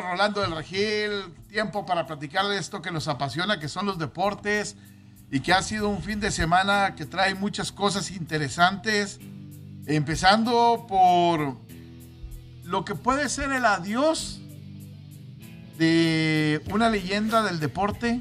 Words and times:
Rolando 0.00 0.40
del 0.40 0.54
Regil, 0.54 1.34
tiempo 1.48 1.84
para 1.84 2.06
platicar 2.06 2.50
esto 2.52 2.80
que 2.82 2.90
nos 2.90 3.08
apasiona, 3.08 3.58
que 3.58 3.68
son 3.68 3.86
los 3.86 3.98
deportes, 3.98 4.76
y 5.30 5.40
que 5.40 5.52
ha 5.52 5.62
sido 5.62 5.88
un 5.88 6.02
fin 6.02 6.20
de 6.20 6.30
semana 6.30 6.94
que 6.96 7.06
trae 7.06 7.34
muchas 7.34 7.72
cosas 7.72 8.10
interesantes, 8.10 9.20
empezando 9.86 10.86
por 10.88 11.56
lo 12.64 12.84
que 12.84 12.94
puede 12.94 13.28
ser 13.28 13.52
el 13.52 13.64
adiós 13.64 14.40
de 15.78 16.62
una 16.70 16.90
leyenda 16.90 17.42
del 17.42 17.60
deporte 17.60 18.20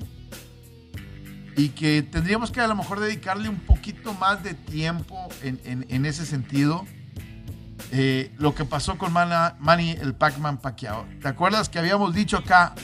y 1.57 1.69
que 1.69 2.03
tendríamos 2.03 2.51
que 2.51 2.61
a 2.61 2.67
lo 2.67 2.75
mejor 2.75 2.99
dedicarle 2.99 3.49
un 3.49 3.59
poquito 3.59 4.13
más 4.13 4.43
de 4.43 4.53
tiempo 4.53 5.27
en 5.41 6.05
ese 6.05 6.25
sentido 6.25 6.85
eh, 7.91 8.31
lo 8.37 8.53
que 8.53 8.65
pasó 8.65 8.97
con 8.97 9.11
Manny 9.11 9.91
el 9.91 10.13
Pac-Man 10.13 10.59
Pacquiao. 10.59 11.07
¿Te 11.21 11.27
acuerdas 11.27 11.69
que 11.69 11.79
habíamos 11.79 12.13
dicho 12.13 12.37
acá? 12.37 12.73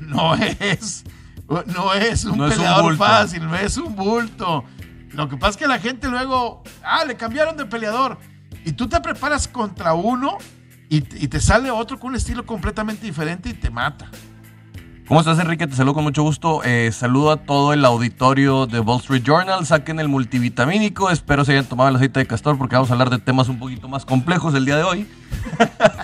No 0.00 0.34
es, 0.34 1.04
no 1.66 1.92
es 1.94 2.24
un 2.24 2.38
peleador 2.38 2.96
fácil, 2.96 3.44
no 3.46 3.56
es 3.56 3.76
un 3.76 3.94
bulto. 3.94 4.64
Lo 5.12 5.28
que 5.28 5.36
pasa 5.36 5.50
es 5.50 5.56
que 5.56 5.66
la 5.66 5.78
gente 5.78 6.08
luego, 6.08 6.62
ah, 6.82 7.04
le 7.04 7.16
cambiaron 7.16 7.56
de 7.56 7.66
peleador. 7.66 8.18
Y 8.64 8.72
tú 8.72 8.88
te 8.88 9.00
preparas 9.00 9.48
contra 9.48 9.94
uno 9.94 10.38
y 10.88 11.00
te 11.00 11.40
sale 11.40 11.70
otro 11.70 11.98
con 11.98 12.10
un 12.10 12.16
estilo 12.16 12.44
completamente 12.44 13.06
diferente 13.06 13.48
y 13.48 13.54
te 13.54 13.70
mata. 13.70 14.10
¿Cómo 15.12 15.20
estás, 15.20 15.38
Enrique? 15.40 15.66
Te 15.66 15.74
saludo 15.74 15.92
con 15.92 16.04
mucho 16.04 16.22
gusto. 16.22 16.62
Eh, 16.64 16.90
saludo 16.90 17.32
a 17.32 17.36
todo 17.36 17.72
el 17.74 17.84
auditorio 17.84 18.66
de 18.66 18.80
Wall 18.80 19.00
Street 19.00 19.22
Journal. 19.22 19.66
Saquen 19.66 20.00
el 20.00 20.08
multivitamínico. 20.08 21.10
Espero 21.10 21.44
se 21.44 21.52
hayan 21.52 21.66
tomado 21.66 21.90
el 21.90 21.96
aceite 21.96 22.20
de 22.20 22.26
castor 22.26 22.56
porque 22.56 22.76
vamos 22.76 22.88
a 22.88 22.94
hablar 22.94 23.10
de 23.10 23.18
temas 23.18 23.48
un 23.48 23.58
poquito 23.58 23.88
más 23.88 24.06
complejos 24.06 24.54
el 24.54 24.64
día 24.64 24.76
de 24.76 24.84
hoy. 24.84 25.06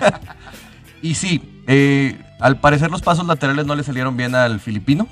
y 1.01 1.15
sí, 1.15 1.63
eh, 1.65 2.21
al 2.39 2.59
parecer 2.59 2.91
los 2.91 3.01
pasos 3.01 3.25
laterales 3.25 3.65
no 3.65 3.73
le 3.73 3.83
salieron 3.83 4.17
bien 4.17 4.35
al 4.35 4.59
filipino. 4.59 5.07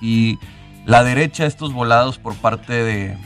Y 0.00 0.38
la 0.84 1.04
derecha, 1.04 1.46
estos 1.46 1.72
volados 1.72 2.18
por 2.18 2.34
parte 2.36 3.16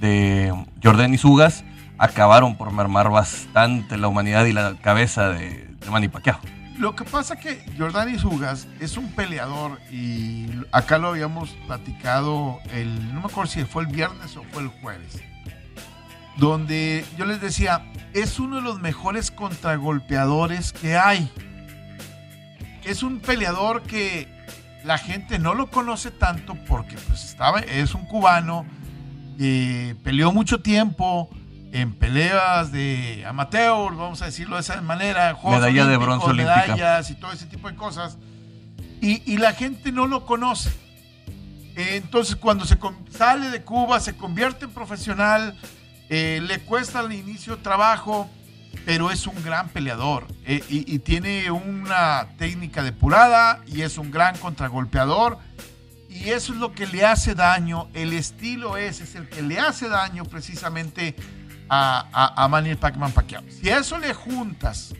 de, 0.00 0.54
Jordan 0.82 1.14
y 1.14 1.18
Sugas, 1.18 1.64
acabaron 1.98 2.56
por 2.56 2.72
mermar 2.72 3.10
bastante 3.10 3.96
la 3.96 4.08
humanidad 4.08 4.44
y 4.44 4.52
la 4.52 4.74
cabeza 4.82 5.30
de, 5.30 5.66
de 5.80 5.90
Manny 5.90 6.08
Pacquiao. 6.08 6.38
Lo 6.78 6.96
que 6.96 7.04
pasa 7.04 7.36
que 7.36 7.64
Jordani 7.78 8.18
Sugas 8.18 8.66
es 8.80 8.96
un 8.96 9.12
peleador 9.12 9.78
y 9.92 10.46
acá 10.72 10.98
lo 10.98 11.08
habíamos 11.08 11.50
platicado 11.66 12.58
el, 12.72 13.14
no 13.14 13.20
me 13.20 13.26
acuerdo 13.26 13.52
si 13.52 13.64
fue 13.64 13.84
el 13.84 13.88
viernes 13.88 14.36
o 14.36 14.42
fue 14.52 14.62
el 14.62 14.68
jueves, 14.68 15.22
donde 16.36 17.04
yo 17.16 17.26
les 17.26 17.40
decía, 17.40 17.86
es 18.12 18.40
uno 18.40 18.56
de 18.56 18.62
los 18.62 18.80
mejores 18.80 19.30
contragolpeadores 19.30 20.72
que 20.72 20.96
hay. 20.96 21.30
Es 22.82 23.04
un 23.04 23.20
peleador 23.20 23.82
que 23.82 24.28
la 24.84 24.98
gente 24.98 25.38
no 25.38 25.54
lo 25.54 25.70
conoce 25.70 26.10
tanto 26.10 26.54
porque 26.66 26.96
pues 27.08 27.24
estaba, 27.24 27.60
es 27.60 27.94
un 27.94 28.04
cubano, 28.04 28.66
eh, 29.40 29.94
peleó 30.04 30.30
mucho 30.30 30.60
tiempo, 30.60 31.30
en 31.72 31.92
peleas 31.92 32.70
de 32.70 33.24
amateur, 33.26 33.96
vamos 33.96 34.22
a 34.22 34.26
decirlo 34.26 34.54
de 34.56 34.60
esa 34.60 34.80
manera, 34.80 35.36
medalla 35.42 35.86
de 35.86 35.96
bronce 35.96 36.32
medallas 36.32 37.10
y 37.10 37.16
todo 37.16 37.32
ese 37.32 37.46
tipo 37.46 37.68
de 37.68 37.74
cosas. 37.74 38.16
Y, 39.00 39.36
la 39.36 39.52
gente 39.52 39.92
no 39.92 40.06
lo 40.06 40.24
conoce. 40.24 40.72
Entonces, 41.76 42.36
cuando 42.36 42.64
se 42.64 42.78
sale 43.10 43.50
de 43.50 43.60
Cuba, 43.60 44.00
se 44.00 44.16
convierte 44.16 44.64
en 44.64 44.70
profesional, 44.70 45.58
eh, 46.08 46.40
le 46.42 46.60
cuesta 46.60 47.00
al 47.00 47.12
inicio 47.12 47.58
trabajo, 47.58 48.30
pero 48.84 49.10
es 49.10 49.26
un 49.26 49.42
gran 49.42 49.68
peleador 49.68 50.26
eh, 50.44 50.62
y, 50.68 50.94
y, 50.94 50.98
tiene 50.98 51.50
una 51.50 52.28
técnica 52.38 52.82
depurada 52.82 53.62
y 53.66 53.82
es 53.82 53.98
un 53.98 54.10
gran 54.10 54.36
contragolpeador. 54.38 55.38
Y 56.08 56.30
eso 56.30 56.52
es 56.52 56.60
lo 56.60 56.72
que 56.72 56.86
le 56.86 57.04
hace 57.04 57.34
daño, 57.34 57.88
el 57.92 58.12
estilo 58.12 58.76
ese 58.76 59.02
es 59.02 59.16
el 59.16 59.28
que 59.28 59.42
le 59.42 59.58
hace 59.58 59.88
daño 59.88 60.24
precisamente 60.24 61.16
a, 61.68 62.44
a, 62.44 62.48
Manny 62.48 62.76
Pacman 62.76 63.12
Pacquiao. 63.12 63.42
Si 63.50 63.68
a 63.68 63.78
eso 63.78 63.98
le 63.98 64.14
juntas 64.14 64.94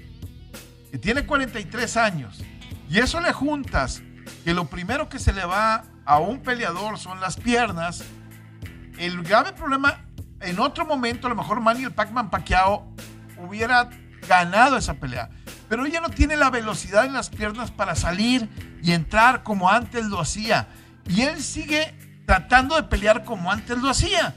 que 0.91 0.99
tiene 0.99 1.25
43 1.25 1.97
años 1.97 2.43
y 2.89 2.99
eso 2.99 3.21
le 3.21 3.33
juntas 3.33 4.03
que 4.45 4.55
lo 4.55 4.67
primero 4.67 5.09
que 5.09 5.19
se 5.19 5.33
le 5.33 5.45
va 5.45 5.85
a 6.05 6.19
un 6.19 6.41
peleador 6.43 6.99
son 6.99 7.21
las 7.21 7.37
piernas, 7.37 8.05
el 8.99 9.23
grave 9.23 9.53
problema 9.53 10.05
en 10.41 10.59
otro 10.59 10.85
momento 10.85 11.27
a 11.27 11.31
lo 11.31 11.37
mejor 11.37 11.61
Manny 11.61 11.85
el 11.85 11.93
Pacman 11.93 12.31
Pacquiao 12.31 12.93
hubiera 13.39 13.89
ganado 14.29 14.77
esa 14.77 14.95
pelea, 14.95 15.31
pero 15.69 15.85
ella 15.87 16.01
no 16.01 16.09
tiene 16.09 16.37
la 16.37 16.51
velocidad 16.51 17.05
en 17.05 17.13
las 17.13 17.29
piernas 17.29 17.71
para 17.71 17.95
salir 17.95 18.49
y 18.83 18.93
entrar 18.93 19.43
como 19.43 19.71
antes 19.71 20.07
lo 20.07 20.21
hacía 20.21 20.69
y 21.09 21.23
él 21.23 21.43
sigue 21.43 21.95
tratando 22.27 22.77
de 22.77 22.85
pelear 22.85 23.25
como 23.25 23.51
antes 23.51 23.79
lo 23.79 23.91
hacía. 23.91 24.35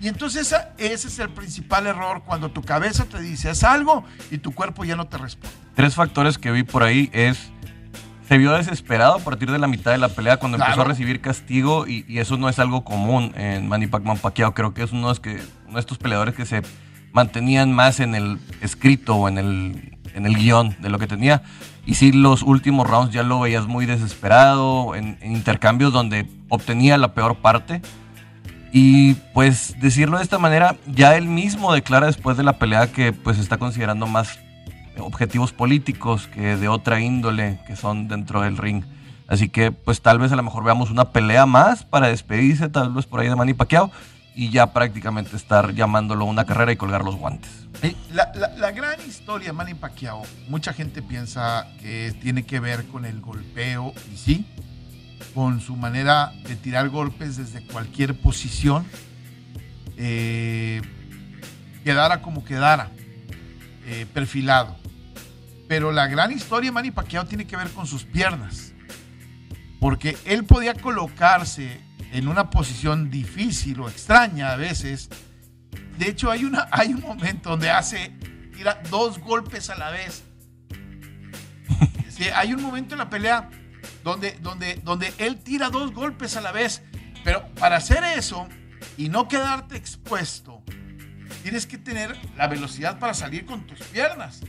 Y 0.00 0.06
entonces 0.06 0.54
ese 0.78 1.08
es 1.08 1.18
el 1.18 1.28
principal 1.30 1.86
error 1.86 2.22
cuando 2.24 2.50
tu 2.50 2.62
cabeza 2.62 3.04
te 3.04 3.20
dice 3.20 3.50
es 3.50 3.64
algo 3.64 4.04
y 4.30 4.38
tu 4.38 4.54
cuerpo 4.54 4.84
ya 4.84 4.96
no 4.96 5.08
te 5.08 5.18
responde. 5.18 5.56
Tres 5.74 5.94
factores 5.94 6.38
que 6.38 6.52
vi 6.52 6.62
por 6.62 6.82
ahí 6.82 7.10
es 7.12 7.50
se 8.28 8.36
vio 8.36 8.52
desesperado 8.52 9.14
a 9.14 9.18
partir 9.20 9.50
de 9.50 9.58
la 9.58 9.66
mitad 9.66 9.90
de 9.90 9.98
la 9.98 10.10
pelea 10.10 10.36
cuando 10.36 10.58
empezó 10.58 10.82
a 10.82 10.84
recibir 10.84 11.20
castigo 11.22 11.86
y, 11.86 12.04
eso 12.18 12.36
no 12.36 12.50
es 12.50 12.58
algo 12.58 12.84
común 12.84 13.32
en 13.36 13.66
Manny 13.68 13.86
Pacman 13.86 14.18
Pacquiao. 14.18 14.52
Creo 14.52 14.74
que 14.74 14.82
es 14.82 14.92
uno 14.92 15.12
de, 15.12 15.20
que, 15.20 15.42
uno 15.64 15.74
de 15.74 15.80
estos 15.80 15.96
peleadores 15.96 16.34
que 16.34 16.44
se 16.44 16.60
mantenían 17.12 17.72
más 17.72 18.00
en 18.00 18.14
el 18.14 18.38
escrito 18.60 19.16
o 19.16 19.28
en 19.28 19.38
el, 19.38 19.98
en 20.14 20.26
el 20.26 20.36
guion 20.36 20.76
de 20.80 20.88
lo 20.88 20.98
que 20.98 21.06
tenía. 21.06 21.42
Y 21.86 21.94
sí, 21.94 22.12
los 22.12 22.42
últimos 22.42 22.86
rounds 22.86 23.12
ya 23.12 23.22
lo 23.22 23.40
veías 23.40 23.66
muy 23.66 23.86
desesperado, 23.86 24.94
en 24.94 25.18
intercambios 25.22 25.92
donde 25.92 26.28
obtenía 26.48 26.98
la 26.98 27.14
peor 27.14 27.36
parte. 27.36 27.80
Y 28.72 29.14
pues 29.32 29.76
decirlo 29.80 30.18
de 30.18 30.24
esta 30.24 30.38
manera, 30.38 30.76
ya 30.86 31.16
él 31.16 31.26
mismo 31.26 31.72
declara 31.72 32.06
después 32.06 32.36
de 32.36 32.42
la 32.42 32.58
pelea 32.58 32.92
que 32.92 33.12
pues 33.12 33.38
está 33.38 33.56
considerando 33.56 34.06
más 34.06 34.38
objetivos 34.98 35.52
políticos 35.52 36.26
que 36.26 36.56
de 36.56 36.68
otra 36.68 37.00
índole 37.00 37.60
que 37.66 37.76
son 37.76 38.08
dentro 38.08 38.42
del 38.42 38.58
ring. 38.58 38.84
Así 39.26 39.48
que 39.48 39.72
pues 39.72 40.02
tal 40.02 40.18
vez 40.18 40.32
a 40.32 40.36
lo 40.36 40.42
mejor 40.42 40.64
veamos 40.64 40.90
una 40.90 41.12
pelea 41.12 41.46
más 41.46 41.84
para 41.84 42.08
despedirse 42.08 42.68
tal 42.68 42.92
vez 42.92 43.06
por 43.06 43.20
ahí 43.20 43.28
de 43.28 43.36
Manny 43.36 43.54
Pacquiao 43.54 43.90
y 44.38 44.50
ya 44.50 44.72
prácticamente 44.72 45.34
estar 45.34 45.74
llamándolo 45.74 46.24
una 46.24 46.46
carrera 46.46 46.70
y 46.70 46.76
colgar 46.76 47.02
los 47.02 47.16
guantes. 47.16 47.50
La, 48.12 48.70
gran 48.70 49.00
historia 49.04 49.48
de 49.48 49.52
Manny 49.52 49.74
Pacquiao, 49.74 50.22
mucha 50.48 50.72
gente 50.72 51.02
piensa 51.02 51.66
que 51.80 52.14
tiene 52.22 52.46
que 52.46 52.60
ver 52.60 52.86
con 52.86 53.04
el 53.04 53.20
golpeo 53.20 53.92
y 54.14 54.16
sí, 54.16 54.46
con 55.34 55.60
su 55.60 55.74
manera 55.74 56.32
de 56.46 56.54
tirar 56.54 56.88
golpes 56.88 57.36
desde 57.36 57.66
cualquier 57.66 58.20
posición, 58.20 58.86
eh, 59.96 60.82
quedara 61.82 62.22
como 62.22 62.44
quedara, 62.44 62.92
eh, 63.86 64.06
perfilado. 64.14 64.76
Pero 65.66 65.90
la 65.90 66.06
gran 66.06 66.30
historia 66.30 66.70
de 66.70 66.74
Manny 66.74 66.92
Pacquiao 66.92 67.24
tiene 67.26 67.44
que 67.44 67.56
ver 67.56 67.70
con 67.70 67.88
sus 67.88 68.04
piernas, 68.04 68.72
porque 69.80 70.16
él 70.26 70.44
podía 70.44 70.74
colocarse 70.74 71.87
en 72.12 72.28
una 72.28 72.50
posición 72.50 73.10
difícil 73.10 73.80
o 73.80 73.88
extraña 73.88 74.52
a 74.52 74.56
veces. 74.56 75.08
De 75.98 76.08
hecho, 76.08 76.30
hay, 76.30 76.44
una, 76.44 76.68
hay 76.72 76.92
un 76.92 77.00
momento 77.00 77.50
donde 77.50 77.70
hace, 77.70 78.12
tira 78.54 78.80
dos 78.90 79.18
golpes 79.18 79.70
a 79.70 79.76
la 79.76 79.90
vez. 79.90 80.24
hay 82.34 82.52
un 82.52 82.62
momento 82.62 82.94
en 82.94 82.98
la 82.98 83.10
pelea 83.10 83.48
donde, 84.02 84.32
donde, 84.40 84.76
donde 84.84 85.12
él 85.18 85.38
tira 85.38 85.70
dos 85.70 85.92
golpes 85.92 86.36
a 86.36 86.40
la 86.40 86.52
vez. 86.52 86.82
Pero 87.24 87.46
para 87.54 87.76
hacer 87.76 88.04
eso 88.04 88.48
y 88.96 89.08
no 89.08 89.28
quedarte 89.28 89.76
expuesto, 89.76 90.62
tienes 91.42 91.66
que 91.66 91.78
tener 91.78 92.16
la 92.36 92.46
velocidad 92.46 92.98
para 92.98 93.14
salir 93.14 93.44
con 93.44 93.66
tus 93.66 93.80
piernas. 93.80 94.40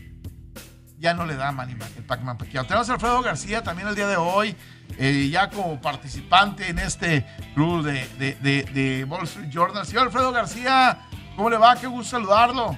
Ya 0.98 1.13
no 1.13 1.25
le 1.25 1.36
da 1.36 1.51
Manny 1.51 1.78
el 1.98 2.04
Pac-Man 2.04 2.38
Tenemos 2.38 2.89
a 2.89 2.94
Alfredo 2.94 3.22
García 3.22 3.63
también 3.63 3.88
el 3.88 3.95
día 3.95 4.07
de 4.07 4.18
hoy, 4.18 4.56
eh, 4.97 5.30
ya 5.31 5.50
como 5.50 5.80
participante 5.80 6.68
en 6.68 6.80
este 6.80 7.25
club 7.53 7.83
de, 7.83 8.06
de, 8.18 8.63
de, 8.63 9.03
Wall 9.06 9.24
Street 9.24 9.50
Journal. 9.50 9.86
Señor 9.86 10.07
Alfredo 10.07 10.31
García, 10.31 11.00
¿cómo 11.36 11.50
le 11.50 11.57
va? 11.57 11.75
Qué 11.75 11.88
gusto 11.88 12.12
saludarlo. 12.12 12.77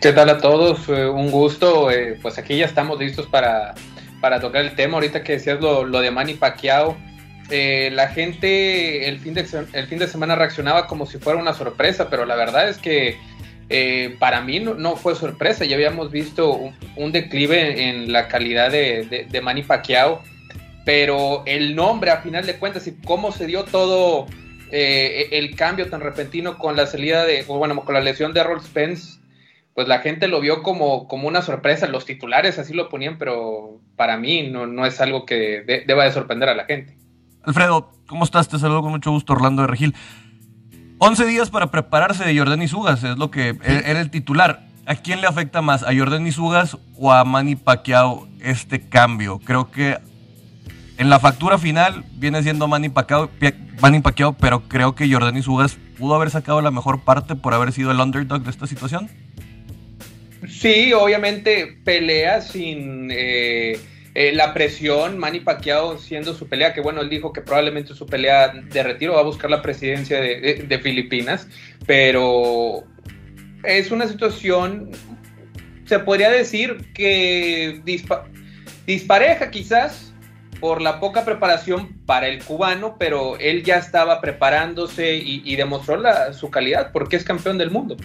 ¿Qué 0.00 0.12
tal 0.12 0.28
a 0.28 0.38
todos? 0.38 0.88
Un 0.88 1.30
gusto. 1.30 1.90
Eh, 1.90 2.18
pues 2.22 2.38
aquí 2.38 2.56
ya 2.56 2.66
estamos 2.66 2.98
listos 2.98 3.26
para 3.26 3.74
para 4.20 4.40
tocar 4.40 4.64
el 4.64 4.74
tema. 4.74 4.94
Ahorita 4.94 5.22
que 5.22 5.32
decías 5.32 5.60
lo, 5.60 5.84
lo 5.84 6.00
de 6.00 6.10
Manny 6.10 6.34
Pacquiao, 6.34 6.96
eh, 7.50 7.90
la 7.92 8.08
gente 8.08 9.08
el 9.08 9.18
fin, 9.18 9.34
de, 9.34 9.46
el 9.72 9.86
fin 9.86 9.98
de 9.98 10.06
semana 10.06 10.36
reaccionaba 10.36 10.86
como 10.86 11.06
si 11.06 11.18
fuera 11.18 11.38
una 11.38 11.54
sorpresa, 11.54 12.10
pero 12.10 12.24
la 12.24 12.36
verdad 12.36 12.68
es 12.68 12.78
que 12.78 13.16
para 14.18 14.40
mí 14.40 14.60
no, 14.60 14.96
fue 14.96 15.14
sorpresa, 15.14 15.66
ya 15.66 15.76
habíamos 15.76 16.10
visto 16.10 16.58
un, 16.96 17.12
declive 17.12 17.88
en 17.88 18.12
la 18.12 18.26
calidad 18.26 18.70
de, 18.70 19.26
de, 19.28 19.40
Manny 19.42 19.62
Pacquiao, 19.62 20.22
pero 20.88 21.42
el 21.44 21.76
nombre 21.76 22.10
a 22.10 22.22
final 22.22 22.46
de 22.46 22.56
cuentas 22.56 22.86
y 22.86 22.96
cómo 23.04 23.30
se 23.30 23.46
dio 23.46 23.66
todo 23.66 24.24
eh, 24.72 25.28
el 25.32 25.54
cambio 25.54 25.90
tan 25.90 26.00
repentino 26.00 26.56
con 26.56 26.76
la 26.76 26.86
salida 26.86 27.26
de, 27.26 27.42
bueno, 27.42 27.78
con 27.84 27.92
la 27.94 28.00
lesión 28.00 28.32
de 28.32 28.40
Errol 28.40 28.62
Spence, 28.62 29.20
pues 29.74 29.86
la 29.86 29.98
gente 29.98 30.28
lo 30.28 30.40
vio 30.40 30.62
como, 30.62 31.06
como 31.06 31.28
una 31.28 31.42
sorpresa, 31.42 31.88
los 31.88 32.06
titulares 32.06 32.58
así 32.58 32.72
lo 32.72 32.88
ponían, 32.88 33.18
pero 33.18 33.82
para 33.96 34.16
mí 34.16 34.48
no, 34.48 34.66
no 34.66 34.86
es 34.86 34.98
algo 35.02 35.26
que 35.26 35.62
deba 35.86 36.04
de 36.04 36.12
sorprender 36.12 36.48
a 36.48 36.54
la 36.54 36.64
gente. 36.64 36.96
Alfredo, 37.42 37.92
¿cómo 38.06 38.24
estás? 38.24 38.48
Te 38.48 38.58
saludo 38.58 38.80
con 38.80 38.92
mucho 38.92 39.10
gusto, 39.10 39.34
Orlando 39.34 39.60
de 39.60 39.68
Regil. 39.68 39.94
11 41.00 41.26
días 41.26 41.50
para 41.50 41.70
prepararse 41.70 42.24
de 42.24 42.38
Jordan 42.38 42.66
Sugas, 42.66 43.04
es 43.04 43.18
lo 43.18 43.30
que 43.30 43.58
era 43.62 44.00
el 44.00 44.10
titular. 44.10 44.62
¿A 44.86 44.94
quién 44.94 45.20
le 45.20 45.26
afecta 45.26 45.60
más? 45.60 45.82
¿A 45.82 45.94
Jordan 45.94 46.32
Sugas 46.32 46.78
o 46.96 47.12
a 47.12 47.22
Manny 47.24 47.56
Pacquiao 47.56 48.26
este 48.40 48.88
cambio? 48.88 49.38
Creo 49.38 49.70
que 49.70 49.98
en 50.98 51.10
la 51.10 51.18
factura 51.18 51.58
final 51.58 52.04
viene 52.12 52.42
siendo 52.42 52.68
Manny 52.68 52.90
Pacquiao, 52.90 53.30
Manny 53.80 54.00
Pacquiao 54.00 54.34
pero 54.34 54.68
creo 54.68 54.94
que 54.94 55.10
Jordan 55.10 55.42
Sugas 55.42 55.78
pudo 55.98 56.14
haber 56.14 56.30
sacado 56.30 56.60
la 56.60 56.70
mejor 56.70 57.00
parte 57.00 57.34
por 57.34 57.54
haber 57.54 57.72
sido 57.72 57.90
el 57.90 58.00
underdog 58.00 58.42
de 58.42 58.50
esta 58.50 58.66
situación. 58.66 59.08
Sí, 60.48 60.92
obviamente 60.92 61.78
pelea 61.84 62.40
sin... 62.40 63.08
Eh 63.10 63.80
eh, 64.20 64.32
la 64.32 64.52
presión, 64.52 65.16
Manny 65.16 65.38
Pacquiao 65.38 65.96
siendo 65.96 66.34
su 66.34 66.48
pelea, 66.48 66.74
que 66.74 66.80
bueno, 66.80 67.02
él 67.02 67.08
dijo 67.08 67.32
que 67.32 67.40
probablemente 67.40 67.94
su 67.94 68.04
pelea 68.04 68.48
de 68.48 68.82
retiro 68.82 69.14
va 69.14 69.20
a 69.20 69.22
buscar 69.22 69.48
la 69.48 69.62
presidencia 69.62 70.20
de, 70.20 70.80
Filipinas, 70.82 71.46
pero 71.86 72.82
es 73.62 73.92
una 73.92 74.08
situación, 74.08 74.90
se 75.84 76.00
podría 76.00 76.30
decir 76.30 76.90
que 76.94 77.80
dispareja 78.86 79.52
quizás 79.52 80.07
por 80.60 80.82
la 80.82 81.00
poca 81.00 81.24
preparación 81.24 82.00
para 82.06 82.28
el 82.28 82.42
cubano, 82.42 82.96
pero 82.98 83.36
él 83.38 83.64
ya 83.64 83.76
estaba 83.76 84.20
preparándose 84.20 85.16
y, 85.16 85.56
demostró 85.56 86.00
su 86.32 86.50
calidad 86.50 86.90
porque 86.92 87.16
es 87.16 87.24
campeón 87.24 87.58
del 87.58 87.70
mundo. 87.70 87.96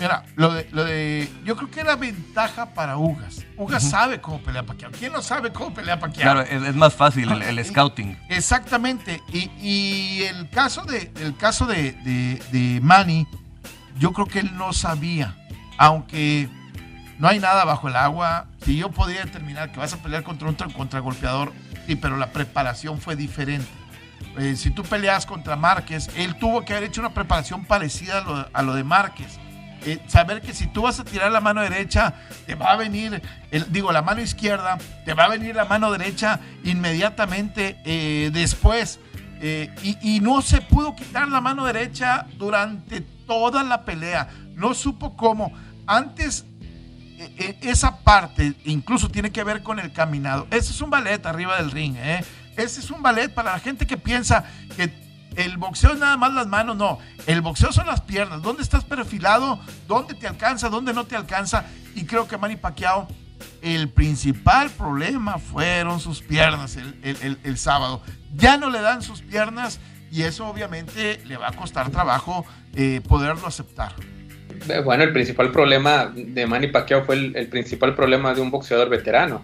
Mira, 0.00 0.24
lo 0.36 0.52
de, 0.54 0.66
lo 0.72 0.84
de, 0.84 1.28
yo 1.44 1.54
creo 1.54 1.70
que 1.70 1.80
era 1.80 1.96
ventaja 1.96 2.74
para 2.74 2.96
Ugas. 2.96 3.44
Ugas 3.56 3.88
sabe 3.88 4.20
cómo 4.20 4.42
pelea 4.42 4.64
Pacquiao. 4.64 4.90
¿Quién 4.90 5.12
no 5.12 5.22
sabe 5.22 5.52
cómo 5.52 5.72
pelea 5.72 5.98
Pacquiao? 5.98 6.44
Claro, 6.44 6.66
es, 6.66 6.74
más 6.74 6.94
fácil 6.94 7.30
el, 7.30 7.64
scouting. 7.64 8.18
Exactamente. 8.28 9.22
Y, 9.32 10.22
el 10.22 10.48
caso 10.50 10.82
de, 10.84 11.12
el 11.20 11.36
caso 11.36 11.66
de, 11.66 11.92
de, 12.50 12.80
Manny, 12.82 13.26
yo 13.98 14.12
creo 14.12 14.26
que 14.26 14.40
él 14.40 14.56
no 14.56 14.72
sabía. 14.72 15.36
Aunque 15.78 16.48
no 17.18 17.28
hay 17.28 17.38
nada 17.38 17.64
bajo 17.64 17.88
el 17.88 17.96
agua. 17.96 18.46
Si 18.64 18.76
yo 18.76 18.90
podría 18.90 19.24
determinar 19.24 19.72
que 19.72 19.78
vas 19.78 19.92
a 19.92 19.98
pelear 19.98 20.22
contra 20.22 20.48
un 20.48 20.54
contragolpeador, 20.54 21.52
sí, 21.86 21.96
pero 21.96 22.16
la 22.16 22.32
preparación 22.32 23.00
fue 23.00 23.16
diferente. 23.16 23.68
Eh, 24.38 24.56
si 24.56 24.70
tú 24.70 24.82
peleas 24.82 25.26
contra 25.26 25.56
Márquez, 25.56 26.08
él 26.16 26.36
tuvo 26.36 26.64
que 26.64 26.72
haber 26.72 26.84
hecho 26.84 27.00
una 27.00 27.12
preparación 27.12 27.64
parecida 27.64 28.24
a 28.52 28.62
lo, 28.62 28.74
de 28.74 28.84
Márquez 28.84 29.38
eh, 29.84 30.00
saber 30.06 30.40
que 30.40 30.54
si 30.54 30.68
tú 30.68 30.82
vas 30.82 31.00
a 31.00 31.04
tirar 31.04 31.32
la 31.32 31.40
mano 31.40 31.60
derecha, 31.60 32.14
te 32.46 32.54
va 32.54 32.72
a 32.72 32.76
venir, 32.76 33.20
el, 33.50 33.72
digo, 33.72 33.90
la 33.90 34.02
mano 34.02 34.20
izquierda, 34.20 34.78
te 35.04 35.12
va 35.12 35.24
a 35.24 35.28
venir 35.28 35.56
la 35.56 35.64
mano 35.64 35.90
derecha 35.90 36.38
inmediatamente 36.62 37.80
eh, 37.84 38.30
después. 38.32 39.00
Eh, 39.44 39.74
y, 39.82 40.20
no 40.20 40.40
se 40.40 40.60
pudo 40.60 40.94
quitar 40.94 41.26
la 41.26 41.40
mano 41.40 41.64
derecha 41.64 42.26
durante 42.38 43.00
toda 43.26 43.64
la 43.64 43.84
pelea. 43.84 44.28
No 44.54 44.72
supo 44.72 45.16
cómo. 45.16 45.52
Antes, 45.84 46.44
esa 47.62 47.98
parte 47.98 48.54
incluso 48.64 49.08
tiene 49.08 49.30
que 49.30 49.44
ver 49.44 49.62
con 49.62 49.78
el 49.78 49.92
caminado. 49.92 50.46
Ese 50.50 50.72
es 50.72 50.80
un 50.80 50.90
ballet 50.90 51.24
arriba 51.26 51.56
del 51.56 51.70
ring. 51.70 51.96
Ese 52.56 52.80
es 52.80 52.90
un 52.90 53.02
ballet 53.02 53.32
para 53.32 53.52
la 53.52 53.58
gente 53.58 53.86
que 53.86 53.96
piensa 53.96 54.44
que 54.76 54.92
el 55.36 55.56
boxeo 55.56 55.92
es 55.92 55.98
nada 55.98 56.16
más 56.16 56.32
las 56.34 56.46
manos, 56.46 56.76
no. 56.76 56.98
El 57.26 57.40
boxeo 57.40 57.72
son 57.72 57.86
las 57.86 58.00
piernas. 58.00 58.42
¿Dónde 58.42 58.62
estás 58.62 58.84
perfilado? 58.84 59.58
¿Dónde 59.88 60.14
te 60.14 60.26
alcanza? 60.26 60.68
¿Dónde 60.68 60.92
no 60.92 61.04
te 61.04 61.16
alcanza? 61.16 61.64
Y 61.94 62.04
creo 62.04 62.28
que 62.28 62.36
Manny 62.36 62.56
Pacquiao, 62.56 63.08
el 63.60 63.88
principal 63.88 64.70
problema 64.70 65.38
fueron 65.38 66.00
sus 66.00 66.22
piernas 66.22 66.76
el, 66.76 67.58
sábado. 67.58 68.02
Ya 68.34 68.56
no 68.56 68.70
le 68.70 68.80
dan 68.80 69.02
sus 69.02 69.22
piernas 69.22 69.80
y 70.10 70.22
eso 70.22 70.46
obviamente 70.46 71.22
le 71.24 71.36
va 71.36 71.48
a 71.48 71.52
costar 71.52 71.90
trabajo 71.90 72.44
eh, 72.74 73.00
poderlo 73.06 73.46
aceptar. 73.46 73.94
Eh, 74.68 74.80
bueno, 74.80 75.04
el 75.04 75.12
principal 75.12 75.50
problema 75.50 76.12
de 76.14 76.46
Manny 76.46 76.68
Pacquiao 76.68 77.04
fue 77.04 77.16
el 77.16 77.46
principal 77.48 77.94
problema 77.94 78.34
de 78.34 78.40
un 78.40 78.50
boxeador 78.50 78.88
veterano. 78.88 79.42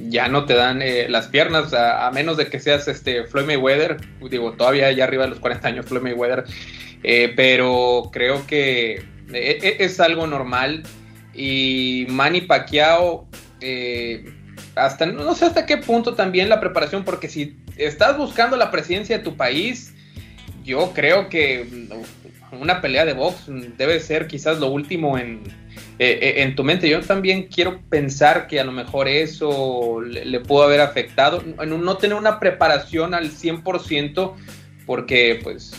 Ya 0.00 0.28
no 0.28 0.44
te 0.44 0.54
dan 0.54 0.80
eh, 0.80 1.08
las 1.08 1.26
piernas, 1.26 1.74
a, 1.74 2.08
menos 2.12 2.36
de 2.36 2.46
que 2.46 2.60
seas 2.60 2.86
este 2.86 3.24
Floyd 3.24 3.46
Mayweather, 3.46 3.96
digo, 4.30 4.52
todavía 4.52 4.92
ya 4.92 5.04
arriba 5.04 5.24
de 5.24 5.30
los 5.30 5.40
40 5.40 5.68
años 5.68 5.86
Floyd 5.86 6.02
Mayweather, 6.02 6.44
eh, 7.02 7.32
pero 7.34 8.10
creo 8.12 8.46
que 8.46 9.02
eh, 9.32 9.76
es, 9.80 9.98
algo 9.98 10.26
normal. 10.26 10.84
Y 11.34 12.06
Manny 12.10 12.42
Pacquiao, 12.42 13.28
hasta 14.76 15.06
no 15.06 15.34
sé 15.34 15.46
hasta 15.46 15.66
qué 15.66 15.78
punto 15.78 16.14
también 16.14 16.48
la 16.48 16.60
preparación, 16.60 17.04
porque 17.04 17.28
si 17.28 17.56
estás 17.76 18.16
buscando 18.16 18.56
la 18.56 18.70
presidencia 18.70 19.18
de 19.18 19.24
tu 19.24 19.36
país, 19.36 19.94
yo 20.64 20.92
creo 20.94 21.28
que 21.28 21.88
una 22.52 22.80
pelea 22.80 23.04
de 23.04 23.12
box 23.12 23.44
debe 23.76 24.00
ser 24.00 24.26
quizás 24.26 24.58
lo 24.58 24.68
último 24.68 25.18
en 25.18 25.42
eh, 26.00 26.18
eh, 26.22 26.42
en 26.42 26.54
tu 26.54 26.62
mente. 26.62 26.88
Yo 26.88 27.00
también 27.00 27.48
quiero 27.48 27.80
pensar 27.88 28.46
que 28.46 28.60
a 28.60 28.64
lo 28.64 28.70
mejor 28.70 29.08
eso 29.08 30.00
le, 30.00 30.38
pudo 30.40 30.62
haber 30.62 30.80
afectado, 30.80 31.42
en 31.42 31.84
no 31.84 31.96
tener 31.96 32.16
una 32.16 32.38
preparación 32.38 33.14
al 33.14 33.32
100%, 33.32 34.34
porque 34.86 35.40
pues 35.42 35.74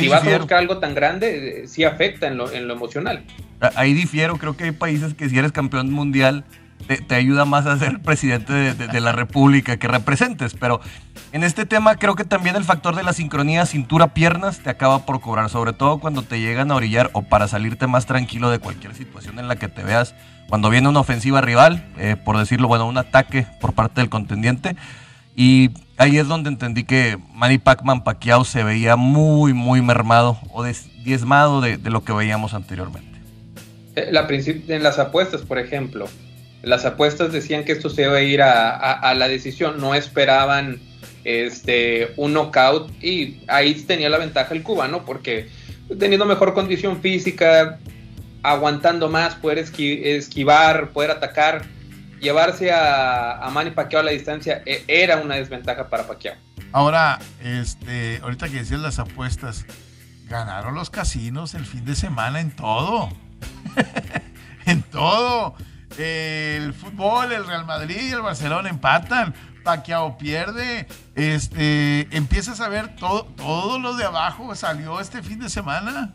si 0.00 0.08
vas 0.08 0.26
a 0.26 0.38
buscar 0.38 0.58
algo 0.58 0.78
tan 0.78 0.96
grande, 0.96 1.62
eh, 1.62 1.68
sí 1.68 1.84
afecta 1.84 2.26
en 2.26 2.38
lo, 2.38 2.50
en 2.50 2.66
lo 2.66 2.74
emocional. 2.74 3.24
Ahí 3.76 3.94
difiero, 3.94 4.36
creo 4.36 4.56
que 4.56 4.64
hay 4.64 4.72
países 4.72 5.14
que 5.14 5.28
si 5.28 5.38
eres 5.38 5.52
campeón 5.52 5.92
mundial 5.92 6.44
te, 6.86 7.14
ayuda 7.14 7.44
más 7.44 7.66
a 7.66 7.78
ser 7.78 8.00
presidente 8.00 8.52
de, 8.74 9.00
la 9.00 9.12
República 9.12 9.76
que 9.76 9.88
representes. 9.88 10.54
Pero 10.54 10.80
en 11.32 11.44
este 11.44 11.66
tema 11.66 11.96
creo 11.96 12.14
que 12.14 12.24
también 12.24 12.56
el 12.56 12.64
factor 12.64 12.96
de 12.96 13.02
la 13.02 13.12
sincronía 13.12 13.66
cintura-piernas 13.66 14.60
te 14.60 14.70
acaba 14.70 15.04
por 15.04 15.20
cobrar, 15.20 15.50
sobre 15.50 15.72
todo 15.72 15.98
cuando 15.98 16.22
te 16.22 16.40
llegan 16.40 16.70
a 16.70 16.76
orillar 16.76 17.10
o 17.12 17.22
para 17.22 17.48
salirte 17.48 17.86
más 17.86 18.06
tranquilo 18.06 18.50
de 18.50 18.58
cualquier 18.58 18.94
situación 18.94 19.38
en 19.38 19.48
la 19.48 19.56
que 19.56 19.68
te 19.68 19.84
veas. 19.84 20.14
Cuando 20.48 20.70
viene 20.70 20.88
una 20.88 21.00
ofensiva 21.00 21.40
rival, 21.40 21.86
eh, 21.98 22.16
por 22.16 22.38
decirlo, 22.38 22.68
bueno, 22.68 22.86
un 22.86 22.96
ataque 22.96 23.46
por 23.60 23.74
parte 23.74 24.00
del 24.00 24.08
contendiente. 24.08 24.76
Y 25.36 25.70
ahí 25.98 26.18
es 26.18 26.26
donde 26.26 26.48
entendí 26.48 26.84
que 26.84 27.18
Manny 27.34 27.58
Pacman 27.58 28.02
Pacquiao 28.02 28.44
se 28.44 28.64
veía 28.64 28.96
muy, 28.96 29.52
muy 29.52 29.82
mermado 29.82 30.38
o 30.50 30.64
diezmado 31.04 31.60
de, 31.60 31.78
lo 31.78 32.02
que 32.02 32.12
veíamos 32.12 32.54
anteriormente. 32.54 33.20
Eh, 33.94 34.10
en 34.68 34.82
las 34.82 34.98
apuestas, 34.98 35.42
por 35.42 35.58
ejemplo, 35.58 36.06
las 36.62 36.84
apuestas 36.84 37.32
decían 37.32 37.64
que 37.64 37.72
esto 37.72 37.88
se 37.88 38.02
iba 38.02 38.16
a 38.16 38.22
ir 38.22 38.42
a, 38.42 39.14
la 39.14 39.28
decisión, 39.28 39.80
no 39.80 39.94
esperaban 39.94 40.80
este, 41.24 42.12
un 42.16 42.32
knockout 42.32 42.90
y 43.02 43.42
ahí 43.48 43.74
tenía 43.74 44.08
la 44.08 44.18
ventaja 44.18 44.54
el 44.54 44.62
cubano 44.62 45.04
porque 45.04 45.48
teniendo 45.98 46.26
mejor 46.26 46.54
condición 46.54 47.00
física, 47.00 47.78
aguantando 48.42 49.08
más, 49.08 49.34
poder 49.36 49.58
esquivar, 49.58 50.90
poder 50.90 51.12
atacar, 51.12 51.64
llevarse 52.20 52.72
a, 52.72 53.38
a 53.38 53.50
Manny 53.50 53.70
Pacquiao 53.70 54.00
a 54.00 54.04
la 54.04 54.10
distancia 54.10 54.62
e, 54.66 54.84
era 54.88 55.18
una 55.18 55.36
desventaja 55.36 55.88
para 55.88 56.06
Pacquiao. 56.06 56.36
Ahora, 56.72 57.18
este, 57.42 58.18
ahorita 58.22 58.48
que 58.48 58.56
decías 58.58 58.80
las 58.80 58.98
apuestas, 58.98 59.64
ganaron 60.26 60.74
los 60.74 60.90
casinos 60.90 61.54
el 61.54 61.64
fin 61.64 61.84
de 61.84 61.94
semana 61.94 62.40
en 62.40 62.50
todo. 62.50 63.08
en 64.66 64.82
todo 64.82 65.54
el 65.96 66.74
fútbol, 66.74 67.32
el 67.32 67.46
Real 67.46 67.64
Madrid 67.64 68.00
y 68.00 68.12
el 68.12 68.20
Barcelona 68.20 68.68
empatan, 68.68 69.34
Paquiao 69.64 70.18
pierde, 70.18 70.86
este, 71.14 72.08
empiezas 72.16 72.60
a 72.60 72.68
ver 72.68 72.96
todo, 72.96 73.78
lo 73.78 73.94
de 73.96 74.04
abajo 74.04 74.54
salió 74.54 75.00
este 75.00 75.22
fin 75.22 75.38
de 75.40 75.48
semana. 75.48 76.14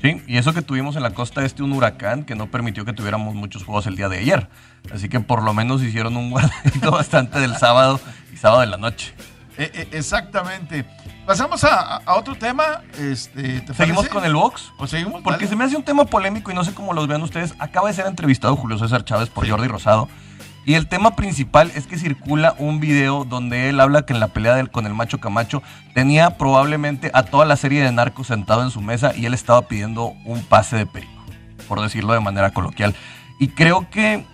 Sí, 0.00 0.22
y 0.26 0.36
eso 0.36 0.52
que 0.52 0.62
tuvimos 0.62 0.96
en 0.96 1.02
la 1.02 1.10
costa 1.10 1.44
este 1.44 1.62
un 1.62 1.72
huracán 1.72 2.24
que 2.24 2.34
no 2.34 2.50
permitió 2.50 2.84
que 2.84 2.92
tuviéramos 2.92 3.34
muchos 3.34 3.64
juegos 3.64 3.86
el 3.86 3.96
día 3.96 4.08
de 4.08 4.18
ayer. 4.18 4.48
Así 4.92 5.08
que 5.08 5.20
por 5.20 5.42
lo 5.42 5.54
menos 5.54 5.82
hicieron 5.82 6.16
un 6.16 6.30
guardadito 6.32 6.90
bastante 6.90 7.38
del 7.38 7.56
sábado 7.56 8.00
y 8.32 8.36
sábado 8.36 8.60
de 8.60 8.66
la 8.66 8.76
noche. 8.76 9.14
Eh, 9.56 9.70
eh, 9.72 9.88
exactamente. 9.92 10.84
Pasamos 11.26 11.64
a, 11.64 12.02
otro 12.06 12.34
tema. 12.34 12.82
Este, 12.98 13.64
¿Seguimos 13.74 14.08
con 14.08 14.24
el 14.24 14.34
box? 14.34 14.72
¿O 14.78 14.86
seguimos? 14.86 15.22
Porque 15.22 15.46
se 15.46 15.56
me 15.56 15.64
hace 15.64 15.76
un 15.76 15.84
tema 15.84 16.04
polémico 16.04 16.50
y 16.50 16.54
no 16.54 16.64
sé 16.64 16.74
cómo 16.74 16.92
los 16.92 17.06
vean 17.06 17.22
ustedes. 17.22 17.54
Acaba 17.58 17.88
de 17.88 17.94
ser 17.94 18.06
entrevistado 18.06 18.56
Julio 18.56 18.78
César 18.78 19.04
Chávez 19.04 19.30
por 19.30 19.48
Jordi 19.48 19.68
Rosado. 19.68 20.08
Y 20.66 20.74
el 20.74 20.86
tema 20.86 21.14
principal 21.14 21.70
es 21.74 21.86
que 21.86 21.98
circula 21.98 22.54
un 22.58 22.80
video 22.80 23.24
donde 23.24 23.68
él 23.68 23.80
habla 23.80 24.06
que 24.06 24.14
en 24.14 24.20
la 24.20 24.28
pelea 24.28 24.54
del, 24.54 24.70
con 24.70 24.86
el 24.86 24.94
macho 24.94 25.20
Camacho 25.20 25.62
tenía 25.94 26.38
probablemente 26.38 27.10
a 27.12 27.24
toda 27.24 27.44
la 27.44 27.56
serie 27.56 27.82
de 27.82 27.92
narcos 27.92 28.28
sentado 28.28 28.62
en 28.62 28.70
su 28.70 28.80
mesa 28.80 29.14
y 29.14 29.26
él 29.26 29.34
estaba 29.34 29.68
pidiendo 29.68 30.14
un 30.24 30.42
pase 30.42 30.76
de 30.76 30.86
perico, 30.86 31.22
por 31.68 31.82
decirlo 31.82 32.14
de 32.14 32.20
manera 32.20 32.50
coloquial. 32.52 32.94
Y 33.38 33.48
creo 33.48 33.90
que, 33.90 34.24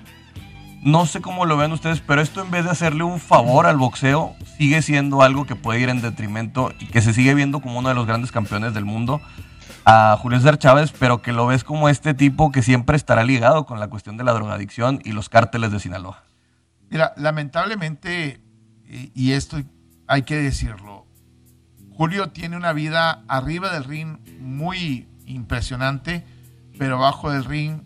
no 0.83 1.07
sé 1.07 1.21
cómo 1.21 1.45
lo 1.45 1.57
ven 1.57 1.73
ustedes, 1.73 2.01
pero 2.01 2.23
esto 2.23 2.43
en 2.43 2.51
vez 2.51 2.65
de 2.65 2.71
hacerle 2.71 3.05
un 3.05 3.21
favor 3.21 3.67
al 3.67 3.77
boxeo, 3.77 4.35
sigue 4.57 4.83
siendo 4.83 5.23
algo 5.23 5.45
que 5.45 5.57
puede 5.57 5.81
ir 5.81 5.89
en 5.89 6.01
detrimento 6.01 6.73
y 6.79 6.87
que 6.87 7.03
se 7.03 7.13
sigue 7.13 7.35
viendo 7.35 7.61
como 7.61 7.79
uno 7.79 7.91
de 7.91 7.95
los 7.95 8.07
grandes 8.07 8.33
campeones 8.33 8.73
del 8.73 8.85
mundo 8.85 9.21
a 9.85 10.17
Julio 10.21 10.39
César 10.39 10.59
Chávez, 10.59 10.93
pero 10.99 11.23
que 11.23 11.33
lo 11.33 11.47
ves 11.47 11.65
como 11.65 11.89
este 11.89 12.15
tipo 12.15 12.51
que 12.51 12.63
siempre 12.63 12.97
estará 12.97 13.25
ligado 13.25 13.67
con 13.67 13.81
la 13.81 13.89
cuestión 13.89 14.17
de 14.17 14.25
la 14.25 14.33
drogadicción 14.33 15.01
y 15.05 15.13
los 15.13 15.29
cárteles 15.29 15.71
de 15.73 15.81
Sinaloa. 15.81 16.25
Mira, 16.91 17.13
lamentablemente, 17.17 18.43
y 18.87 19.33
esto 19.33 19.59
hay 20.07 20.23
que 20.23 20.37
decirlo, 20.37 21.07
Julio 21.93 22.31
tiene 22.31 22.57
una 22.57 22.73
vida 22.73 23.23
arriba 23.29 23.71
del 23.73 23.85
ring 23.85 24.19
muy 24.41 25.09
impresionante, 25.27 26.25
pero 26.79 26.97
abajo 26.97 27.31
del 27.31 27.45
ring 27.45 27.83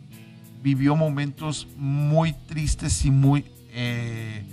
vivió 0.65 0.97
momentos 0.97 1.69
muy 1.77 2.33
tristes 2.33 3.05
y 3.05 3.11
muy 3.11 3.45
eh, 3.69 4.47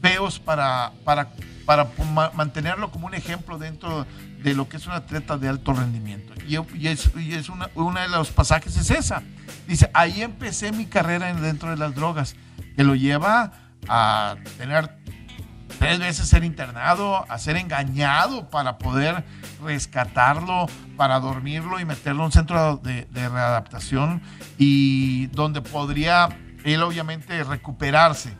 feos 0.00 0.38
para, 0.40 0.92
para, 1.04 1.28
para 1.66 1.86
mantenerlo 2.32 2.90
como 2.90 3.06
un 3.06 3.12
ejemplo 3.12 3.58
dentro 3.58 4.06
de 4.42 4.54
lo 4.54 4.66
que 4.66 4.78
es 4.78 4.86
un 4.86 4.94
atleta 4.94 5.36
de 5.36 5.46
alto 5.46 5.74
rendimiento. 5.74 6.32
Y, 6.48 6.56
y 6.78 6.88
es 6.88 7.50
una, 7.50 8.00
de 8.00 8.08
los 8.08 8.30
pasajes 8.30 8.78
es 8.78 8.90
esa. 8.90 9.22
Dice, 9.66 9.90
ahí 9.92 10.22
empecé 10.22 10.72
mi 10.72 10.86
carrera 10.86 11.34
dentro 11.34 11.68
de 11.68 11.76
las 11.76 11.94
drogas, 11.94 12.34
que 12.74 12.82
lo 12.82 12.94
lleva 12.94 13.52
a 13.88 14.36
tener 14.56 14.90
tres 15.78 15.98
veces 15.98 16.30
ser 16.30 16.44
internado, 16.44 17.30
a 17.30 17.38
ser 17.38 17.58
engañado 17.58 18.48
para 18.48 18.78
poder 18.78 19.22
rescatarlo, 19.62 20.66
para 20.96 21.20
dormirlo 21.20 21.80
y 21.80 21.84
meterlo 21.84 22.22
en 22.22 22.26
un 22.26 22.32
centro 22.32 22.76
de, 22.76 23.06
readaptación 23.12 24.22
y 24.58 25.26
donde 25.28 25.62
podría 25.62 26.28
él 26.64 26.82
obviamente 26.82 27.42
recuperarse. 27.44 28.36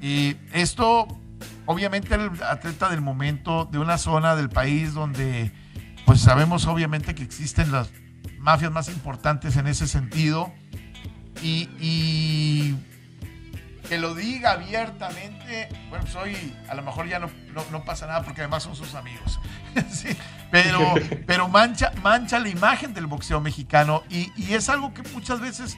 Y 0.00 0.36
esto 0.52 1.08
obviamente 1.66 2.14
el 2.14 2.30
atleta 2.42 2.88
del 2.88 3.00
momento, 3.00 3.68
de 3.70 3.78
una 3.78 3.98
zona 3.98 4.36
del 4.36 4.48
país 4.48 4.94
donde 4.94 5.52
pues 6.06 6.20
sabemos 6.20 6.66
obviamente 6.66 7.14
que 7.14 7.24
existen 7.24 7.72
las 7.72 7.90
mafias 8.38 8.70
más 8.70 8.88
importantes 8.88 9.56
en 9.56 9.66
ese 9.66 9.88
sentido 9.88 10.52
y, 11.42 12.74
que 13.88 13.98
lo 13.98 14.16
diga 14.16 14.52
abiertamente, 14.52 15.68
bueno, 15.90 16.06
soy, 16.08 16.32
pues 16.32 16.70
a 16.70 16.74
lo 16.74 16.82
mejor 16.82 17.08
ya 17.08 17.20
no, 17.20 17.30
no, 17.70 17.84
pasa 17.84 18.08
nada 18.08 18.24
porque 18.24 18.40
además 18.40 18.64
son 18.64 18.74
sus 18.74 18.96
amigos, 18.96 19.38
pero, 20.50 20.94
pero 21.26 21.48
mancha, 21.48 21.92
mancha 22.02 22.38
la 22.38 22.48
imagen 22.48 22.94
del 22.94 23.06
boxeo 23.06 23.40
mexicano 23.40 24.02
y, 24.10 24.32
y 24.36 24.54
es 24.54 24.68
algo 24.68 24.94
que 24.94 25.02
muchas 25.14 25.40
veces 25.40 25.76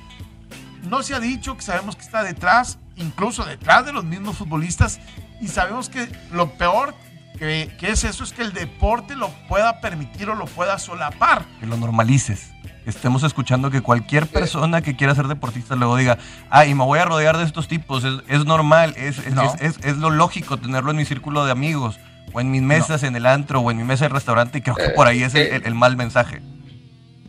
no 0.82 1.02
se 1.02 1.14
ha 1.14 1.20
dicho, 1.20 1.56
que 1.56 1.62
sabemos 1.62 1.96
que 1.96 2.02
está 2.02 2.22
detrás, 2.22 2.78
incluso 2.96 3.44
detrás 3.44 3.84
de 3.86 3.92
los 3.92 4.04
mismos 4.04 4.36
futbolistas 4.36 5.00
y 5.40 5.48
sabemos 5.48 5.88
que 5.88 6.08
lo 6.32 6.52
peor 6.54 6.94
que, 7.38 7.70
es 7.82 8.04
eso 8.04 8.24
es 8.24 8.32
que 8.32 8.42
el 8.42 8.52
deporte 8.52 9.14
lo 9.14 9.30
pueda 9.48 9.80
permitir 9.80 10.28
o 10.28 10.34
lo 10.34 10.46
pueda 10.46 10.78
solapar. 10.78 11.44
Que 11.60 11.66
lo 11.66 11.76
normalices. 11.76 12.50
Estemos 12.84 13.22
escuchando 13.22 13.70
que 13.70 13.80
cualquier 13.80 14.26
persona 14.26 14.80
que 14.80 14.96
quiera 14.96 15.14
ser 15.14 15.28
deportista 15.28 15.76
luego 15.76 15.96
diga, 15.96 16.18
ah, 16.50 16.64
y 16.64 16.74
me 16.74 16.84
voy 16.84 16.98
a 16.98 17.04
rodear 17.04 17.36
de 17.36 17.44
estos 17.44 17.68
tipos, 17.68 18.02
es, 18.28 18.44
normal, 18.46 18.94
es, 18.96 19.18
es, 19.60 19.96
lo 19.98 20.10
lógico 20.10 20.56
tenerlo 20.56 20.90
en 20.90 20.96
mi 20.96 21.04
círculo 21.04 21.44
de 21.44 21.52
amigos, 21.52 22.00
o 22.32 22.40
en 22.40 22.50
mis 22.50 22.62
mesas 22.62 23.02
en 23.02 23.16
el 23.16 23.26
antro, 23.26 23.60
o 23.60 23.70
en 23.70 23.76
mi 23.76 23.84
mesa 23.84 24.06
de 24.06 24.14
restaurante, 24.14 24.58
y 24.58 24.60
creo 24.62 24.76
que 24.76 24.86
eh, 24.86 24.90
por 24.90 25.06
ahí 25.06 25.22
es 25.22 25.34
el, 25.34 25.74
mal 25.74 25.96
mensaje. 25.96 26.40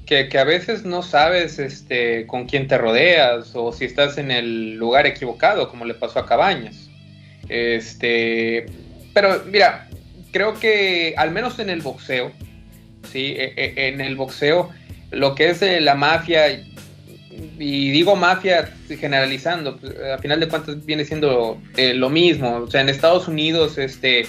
Que, 0.06 0.28
que, 0.30 0.40
a 0.40 0.44
veces 0.44 0.86
no 0.86 1.04
sabes 1.04 1.60
este, 1.60 2.26
con 2.26 2.46
quién 2.46 2.68
te 2.68 2.78
rodeas, 2.78 3.52
o 3.56 3.72
si 3.72 3.86
estás 3.86 4.18
en 4.18 4.32
el 4.32 4.76
lugar 4.76 5.06
equivocado, 5.06 5.70
como 5.70 5.86
le 5.86 5.94
pasó 5.94 6.20
a 6.20 6.26
Cabañas. 6.26 6.90
Este, 7.48 8.66
pero 9.14 9.44
mira, 9.46 9.88
creo 10.32 10.54
que 10.60 11.14
al 11.18 11.32
menos 11.32 11.60
en 11.60 11.70
el 11.70 11.82
boxeo, 11.82 12.32
sí, 13.12 13.36
e, 13.38 13.54
e, 13.56 13.88
en 13.90 14.02
el 14.02 14.16
boxeo, 14.16 14.70
lo 15.12 15.36
que 15.36 15.50
es 15.50 15.62
la 15.62 15.96
mafia, 15.96 16.48
y 17.58 17.92
digo 17.92 18.16
mafia 18.16 18.70
generalizando, 18.88 19.78
pues, 19.78 19.94
a 20.00 20.18
final 20.20 20.40
de 20.40 20.48
cuentas 20.48 20.86
viene 20.86 21.06
siendo 21.06 21.62
eh, 21.78 21.94
lo 21.94 22.10
mismo. 22.10 22.58
O 22.58 22.72
sea, 22.72 22.82
en 22.82 22.90
Estados 22.90 23.28
Unidos, 23.28 23.78
este, 23.78 24.28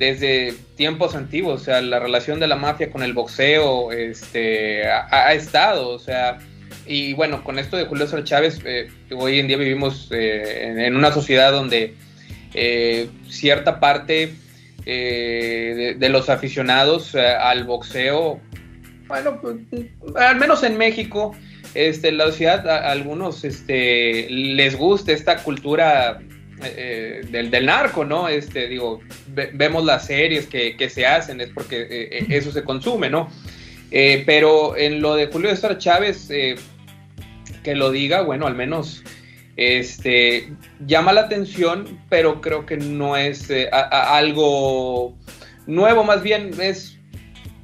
desde 0.00 0.54
tiempos 0.76 1.14
antiguos, 1.14 1.60
o 1.60 1.64
sea, 1.66 1.82
la 1.82 1.98
relación 1.98 2.40
de 2.40 2.46
la 2.46 2.56
mafia 2.56 2.90
con 2.90 3.02
el 3.02 3.12
boxeo, 3.12 3.92
este, 3.92 4.88
ha, 4.88 5.34
estado, 5.34 5.90
o 5.90 5.98
sea, 5.98 6.38
y 6.86 7.12
bueno, 7.12 7.44
con 7.44 7.58
esto 7.58 7.76
de 7.76 7.84
Julio 7.84 8.06
César 8.06 8.24
Chávez, 8.24 8.60
eh, 8.64 8.88
hoy 9.14 9.40
en 9.40 9.46
día 9.46 9.58
vivimos 9.58 10.08
eh, 10.10 10.86
en, 10.86 10.96
una 10.96 11.12
sociedad 11.12 11.52
donde 11.52 11.96
eh, 12.54 13.10
cierta 13.28 13.78
parte 13.78 14.32
eh, 14.86 15.96
de, 15.98 16.08
los 16.08 16.30
aficionados 16.30 17.14
al 17.14 17.64
boxeo, 17.64 18.40
bueno, 19.06 19.38
pues, 19.42 19.56
al 20.16 20.36
menos 20.36 20.62
en 20.62 20.78
México, 20.78 21.36
este, 21.74 22.10
la 22.10 22.24
sociedad, 22.24 22.66
a, 22.66 22.90
algunos 22.90 23.44
este, 23.44 24.30
les 24.30 24.78
gusta 24.78 25.12
esta 25.12 25.42
cultura 25.42 26.22
del, 26.60 27.50
del, 27.50 27.66
narco, 27.66 28.04
¿no? 28.04 28.28
Este, 28.28 28.68
digo, 28.68 29.00
vemos 29.26 29.84
las 29.84 30.06
series 30.06 30.46
que, 30.46 30.76
que, 30.76 30.88
se 30.88 31.06
hacen, 31.06 31.40
es 31.40 31.48
porque 31.50 32.26
eso 32.28 32.52
se 32.52 32.62
consume, 32.62 33.10
¿no? 33.10 33.28
pero 33.90 34.76
en 34.76 35.00
lo 35.00 35.16
de 35.16 35.26
Julio 35.26 35.50
César 35.50 35.78
Chávez, 35.78 36.28
que 36.28 37.74
lo 37.74 37.90
diga, 37.90 38.22
bueno, 38.22 38.46
al 38.46 38.54
menos 38.54 39.02
este, 39.60 40.52
llama 40.86 41.12
la 41.12 41.22
atención, 41.22 42.00
pero 42.08 42.40
creo 42.40 42.64
que 42.64 42.76
no 42.76 43.16
es 43.16 43.50
eh, 43.50 43.68
algo 43.70 45.14
nuevo, 45.66 46.02
más 46.02 46.22
bien 46.22 46.50
es 46.60 46.96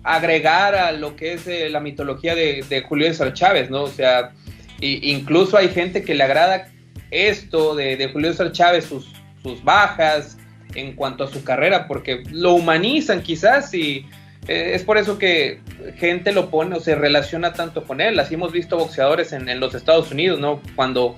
agregar 0.03 0.75
a 0.75 0.93
lo 0.93 1.17
que 1.17 1.33
es 1.33 1.47
eh, 1.47 1.69
la 1.71 1.81
mitología 1.81 2.35
de, 2.35 2.85
Julio 2.87 3.07
César 3.07 3.33
Chávez, 3.33 3.71
¿no? 3.71 3.85
O 3.85 3.89
sea, 3.89 4.33
incluso 4.81 5.57
hay 5.57 5.69
gente 5.71 6.03
que 6.03 6.15
le 6.15 6.23
agrada 6.23 6.69
esto 7.11 7.75
de, 7.75 8.09
Julio 8.13 8.33
César 8.33 8.53
Chávez, 8.53 8.85
sus, 8.85 9.13
sus 9.43 9.63
bajas 9.63 10.37
en 10.75 10.95
cuanto 10.95 11.25
a 11.25 11.29
su 11.29 11.43
carrera, 11.45 11.89
porque 11.89 12.23
lo 12.31 12.55
humanizan 12.55 13.23
quizás 13.23 13.73
y 13.75 14.07
eh, 14.49 14.73
es 14.75 14.85
por 14.85 14.97
eso 14.97 15.19
que 15.19 15.61
gente 15.97 16.33
lo 16.33 16.51
pone 16.51 16.77
o 16.77 16.81
se 16.81 16.95
relaciona 16.95 17.53
tanto 17.53 17.85
con 17.85 18.01
él. 18.01 18.19
Así 18.19 18.35
hemos 18.35 18.53
visto 18.53 18.77
boxeadores 18.77 19.33
en, 19.33 19.59
los 19.59 19.75
Estados 19.75 20.11
Unidos, 20.13 20.39
¿no? 20.39 20.61
Cuando 20.77 21.17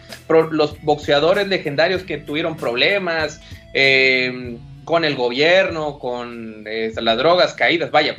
los 0.50 0.80
boxeadores 0.83 1.49
legendarios 1.49 2.02
que 2.02 2.18
tuvieron 2.18 2.57
problemas 2.57 3.40
eh, 3.75 4.59
con 4.85 5.04
el 5.04 5.16
gobierno, 5.16 5.99
con 5.99 6.64
eh, 6.66 6.92
las 7.00 7.18
drogas 7.18 7.52
caídas, 7.54 7.90
vaya, 7.90 8.16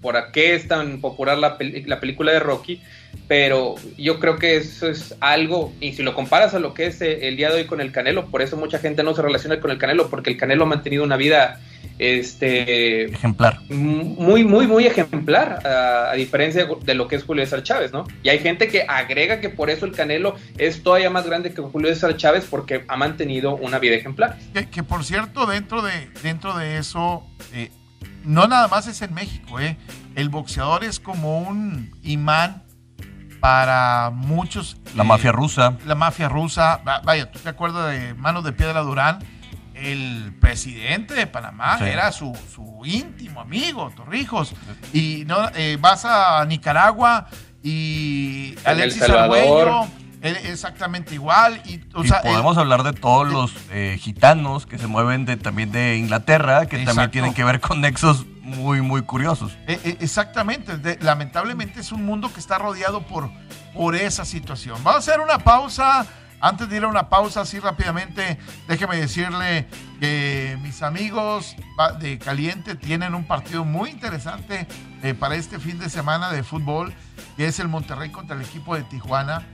por 0.00 0.32
qué 0.32 0.54
es 0.54 0.68
tan 0.68 1.00
popular 1.00 1.38
la, 1.38 1.56
la, 1.86 2.00
película 2.00 2.32
de 2.32 2.40
Rocky, 2.40 2.80
pero 3.28 3.74
yo 3.98 4.18
creo 4.18 4.36
que 4.36 4.56
eso 4.56 4.88
es 4.88 5.14
algo, 5.20 5.72
y 5.80 5.92
si 5.92 6.02
lo 6.02 6.14
comparas 6.14 6.54
a 6.54 6.58
lo 6.58 6.74
que 6.74 6.86
es 6.86 7.00
el 7.02 7.36
día 7.36 7.50
de 7.50 7.56
hoy 7.56 7.64
con 7.66 7.80
el 7.80 7.92
Canelo, 7.92 8.26
por 8.26 8.42
eso 8.42 8.56
mucha 8.56 8.78
gente 8.78 9.02
no 9.02 9.14
se 9.14 9.22
relaciona 9.22 9.60
con 9.60 9.70
el 9.70 9.78
Canelo, 9.78 10.08
porque 10.08 10.30
el 10.30 10.36
Canelo 10.36 10.64
ha 10.64 10.68
mantenido 10.68 11.04
una 11.04 11.16
vida 11.16 11.60
este 12.00 13.04
ejemplar. 13.04 13.60
muy 13.68 14.42
muy 14.42 14.66
muy 14.66 14.86
ejemplar 14.86 15.66
a, 15.66 16.14
diferencia 16.14 16.66
de 16.82 16.94
lo 16.94 17.06
que 17.06 17.16
es 17.16 17.24
Julio 17.24 17.44
César 17.44 17.62
Chávez 17.62 17.92
no 17.92 18.06
y 18.22 18.30
hay 18.30 18.38
gente 18.38 18.68
que 18.68 18.86
agrega 18.88 19.40
que 19.40 19.50
por 19.50 19.68
eso 19.68 19.84
el 19.84 19.92
Canelo 19.92 20.34
es 20.56 20.82
todavía 20.82 21.10
más 21.10 21.26
grande 21.26 21.52
que 21.52 21.60
Julio 21.60 21.90
César 21.90 22.16
Chávez 22.16 22.46
porque 22.48 22.84
ha 22.88 22.96
mantenido 22.96 23.54
una 23.54 23.78
vida 23.78 23.96
ejemplar. 23.96 24.38
Que, 24.70 24.82
por 24.82 25.04
cierto 25.04 25.44
dentro 25.44 25.82
de 25.82 26.08
dentro 26.22 26.56
de 26.56 26.78
eso 26.78 27.22
eh, 27.52 27.70
no 28.24 28.46
nada 28.46 28.68
más 28.68 28.86
es 28.86 29.02
en 29.02 29.14
México 29.14 29.60
eh 29.60 29.76
el 30.14 30.28
boxeador 30.28 30.84
es 30.84 31.00
como 31.00 31.40
un 31.40 31.90
imán 32.02 32.62
para 33.40 34.10
muchos 34.12 34.76
la 34.94 35.04
mafia 35.04 35.32
rusa. 35.32 35.76
la 35.86 35.94
mafia 35.94 36.28
rusa. 36.28 36.80
Vaya 37.04 37.30
tú 37.30 37.38
te 37.38 37.48
acuerdas 37.48 37.90
de 37.92 38.14
Manos 38.14 38.44
de 38.44 38.52
Piedra 38.52 38.80
Durán 38.80 39.20
el 39.74 40.34
presidente 40.40 41.14
de 41.14 41.26
Panamá 41.26 41.78
era 41.80 42.12
su, 42.12 42.34
íntimo 42.84 43.40
amigo, 43.40 43.90
Torrijos. 43.96 44.52
Y 44.92 45.24
no 45.26 45.48
eh, 45.54 45.78
vas 45.80 46.04
a 46.04 46.44
Nicaragua 46.44 47.28
y 47.62 48.54
Alexis 48.64 49.02
Arguello 49.02 49.86
exactamente 50.22 51.14
igual. 51.14 51.60
Y, 51.64 51.78
podemos 51.78 52.56
hablar 52.58 52.82
de 52.82 52.92
todos 52.92 53.28
los 53.30 53.52
eh, 53.70 53.96
gitanos 54.00 54.66
que 54.66 54.78
se 54.78 54.86
mueven 54.86 55.24
de, 55.24 55.36
también 55.36 55.72
de 55.72 55.96
Inglaterra, 55.96 56.66
que 56.66 56.84
también 56.84 57.10
tienen 57.10 57.34
que 57.34 57.44
ver 57.44 57.60
con 57.60 57.80
nexos 57.80 58.26
muy, 58.42 58.82
muy 58.82 59.02
curiosos. 59.02 59.56
E, 59.66 59.80
e, 59.84 59.96
exactamente. 60.00 60.98
lamentablemente 61.00 61.80
es 61.80 61.92
un 61.92 62.04
mundo 62.04 62.32
que 62.32 62.40
está 62.40 62.58
rodeado 62.58 63.02
por, 63.02 63.30
por 63.74 63.94
esa 63.94 64.24
situación. 64.24 64.76
Vamos 64.82 65.08
a 65.08 65.10
hacer 65.10 65.20
una 65.20 65.38
pausa. 65.38 66.06
Antes 66.42 66.70
de 66.70 66.78
ir 66.78 66.84
a 66.84 66.88
una 66.88 67.10
pausa, 67.10 67.42
así 67.42 67.58
rápidamente, 67.58 68.38
déjeme 68.66 68.96
decirle 68.96 69.68
que 70.00 70.56
mis 70.62 70.82
amigos 70.82 71.54
de 71.98 72.18
Caliente 72.18 72.76
tienen 72.76 73.14
un 73.14 73.24
partido 73.24 73.66
muy 73.66 73.90
interesante 73.90 74.66
eh, 75.02 75.12
para 75.12 75.34
este 75.34 75.58
fin 75.58 75.78
de 75.78 75.90
semana 75.90 76.30
de 76.30 76.42
fútbol, 76.42 76.94
que 77.36 77.46
es 77.46 77.60
el 77.60 77.68
Monterrey 77.68 78.08
contra 78.08 78.36
el 78.36 78.42
equipo 78.42 78.74
de 78.74 78.84
Tijuana. 78.84 79.46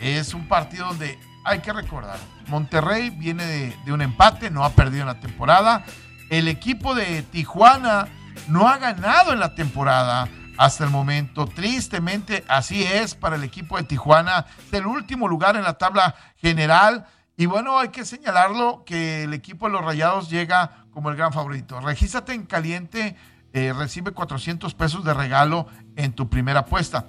Es 0.00 0.34
un 0.34 0.48
partido 0.48 0.86
donde 0.86 1.18
hay 1.44 1.60
que 1.60 1.72
recordar, 1.72 2.18
Monterrey 2.48 3.10
viene 3.10 3.44
de, 3.84 3.92
un 3.92 4.02
empate, 4.02 4.50
no 4.50 4.64
ha 4.64 4.70
perdido 4.70 5.02
en 5.02 5.08
la 5.08 5.20
temporada. 5.20 5.84
El 6.30 6.48
equipo 6.48 6.94
de 6.94 7.22
Tijuana 7.22 8.08
no 8.48 8.68
ha 8.68 8.78
ganado 8.78 9.32
en 9.32 9.40
la 9.40 9.54
temporada 9.54 10.28
hasta 10.56 10.84
el 10.84 10.90
momento. 10.90 11.46
Tristemente, 11.46 12.44
así 12.48 12.82
es 12.82 13.14
para 13.14 13.36
el 13.36 13.44
equipo 13.44 13.76
de 13.76 13.84
Tijuana. 13.84 14.46
Es 14.66 14.72
el 14.74 14.86
último 14.86 15.28
lugar 15.28 15.56
en 15.56 15.62
la 15.62 15.74
tabla 15.74 16.14
general. 16.36 17.06
Y 17.36 17.46
bueno, 17.46 17.78
hay 17.78 17.88
que 17.88 18.04
señalarlo 18.04 18.82
que 18.84 19.24
el 19.24 19.32
equipo 19.32 19.66
de 19.66 19.72
los 19.72 19.84
Rayados 19.84 20.28
llega 20.28 20.84
como 20.90 21.10
el 21.10 21.16
gran 21.16 21.32
favorito. 21.32 21.80
Regístrate 21.80 22.32
en 22.32 22.44
caliente, 22.44 23.16
eh, 23.52 23.72
recibe 23.72 24.10
400 24.10 24.74
pesos 24.74 25.04
de 25.04 25.14
regalo 25.14 25.66
en 25.96 26.12
tu 26.12 26.28
primera 26.28 26.60
apuesta. 26.60 27.06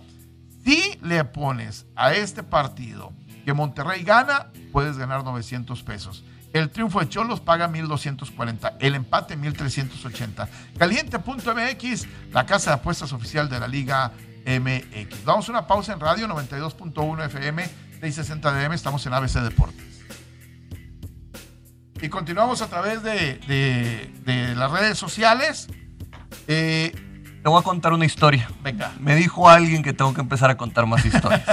Si 0.64 0.98
le 1.02 1.24
pones 1.26 1.86
a 1.96 2.14
este 2.14 2.44
partido 2.44 3.14
que 3.46 3.54
Monterrey 3.54 4.04
gana, 4.04 4.48
puedes 4.72 4.98
ganar 4.98 5.24
900 5.24 5.82
pesos. 5.84 6.24
El 6.52 6.70
triunfo 6.70 7.00
de 7.00 7.10
Cholos 7.10 7.40
paga 7.40 7.68
1240, 7.68 8.78
el 8.80 8.96
empate 8.96 9.38
1380. 9.38 10.50
Caliente.mx, 10.78 12.08
la 12.32 12.46
casa 12.46 12.72
de 12.72 12.76
apuestas 12.78 13.14
oficial 13.14 13.50
de 13.50 13.60
la 13.60 13.68
Liga 13.68 14.12
MX. 14.46 15.24
Vamos 15.26 15.48
a 15.48 15.52
una 15.52 15.68
pausa 15.68 15.94
en 15.94 16.00
radio 16.00 16.28
92.1 16.28 17.26
FM, 17.26 17.64
660 18.00 18.52
DM, 18.52 18.74
estamos 18.74 19.06
en 19.06 19.14
ABC 19.14 19.34
Deportes. 19.42 19.86
Y 22.02 22.10
continuamos 22.10 22.62
a 22.62 22.68
través 22.68 23.04
de, 23.04 24.56
las 24.56 24.72
redes 24.72 24.98
sociales. 24.98 25.68
Eh, 26.48 27.09
te 27.42 27.48
voy 27.50 27.60
a 27.60 27.64
contar 27.64 27.94
una 27.94 28.06
historia. 28.06 28.50
Venga. 28.64 28.92
Me 29.00 29.16
dijo 29.16 29.50
alguien 29.50 29.82
que 29.82 29.94
tengo 29.94 30.14
que 30.14 30.22
empezar 30.22 30.50
a 30.50 30.58
contar 30.58 30.86
más 30.86 31.06
historias. 31.06 31.44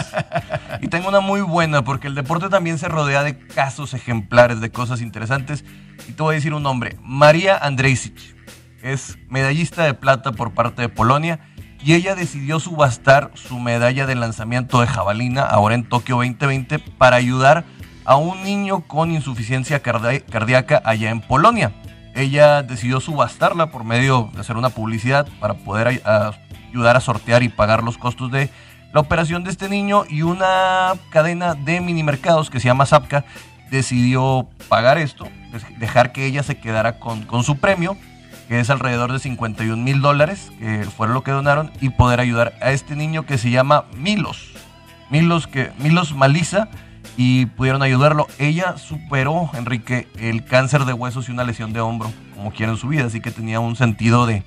y 0.81 0.89
tengo 0.89 1.09
una 1.09 1.21
muy 1.21 1.41
buena 1.41 1.83
porque 1.83 2.09
el 2.09 2.15
deporte 2.15 2.49
también 2.49 2.79
se 2.79 2.89
rodea 2.89 3.23
de 3.23 3.39
casos 3.39 3.95
ejemplares, 3.95 4.61
de 4.61 4.71
cosas 4.71 5.01
interesantes. 5.01 5.65
Y 6.09 6.13
te 6.13 6.23
voy 6.23 6.35
a 6.35 6.37
decir 6.37 6.55
un 6.55 6.63
nombre. 6.63 6.97
María 7.03 7.57
Andrejsic. 7.57 8.35
Es 8.83 9.19
medallista 9.29 9.85
de 9.85 9.95
plata 9.95 10.33
por 10.33 10.53
parte 10.55 10.83
de 10.83 10.89
Polonia. 10.89 11.41
Y 11.85 11.95
ella 11.95 12.17
decidió 12.17 12.59
subastar 12.59 13.31
su 13.35 13.61
medalla 13.61 14.07
de 14.07 14.17
lanzamiento 14.17 14.81
de 14.81 14.89
jabalina 14.89 15.43
ahora 15.43 15.77
en 15.77 15.89
Tokio 15.89 16.17
2020 16.17 16.81
para 16.81 17.17
ayudar 17.17 17.65
a 18.05 18.17
un 18.17 18.43
niño 18.43 18.81
con 18.81 19.13
insuficiencia 19.13 19.81
cardíaca 19.81 20.83
allá 20.85 21.11
en 21.11 21.21
Polonia 21.21 21.73
ella 22.17 22.63
decidió 22.63 23.01
subastarla 23.01 23.71
por 23.71 23.85
medio 23.85 24.31
de 24.35 24.41
hacer 24.41 24.57
una 24.57 24.71
publicidad 24.71 25.29
para 25.39 25.55
poder 25.55 26.03
ayudar 26.73 26.97
a 26.97 27.01
sortear 27.01 27.43
y 27.43 27.49
pagar 27.49 27.83
los 27.83 27.99
costos 27.99 28.33
de 28.33 28.51
la 28.93 29.01
operación 29.01 29.45
de 29.45 29.51
este 29.51 29.69
niño 29.69 30.05
y 30.09 30.23
una 30.23 30.95
cadena 31.11 31.55
de 31.55 31.81
mini 31.81 32.03
mercados 32.03 32.49
que 32.49 32.61
se 32.61 32.67
llama 32.67 32.87
Zapka 32.87 33.25
decidió 33.71 34.49
pagar 34.69 34.97
esto, 34.97 35.29
dejar 35.79 36.13
que 36.13 36.25
ella 36.25 36.43
se 36.43 36.59
quedara 36.59 36.99
con, 36.99 37.23
con 37.23 37.45
su 37.45 37.59
premio, 37.59 37.97
que 38.49 38.61
es 38.61 38.71
alrededor 38.71 39.13
de 39.13 39.19
51 39.19 39.77
mil 39.83 40.01
dólares, 40.01 40.51
que 40.59 40.85
fue 40.85 41.09
lo 41.09 41.23
que 41.23 41.33
donaron, 41.33 41.73
y 41.81 41.91
poder 41.91 42.21
ayudar 42.21 42.55
a 42.63 42.71
este 42.71 42.97
niño 42.97 43.27
que 43.27 43.39
se 43.39 43.51
llama 43.51 43.85
Milos. 43.97 44.53
Milos, 45.11 45.47
que, 45.47 45.73
Milos 45.79 46.15
Maliza, 46.15 46.69
y 47.17 47.47
pudieron 47.47 47.83
ayudarlo. 47.83 48.27
Ella 48.39 48.77
superó, 48.79 49.51
Enrique, 49.55 50.09
el 50.19 50.45
cáncer 50.45 50.85
de 50.85 50.93
huesos 50.93 51.29
y 51.29 51.33
una 51.33 51.45
lesión 51.45 51.73
de 51.73 51.81
hombro, 51.81 52.13
como 52.35 52.53
quiera 52.53 52.73
en 52.73 52.79
su 52.79 52.89
vida, 52.89 53.07
así 53.07 53.21
que 53.21 53.31
tenía 53.31 53.61
un 53.61 53.77
sentido 53.77 54.27
de, 54.27 54.45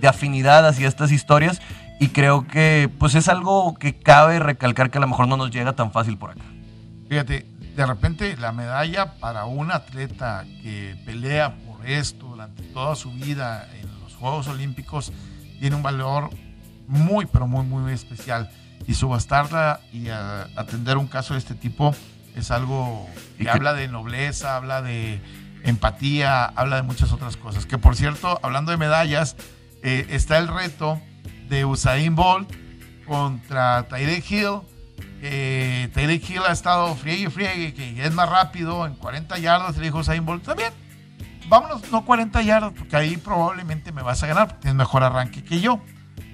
de 0.00 0.08
afinidad 0.08 0.66
hacia 0.66 0.88
estas 0.88 1.12
historias 1.12 1.60
y 2.00 2.08
creo 2.08 2.46
que 2.46 2.90
pues 2.98 3.14
es 3.14 3.28
algo 3.28 3.74
que 3.74 3.98
cabe 3.98 4.38
recalcar 4.38 4.90
que 4.90 4.98
a 4.98 5.00
lo 5.00 5.08
mejor 5.08 5.28
no 5.28 5.36
nos 5.36 5.50
llega 5.50 5.72
tan 5.72 5.92
fácil 5.92 6.16
por 6.16 6.30
acá. 6.30 6.42
Fíjate, 7.08 7.46
de 7.76 7.86
repente 7.86 8.36
la 8.36 8.52
medalla 8.52 9.18
para 9.18 9.44
un 9.44 9.70
atleta 9.70 10.44
que 10.62 10.96
pelea 11.04 11.56
por 11.66 11.86
esto 11.86 12.26
durante 12.26 12.62
toda 12.64 12.94
su 12.96 13.10
vida 13.12 13.68
en 13.80 14.00
los 14.00 14.14
Juegos 14.16 14.48
Olímpicos 14.48 15.12
tiene 15.60 15.76
un 15.76 15.82
valor 15.82 16.30
muy, 16.86 17.26
pero 17.26 17.46
muy, 17.46 17.64
muy 17.64 17.92
especial 17.92 18.50
y 18.86 18.94
subastarla 18.94 19.80
y 19.92 20.08
atender 20.08 20.96
un 20.96 21.06
caso 21.06 21.34
de 21.34 21.38
este 21.38 21.54
tipo 21.54 21.94
es 22.38 22.50
algo 22.50 23.08
que, 23.36 23.50
habla 23.50 23.74
de 23.74 23.88
nobleza, 23.88 24.56
habla 24.56 24.80
de 24.80 25.20
empatía, 25.64 26.44
habla 26.44 26.76
de 26.76 26.82
muchas 26.82 27.12
otras 27.12 27.36
cosas. 27.36 27.66
Que 27.66 27.78
por 27.78 27.96
cierto, 27.96 28.38
hablando 28.42 28.70
de 28.70 28.76
medallas, 28.76 29.36
eh, 29.82 30.06
está 30.10 30.38
el 30.38 30.48
reto 30.48 31.00
de 31.48 31.64
Usain 31.64 32.14
Bolt 32.14 32.50
contra 33.06 33.88
Tyreek 33.88 34.30
Hill. 34.30 34.60
Eh, 35.20 36.22
Hill 36.28 36.42
ha 36.48 36.52
estado 36.52 36.94
friegue 36.94 37.24
y 37.24 37.30
friegue, 37.30 37.74
que 37.74 38.04
es 38.04 38.14
más 38.14 38.28
rápido 38.28 38.86
en 38.86 38.94
40 38.94 39.36
yardas. 39.38 39.76
Le 39.76 39.84
dijo 39.84 39.98
Usain 39.98 40.24
Bolt, 40.24 40.44
también, 40.44 40.72
vámonos, 41.48 41.90
no 41.90 42.04
40 42.04 42.40
yardas, 42.42 42.72
porque 42.78 42.96
ahí 42.96 43.16
probablemente 43.16 43.90
me 43.90 44.02
vas 44.02 44.22
a 44.22 44.28
ganar, 44.28 44.46
porque 44.46 44.62
tienes 44.62 44.76
mejor 44.76 45.02
arranque 45.02 45.42
que 45.42 45.60
yo. 45.60 45.80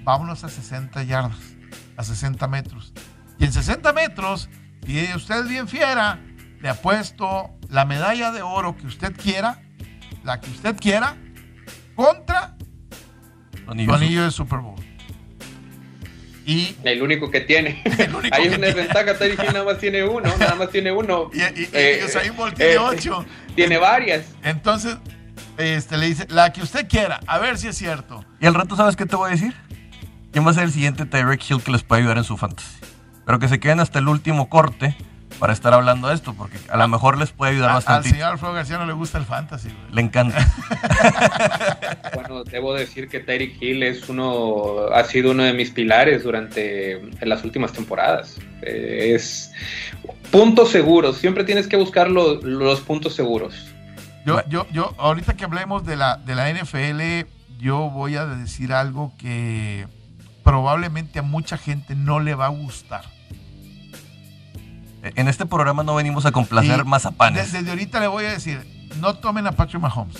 Vámonos 0.03 0.43
a 0.43 0.49
60 0.49 1.01
yardas 1.03 1.54
a 1.97 2.03
60 2.03 2.47
metros. 2.47 2.93
Y 3.37 3.45
en 3.45 3.53
60 3.53 3.93
metros, 3.93 4.49
y 4.87 5.13
usted 5.13 5.41
es 5.41 5.49
bien 5.49 5.67
fiera, 5.67 6.19
le 6.61 6.69
apuesto 6.69 7.51
la 7.69 7.85
medalla 7.85 8.31
de 8.31 8.41
oro 8.41 8.75
que 8.77 8.87
usted 8.87 9.15
quiera, 9.15 9.61
la 10.23 10.39
que 10.39 10.49
usted 10.49 10.75
quiera, 10.77 11.15
contra 11.95 12.55
anillo, 13.67 13.93
anillo 13.93 14.23
de 14.23 14.31
Super 14.31 14.59
Bowl. 14.59 14.75
Y 16.45 16.75
el 16.83 17.01
único 17.01 17.31
que 17.31 17.41
tiene. 17.41 17.81
Hay 18.31 18.47
una 18.49 18.67
desventaja, 18.67 19.17
Terry 19.17 19.35
nada 19.35 19.63
más 19.63 19.79
tiene 19.79 20.03
uno, 20.03 20.31
nada 20.37 20.55
más 20.55 20.69
tiene 20.69 20.91
uno. 20.91 21.31
Y, 21.33 21.39
y, 21.39 21.69
eh, 21.73 22.05
tiene 22.55 22.73
eh, 22.73 22.77
ocho. 22.77 23.25
Tiene 23.55 23.77
varias. 23.77 24.25
Entonces, 24.43 24.97
este, 25.57 25.97
le 25.97 26.07
dice, 26.07 26.27
la 26.29 26.53
que 26.53 26.61
usted 26.61 26.87
quiera, 26.87 27.19
a 27.25 27.39
ver 27.39 27.57
si 27.57 27.67
es 27.67 27.77
cierto. 27.77 28.23
Y 28.39 28.45
al 28.45 28.53
rato, 28.53 28.75
¿sabes 28.75 28.95
qué 28.95 29.05
te 29.05 29.15
voy 29.15 29.29
a 29.29 29.31
decir? 29.31 29.55
¿Quién 30.35 30.45
va 30.45 30.51
a 30.51 30.53
ser 30.53 30.63
el 30.63 30.71
siguiente 30.73 31.05
Tyreek 31.05 31.49
Hill 31.49 31.63
que 31.63 31.71
les 31.71 31.83
pueda 31.83 32.01
ayudar 32.01 32.17
en 32.17 32.25
su 32.25 32.35
fantasy? 32.35 32.67
Pero 33.25 33.39
que 33.39 33.47
se 33.47 33.61
queden 33.61 33.79
hasta 33.79 33.99
el 33.99 34.09
último 34.09 34.49
corte 34.49 34.93
para 35.39 35.53
estar 35.53 35.73
hablando 35.73 36.09
de 36.09 36.15
esto, 36.15 36.33
porque 36.33 36.57
a 36.67 36.75
lo 36.75 36.85
mejor 36.89 37.17
les 37.17 37.31
puede 37.31 37.53
ayudar 37.53 37.71
bastante. 37.71 38.09
Al 38.09 38.13
señor 38.13 38.31
Alfredo 38.33 38.53
García 38.53 38.77
no 38.77 38.85
le 38.85 38.91
gusta 38.91 39.17
el 39.17 39.23
fantasy. 39.23 39.69
Le 39.93 40.01
encanta. 40.01 40.45
bueno, 42.15 42.43
debo 42.43 42.73
decir 42.73 43.07
que 43.07 43.21
Tyreek 43.21 43.61
Hill 43.61 43.83
es 43.83 44.09
uno, 44.09 44.87
ha 44.93 45.05
sido 45.05 45.31
uno 45.31 45.43
de 45.43 45.53
mis 45.53 45.71
pilares 45.71 46.23
durante 46.23 47.01
las 47.21 47.45
últimas 47.45 47.71
temporadas. 47.71 48.37
Eh, 48.61 49.13
es 49.15 49.53
puntos 50.31 50.69
seguros. 50.69 51.17
Siempre 51.17 51.45
tienes 51.45 51.65
que 51.65 51.77
buscar 51.77 52.11
los 52.11 52.81
puntos 52.81 53.15
seguros. 53.15 53.73
Yo, 54.25 54.41
yo, 54.49 54.67
yo, 54.73 54.93
ahorita 54.97 55.37
que 55.37 55.45
hablemos 55.45 55.85
de 55.85 55.95
la, 55.95 56.17
de 56.17 56.35
la 56.35 56.51
NFL, 56.51 57.25
yo 57.57 57.89
voy 57.89 58.17
a 58.17 58.25
decir 58.25 58.73
algo 58.73 59.13
que 59.17 59.87
probablemente 60.45 61.19
a 61.19 61.23
mucha 61.23 61.57
gente 61.57 61.95
no 61.95 62.19
le 62.19 62.35
va 62.35 62.45
a 62.45 62.49
gustar. 62.49 63.03
En 65.01 65.27
este 65.27 65.45
programa 65.47 65.83
no 65.83 65.95
venimos 65.95 66.25
a 66.25 66.31
complacer 66.31 66.77
más 66.85 67.03
mazapanes. 67.03 67.51
Desde 67.51 67.69
ahorita 67.69 67.99
le 67.99 68.07
voy 68.07 68.25
a 68.25 68.29
decir, 68.29 68.63
no 69.01 69.15
tomen 69.15 69.47
a 69.47 69.51
Patrick 69.53 69.81
Mahomes. 69.81 70.17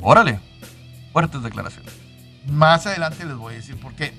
Órale, 0.00 0.40
fuertes 1.12 1.42
declaraciones. 1.42 1.92
Más 2.50 2.86
adelante 2.86 3.26
les 3.26 3.36
voy 3.36 3.54
a 3.54 3.56
decir 3.58 3.76
porque 3.80 4.14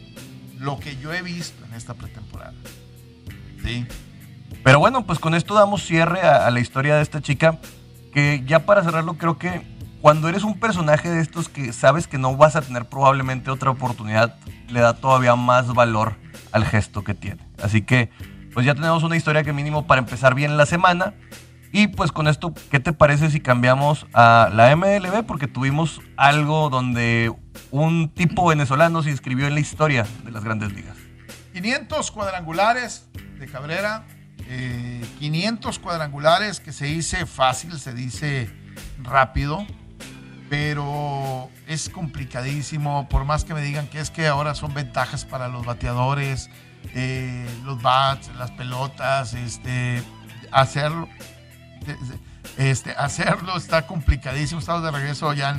lo 0.60 0.80
que 0.80 0.98
yo 0.98 1.14
he 1.14 1.24
visto 1.24 1.66
en 1.66 1.74
esta 1.74 1.96
pretemporada. 1.96 2.54
Sí. 3.64 3.88
Pero 4.64 4.78
bueno, 4.78 5.06
pues 5.06 5.18
con 5.18 5.34
esto 5.34 5.56
damos 5.56 5.84
cierre 5.84 6.22
a, 6.22 6.46
a 6.46 6.52
la 6.52 6.60
historia 6.60 6.96
de 6.96 7.02
esta 7.02 7.22
chica. 7.22 7.58
Que 8.14 8.44
ya 8.46 8.66
para 8.66 8.84
cerrarlo, 8.84 9.16
creo 9.16 9.38
que 9.38 9.62
cuando 10.02 10.30
eres 10.30 10.44
un 10.44 10.60
personaje 10.60 11.10
de 11.10 11.22
estos 11.22 11.50
que 11.50 11.74
sabes 11.74 12.08
que 12.08 12.18
no 12.18 12.36
vas 12.36 12.56
a 12.56 12.62
tener 12.62 12.86
probablemente 12.88 13.52
otra 13.52 13.70
oportunidad, 13.70 14.38
le 14.70 14.80
da 14.80 14.94
todavía 14.94 15.36
más 15.36 15.74
valor 15.74 16.16
al 16.52 16.66
gesto 16.66 17.04
que 17.04 17.14
tiene. 17.14 17.46
Así 17.62 17.82
que, 17.82 18.10
pues 18.54 18.66
ya 18.66 18.76
tenemos 18.76 19.04
una 19.04 19.18
historia 19.18 19.44
que 19.44 19.54
mínimo 19.54 19.88
para 19.88 20.00
empezar 20.00 20.36
bien 20.36 20.58
la 20.58 20.66
semana. 20.66 21.14
Y 21.72 21.88
pues 21.88 22.12
con 22.12 22.28
esto, 22.28 22.54
¿qué 22.72 22.80
te 22.80 22.94
parece 22.94 23.30
si 23.30 23.42
cambiamos 23.42 24.08
a 24.14 24.50
la 24.54 24.76
MLB? 24.76 25.24
Porque 25.26 25.48
tuvimos 25.48 26.02
algo 26.18 26.70
donde 26.70 27.32
un 27.70 28.10
tipo 28.10 28.48
venezolano 28.48 29.04
se 29.04 29.12
inscribió 29.12 29.48
en 29.48 29.54
la 29.54 29.60
historia 29.60 30.08
de 30.24 30.32
las 30.32 30.44
grandes 30.44 30.74
ligas. 30.74 30.98
500 31.54 32.12
cuadrangulares 32.12 33.08
de 33.38 33.48
Cabrera, 33.48 34.08
500 35.20 35.78
eh, 35.78 35.82
cuadrangulares 35.82 36.60
que 36.60 36.72
se 36.72 36.86
dice 36.86 37.26
fácil, 37.26 37.78
se 37.78 37.94
dice 37.94 38.50
rápido 39.04 39.68
pero 40.50 41.50
es 41.68 41.90
complicadísimo, 41.90 43.08
por 43.08 43.24
más 43.24 43.46
que 43.46 43.54
me 43.54 43.62
digan 43.62 43.88
que 43.88 44.00
es 44.00 44.10
que 44.10 44.28
ahora 44.28 44.56
son 44.56 44.74
ventajas 44.74 45.24
para 45.24 45.48
los 45.48 45.64
bateadores, 45.66 46.50
eh, 46.96 47.48
los 47.64 47.82
bats, 47.82 48.32
las 48.38 48.52
pelotas, 48.52 49.36
este, 49.36 50.02
hacerlo. 50.52 51.08
este, 52.58 52.92
hacerlo 52.92 53.58
está 53.58 53.86
complicadísimo. 53.86 54.60
Estamos 54.60 54.84
de 54.84 54.92
regreso 54.92 55.32
ya 55.34 55.56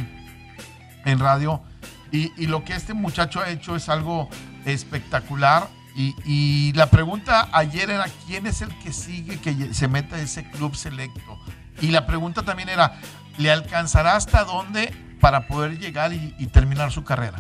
en, 1.05 1.19
radio. 1.19 1.63
Y, 2.11 2.47
lo 2.47 2.65
que 2.65 2.75
este 2.75 2.93
muchacho 2.93 3.41
ha 3.41 3.49
hecho 3.51 3.77
es 3.77 3.89
algo 3.89 4.29
espectacular. 4.65 5.69
Y, 5.95 6.15
y, 6.25 6.73
la 6.73 6.87
pregunta 6.87 7.49
ayer 7.53 7.91
era, 7.91 8.07
¿quién 8.27 8.47
es 8.49 8.63
el 8.63 8.77
que 8.81 8.93
sigue 8.93 9.39
que 9.39 9.73
se 9.73 9.87
meta 9.87 10.17
a 10.17 10.21
ese 10.21 10.49
club 10.51 10.75
selecto? 10.75 11.39
Y 11.81 11.89
la 11.89 12.07
pregunta 12.07 12.43
también 12.43 12.69
era, 12.69 13.01
¿le 13.41 13.51
alcanzará 13.51 14.17
hasta 14.17 14.45
dónde 14.45 14.93
para 15.21 15.47
poder 15.47 15.79
llegar 15.79 16.13
y, 16.13 16.47
terminar 16.47 16.93
su 16.93 17.05
carrera? 17.05 17.39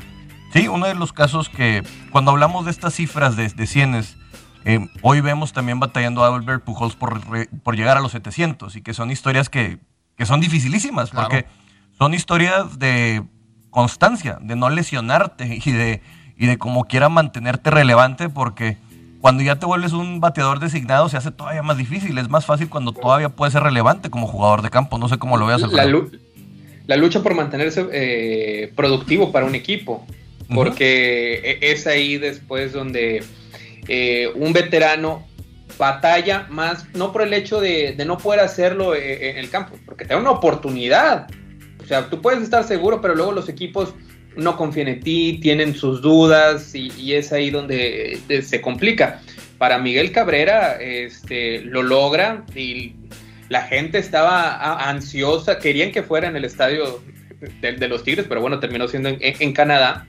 Sí, 0.53 0.67
uno 0.67 0.87
de 0.87 0.95
los 0.95 1.13
casos 1.13 1.49
que 1.49 1.85
cuando 2.11 2.31
hablamos 2.31 2.65
de 2.65 2.71
estas 2.71 2.95
cifras 2.95 3.37
de, 3.37 3.49
de 3.49 3.67
cienes, 3.67 4.17
eh, 4.65 4.89
hoy 5.03 5.21
vemos 5.21 5.53
también 5.53 5.79
batallando 5.79 6.25
a 6.25 6.35
Albert 6.35 6.65
Pujols 6.65 6.97
por, 6.97 7.21
por, 7.63 7.77
llegar 7.77 7.97
a 7.97 8.01
los 8.01 8.13
700 8.13 8.77
y 8.77 8.83
que 8.83 8.95
son 8.95 9.11
historias 9.11 9.49
que, 9.49 9.79
que 10.17 10.27
son 10.27 10.41
dificilísimas 10.41 11.11
porque 11.11 11.47
son 11.97 12.15
historias 12.15 12.79
de 12.79 13.23
constancia, 13.71 14.39
de 14.41 14.57
no 14.57 14.69
lesionarte 14.69 15.61
y 15.65 15.71
de, 15.71 16.03
y 16.37 16.47
de 16.47 16.59
como 16.59 16.85
quiera 16.85 17.09
mantenerte 17.09 17.71
relevante 17.71 18.29
porque 18.29 18.79
cuando 19.21 19.43
ya 19.43 19.57
te 19.57 19.67
vuelves 19.67 19.93
un 19.93 20.21
bateador 20.21 20.61
designado 20.61 21.09
se 21.09 21.17
hace 21.17 21.31
todavía 21.31 21.63
más 21.63 21.77
difícil. 21.77 22.17
Es 22.19 22.29
más 22.29 22.47
fácil 22.47 22.69
cuando 22.69 22.93
todavía 22.93 23.29
puedes 23.29 23.53
ser 23.53 23.63
relevante 23.63 24.11
como 24.11 24.27
jugador 24.27 24.63
de 24.63 24.71
campo. 24.71 24.99
No 24.99 25.09
sé 25.09 25.19
cómo 25.19 25.37
lo 25.37 25.47
veas. 25.47 25.61
La, 25.73 25.87
la, 26.87 26.97
lucha 26.97 27.23
por 27.23 27.35
mantenerse 27.35 27.87
eh, 27.93 28.73
productivo 28.75 29.31
para 29.31 29.47
un 29.47 29.55
equipo. 29.55 30.07
Porque 30.53 31.35
e, 31.45 31.73
es 31.73 31.87
ahí 31.87 32.19
después 32.19 32.73
donde 32.73 33.23
eh, 33.89 34.29
un 34.35 34.53
veterano 34.53 35.27
batalla 35.79 36.47
más, 36.51 36.87
no 36.95 37.13
por 37.13 37.23
el 37.23 37.33
hecho 37.33 37.61
de, 37.61 37.95
no 38.05 38.19
poder 38.19 38.41
hacerlo 38.41 38.95
eh, 38.95 39.31
en 39.31 39.39
el 39.39 39.49
campo, 39.51 39.77
porque 39.87 40.05
te 40.05 40.15
da 40.15 40.21
una 40.21 40.31
oportunidad. 40.31 41.29
O 41.83 41.87
sea, 41.87 42.09
tú 42.11 42.21
puedes 42.21 42.43
estar 42.43 42.65
seguro, 42.65 43.01
pero 43.01 43.15
luego 43.15 43.33
los 43.33 43.49
equipos 43.49 43.95
no 44.41 44.57
confían 44.57 44.89
en 44.89 45.01
ti, 45.01 45.39
tienen 45.41 45.75
sus 45.75 46.01
dudas 46.01 46.75
y, 46.75 47.15
es 47.15 47.33
ahí 47.33 47.51
donde 47.51 48.19
eh, 48.29 48.43
se 48.43 48.61
complica. 48.61 49.21
Para 49.59 49.79
Miguel 49.79 50.11
Cabrera 50.13 50.81
este, 50.81 51.61
lo 51.61 51.83
logra 51.83 52.45
y 52.55 52.95
la 53.51 53.63
gente 53.63 53.99
estaba 53.99 54.89
ansiosa, 54.89 55.59
querían 55.59 55.93
que 55.93 56.03
fuera 56.03 56.29
en 56.29 56.37
el 56.37 56.45
estadio 56.45 57.03
de, 57.61 57.89
los 57.89 58.03
Tigres, 58.05 58.27
pero 58.29 58.41
bueno, 58.41 58.61
terminó 58.61 58.89
siendo 58.89 59.11
en, 59.11 59.53
Canadá. 59.53 60.07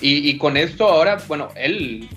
Y, 0.00 0.36
con 0.38 0.56
esto 0.56 0.88
ahora, 0.88 1.18
bueno, 1.26 1.48
él 1.56 2.08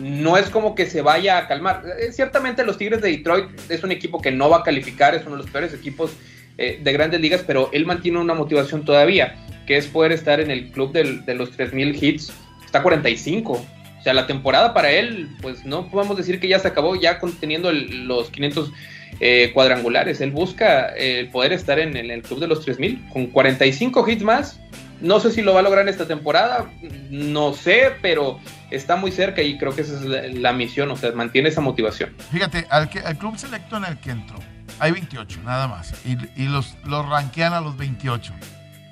no 0.00 0.36
es 0.36 0.50
como 0.50 0.74
que 0.74 0.86
se 0.86 1.02
vaya 1.02 1.38
a 1.38 1.48
calmar. 1.48 1.82
Eh, 1.98 2.12
ciertamente 2.12 2.64
los 2.64 2.78
Tigres 2.78 3.00
de 3.00 3.10
Detroit 3.10 3.46
es 3.68 3.82
un 3.82 3.90
equipo 3.90 4.20
que 4.20 4.30
no 4.30 4.50
va 4.50 4.58
a 4.58 4.62
calificar, 4.62 5.14
es 5.14 5.22
uno 5.22 5.36
de 5.36 5.42
los 5.42 5.50
peores 5.50 5.72
equipos 5.72 6.12
eh, 6.56 6.78
de 6.82 6.92
grandes 6.92 7.20
ligas, 7.20 7.42
pero 7.46 7.70
él 7.72 7.86
mantiene 7.86 8.18
una 8.18 8.34
motivación 8.34 8.84
todavía, 8.84 9.36
que 9.68 9.76
es 9.76 9.86
poder 9.86 10.12
estar 10.12 10.40
en 10.40 10.50
el 10.50 10.70
club 10.70 10.92
de 10.92 11.34
los 11.34 11.56
3.000 11.56 12.02
hits. 12.02 12.32
Está 12.64 12.82
45. 12.82 13.52
O 13.52 14.02
sea, 14.02 14.14
la 14.14 14.26
temporada 14.26 14.72
para 14.72 14.90
él, 14.90 15.28
pues 15.42 15.64
no 15.66 15.90
podemos 15.90 16.16
decir 16.16 16.40
que 16.40 16.48
ya 16.48 16.58
se 16.58 16.68
acabó 16.68 16.96
ya 16.96 17.20
teniendo 17.38 17.70
los 17.70 18.30
500 18.30 18.72
eh, 19.20 19.50
cuadrangulares. 19.52 20.22
Él 20.22 20.30
busca 20.30 20.86
el 20.96 21.28
poder 21.28 21.52
estar 21.52 21.78
en, 21.78 21.96
en 21.98 22.10
el 22.10 22.22
club 22.22 22.40
de 22.40 22.48
los 22.48 22.66
3.000 22.66 23.10
con 23.10 23.26
45 23.26 24.08
hits 24.08 24.22
más 24.22 24.58
no 25.00 25.20
sé 25.20 25.30
si 25.30 25.42
lo 25.42 25.54
va 25.54 25.60
a 25.60 25.62
lograr 25.62 25.82
en 25.82 25.90
esta 25.90 26.06
temporada, 26.06 26.70
no 27.10 27.52
sé, 27.52 27.92
pero 28.02 28.40
está 28.70 28.96
muy 28.96 29.12
cerca 29.12 29.42
y 29.42 29.56
creo 29.56 29.74
que 29.74 29.82
esa 29.82 29.94
es 29.94 30.34
la, 30.34 30.52
misión, 30.52 30.90
o 30.90 30.96
sea, 30.96 31.12
mantiene 31.12 31.50
esa 31.50 31.60
motivación. 31.60 32.14
Fíjate, 32.32 32.66
al, 32.70 32.88
que, 32.90 32.98
al 33.00 33.16
club 33.16 33.38
selecto 33.38 33.76
en 33.76 33.84
el 33.84 33.98
que 33.98 34.10
entró, 34.10 34.38
hay 34.80 34.92
28, 34.92 35.40
nada 35.44 35.68
más, 35.68 35.94
y, 36.04 36.46
los, 36.46 36.76
los 36.84 37.08
ranquean 37.08 37.52
a 37.52 37.60
los 37.60 37.76
28. 37.76 38.32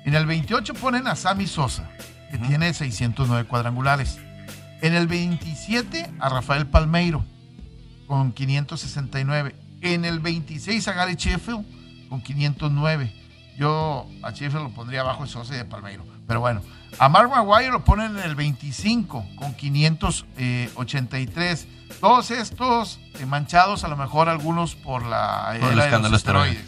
En 0.07 0.15
el 0.15 0.25
28 0.25 0.73
ponen 0.75 1.05
a 1.05 1.17
Sammy 1.17 1.47
Sosa, 1.47 1.89
que 2.31 2.37
tiene 2.37 2.73
609 2.73 3.45
cuadrangulares. 3.45 4.17
En 4.81 4.93
el 4.93 5.05
27 5.05 6.11
a 6.21 6.29
Rafael 6.29 6.65
Palmeiro, 6.65 7.25
con 8.07 8.31
569. 8.31 9.53
En 9.81 10.05
el 10.05 10.21
26 10.21 10.87
a 10.87 10.93
Gary 10.93 11.15
Sheffield, 11.15 11.65
con 12.07 12.21
509. 12.21 13.11
Yo 13.57 14.07
a 14.23 14.31
Sheffield 14.31 14.63
lo 14.63 14.69
pondría 14.69 15.01
abajo 15.01 15.23
de 15.23 15.29
Sosa 15.29 15.55
y 15.55 15.57
de 15.57 15.65
Palmeiro. 15.65 16.05
Pero 16.25 16.39
bueno, 16.39 16.61
a 16.99 17.09
Mark 17.09 17.29
Maguire 17.29 17.71
lo 17.71 17.83
ponen 17.83 18.17
en 18.17 18.23
el 18.23 18.35
25 18.35 19.25
con 19.35 19.55
583. 19.55 21.67
Todos 21.99 22.31
estos 22.31 23.01
eh, 23.19 23.25
manchados, 23.25 23.83
a 23.83 23.89
lo 23.89 23.97
mejor 23.97 24.29
algunos 24.29 24.73
por 24.73 25.05
la 25.05 25.57
por 25.59 25.73
era 25.73 25.99
de 25.99 26.01
los 26.09 26.13
esteroides. 26.13 26.63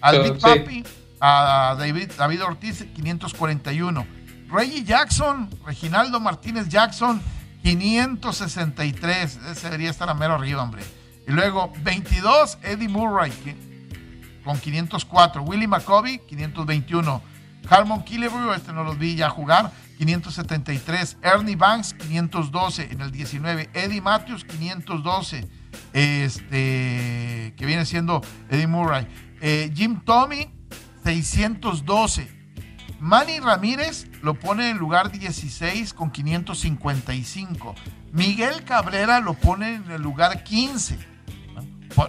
Al 0.00 0.22
Big 0.22 0.40
Papi, 0.40 0.82
a 1.20 1.76
David, 1.78 2.12
David 2.16 2.42
Ortiz, 2.42 2.84
541. 2.94 4.06
Reggie 4.50 4.84
Jackson, 4.84 5.48
Reginaldo 5.64 6.18
Martínez 6.18 6.68
Jackson, 6.68 7.20
563. 7.62 9.36
Ese 9.50 9.66
debería 9.66 9.90
estar 9.90 10.08
a 10.08 10.14
mero 10.14 10.34
arriba, 10.34 10.62
hombre. 10.62 10.82
Y 11.28 11.32
luego 11.32 11.72
22, 11.82 12.58
Eddie 12.62 12.88
Murray, 12.88 13.32
con 14.44 14.58
504. 14.58 15.42
Willie 15.42 15.68
McCovey, 15.68 16.18
521. 16.26 17.22
Harmon 17.68 18.02
Killebrew, 18.02 18.52
este 18.52 18.72
no 18.72 18.82
los 18.82 18.98
vi 18.98 19.14
ya 19.14 19.30
jugar, 19.30 19.70
573. 19.98 21.18
Ernie 21.22 21.56
Banks, 21.56 21.94
512 21.94 22.88
en 22.90 23.00
el 23.02 23.10
19. 23.12 23.70
Eddie 23.74 24.00
Matthews, 24.00 24.44
512. 24.44 25.46
Este, 25.92 27.54
que 27.56 27.66
viene 27.66 27.84
siendo 27.84 28.22
Eddie 28.48 28.66
Murray. 28.66 29.06
Eh, 29.40 29.70
Jim 29.74 30.00
Tommy, 30.04 30.50
612. 31.04 32.40
Manny 33.00 33.40
Ramírez 33.40 34.06
lo 34.22 34.34
pone 34.34 34.70
en 34.70 34.78
lugar 34.78 35.10
16 35.10 35.94
con 35.94 36.10
555. 36.10 37.74
Miguel 38.12 38.64
Cabrera 38.64 39.20
lo 39.20 39.34
pone 39.34 39.76
en 39.76 39.90
el 39.90 40.02
lugar 40.02 40.42
15. 40.42 40.98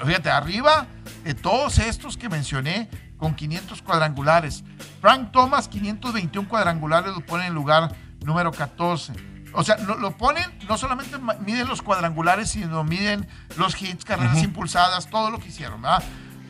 Fíjate, 0.06 0.30
arriba 0.30 0.88
de 1.24 1.34
todos 1.34 1.80
estos 1.80 2.18
que 2.18 2.30
mencioné 2.30 2.90
con 3.18 3.36
500 3.36 3.82
cuadrangulares. 3.82 4.64
Frank 5.00 5.32
Thomas, 5.32 5.68
521 5.68 6.50
cuadrangulares, 6.50 7.14
lo 7.14 7.26
pone 7.26 7.48
en 7.48 7.54
lugar 7.54 7.96
número 8.26 8.52
14. 8.52 9.14
O 9.54 9.64
sea, 9.64 9.78
lo, 9.78 10.18
ponen, 10.18 10.46
no 10.68 10.78
solamente 10.78 11.18
miden 11.46 11.68
los 11.68 11.82
cuadrangulares, 11.82 12.50
sino 12.50 12.84
miden 12.84 13.28
los 13.58 13.80
hits, 13.82 14.06
carreras 14.06 14.42
impulsadas, 14.42 15.10
todo 15.10 15.30
lo 15.30 15.40
que 15.40 15.50
hicieron, 15.50 15.82
¿verdad? 15.82 16.04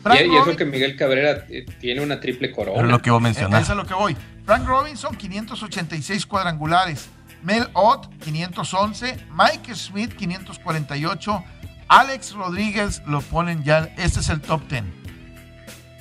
Y, 0.04 0.36
eso 0.36 0.56
que 0.56 0.64
Miguel 0.64 0.96
Cabrera 0.96 1.44
eh, 1.48 1.64
tiene 1.80 2.00
una 2.02 2.20
triple 2.20 2.50
corona. 2.50 2.82
Es 2.82 2.88
lo 2.88 3.00
que 3.00 3.10
voy 3.10 3.20
a 3.20 3.22
mencionar. 3.22 3.62
Eso 3.62 3.72
es 3.72 3.78
lo 3.78 3.86
que 3.86 3.94
voy. 3.94 4.16
Frank 4.44 4.66
Robinson, 4.66 5.14
586 5.14 6.26
cuadrangulares. 6.26 7.08
Mel 7.42 7.68
Ott, 7.74 8.08
511. 8.22 9.16
Mike 9.30 9.74
Smith, 9.74 10.14
548. 10.14 11.44
Alex 11.88 12.32
Rodríguez 12.32 13.02
lo 13.06 13.20
ponen 13.20 13.62
ya, 13.64 13.90
este 13.98 14.20
es 14.20 14.28
el 14.28 14.40
top 14.40 14.62
10. 14.68 14.84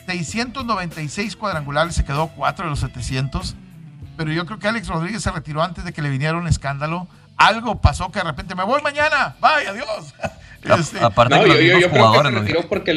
696 0.08 1.36
cuadrangulares, 1.36 1.96
se 1.96 2.04
quedó 2.04 2.28
4 2.30 2.66
de 2.66 2.70
los 2.70 2.80
700. 2.80 3.56
Pero 4.18 4.32
yo 4.32 4.46
creo 4.46 4.60
que 4.60 4.68
Alex 4.68 4.88
Rodríguez 4.88 5.22
se 5.22 5.32
retiró 5.32 5.64
antes 5.64 5.84
de 5.84 5.94
que 5.94 6.02
le 6.02 6.10
viniera 6.10 6.38
un 6.38 6.48
escándalo. 6.48 7.08
Algo 7.42 7.82
pasó 7.82 8.12
que 8.12 8.20
de 8.20 8.26
repente 8.26 8.54
me 8.56 8.64
voy 8.64 8.82
mañana. 8.82 9.36
Bye, 9.40 9.68
adiós. 9.68 10.14
Este, 10.64 11.04
Aparte 11.04 11.36
no, 11.36 11.48
yo, 11.48 11.56
yo, 11.56 11.90
creo 11.90 12.12
que 12.12 12.22
se 12.22 12.30
retiró 12.30 12.70
porque 12.70 12.92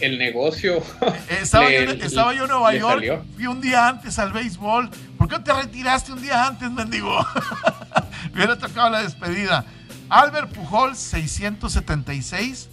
el, 0.00 0.18
negocio. 0.18 0.82
Estaba, 1.28 1.70
yo, 1.70 1.90
estaba 1.90 2.32
yo 2.32 2.44
en 2.44 2.48
Nueva 2.48 2.74
York. 2.74 3.24
Fui 3.34 3.46
un 3.46 3.60
día 3.60 3.88
antes 3.88 4.18
al 4.18 4.32
béisbol. 4.32 4.88
¿Por 5.18 5.28
qué 5.28 5.38
te 5.38 5.52
retiraste 5.52 6.12
un 6.12 6.22
día 6.22 6.46
antes, 6.46 6.70
mendigo? 6.70 7.14
me 8.32 8.36
hubiera 8.36 8.56
tocado 8.56 8.88
la 8.88 9.02
despedida. 9.02 9.66
Albert 10.08 10.50
Pujols 10.54 10.96
676, 10.96 12.70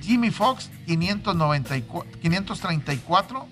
Jimmy 0.00 0.30
Fox 0.30 0.70
534. 0.86 3.48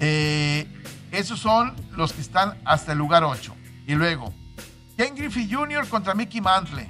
Eh, 0.00 0.66
esos 1.12 1.38
son 1.38 1.74
los 1.94 2.14
que 2.14 2.22
están 2.22 2.56
hasta 2.64 2.92
el 2.92 2.98
lugar 2.98 3.24
8. 3.24 3.54
Y 3.86 3.94
luego, 3.94 4.32
Ken 4.96 5.14
Griffey 5.14 5.48
Jr. 5.48 5.88
contra 5.88 6.14
Mickey 6.14 6.40
Mantle. 6.40 6.88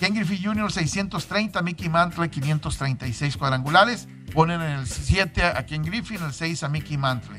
Ken 0.00 0.14
Griffey 0.14 0.42
Jr. 0.42 0.70
630, 0.70 1.62
Mickey 1.62 1.88
Mantle 1.88 2.28
536 2.28 3.36
cuadrangulares. 3.36 4.08
Ponen 4.32 4.60
en 4.60 4.72
el 4.72 4.86
7 4.86 5.42
a 5.42 5.64
Ken 5.64 5.82
Griffey, 5.82 6.16
en 6.16 6.24
el 6.24 6.32
6 6.32 6.62
a 6.62 6.68
Mickey 6.68 6.96
Mantle. 6.98 7.38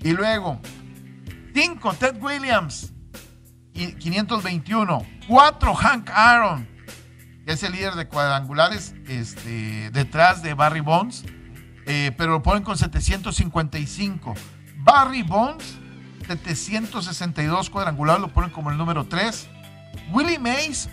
Y 0.00 0.12
luego, 0.12 0.60
5, 1.54 1.94
Ted 1.94 2.16
Williams 2.20 2.92
521. 3.72 5.06
4 5.26 5.74
Hank 5.74 6.10
Aaron, 6.10 6.68
que 7.44 7.52
es 7.52 7.62
el 7.62 7.72
líder 7.72 7.94
de 7.94 8.06
cuadrangulares 8.06 8.94
este, 9.08 9.90
detrás 9.90 10.42
de 10.42 10.54
Barry 10.54 10.80
Bonds, 10.80 11.24
eh, 11.86 12.12
pero 12.16 12.32
lo 12.32 12.42
ponen 12.42 12.62
con 12.62 12.76
755. 12.76 14.34
Barry 14.78 15.22
Bonds, 15.22 15.78
762 16.26 17.70
cuadrangulares, 17.70 18.20
lo 18.20 18.28
ponen 18.28 18.50
como 18.50 18.70
el 18.70 18.76
número 18.76 19.04
3. 19.04 19.48
Willie 20.10 20.38
Mays, 20.38 20.88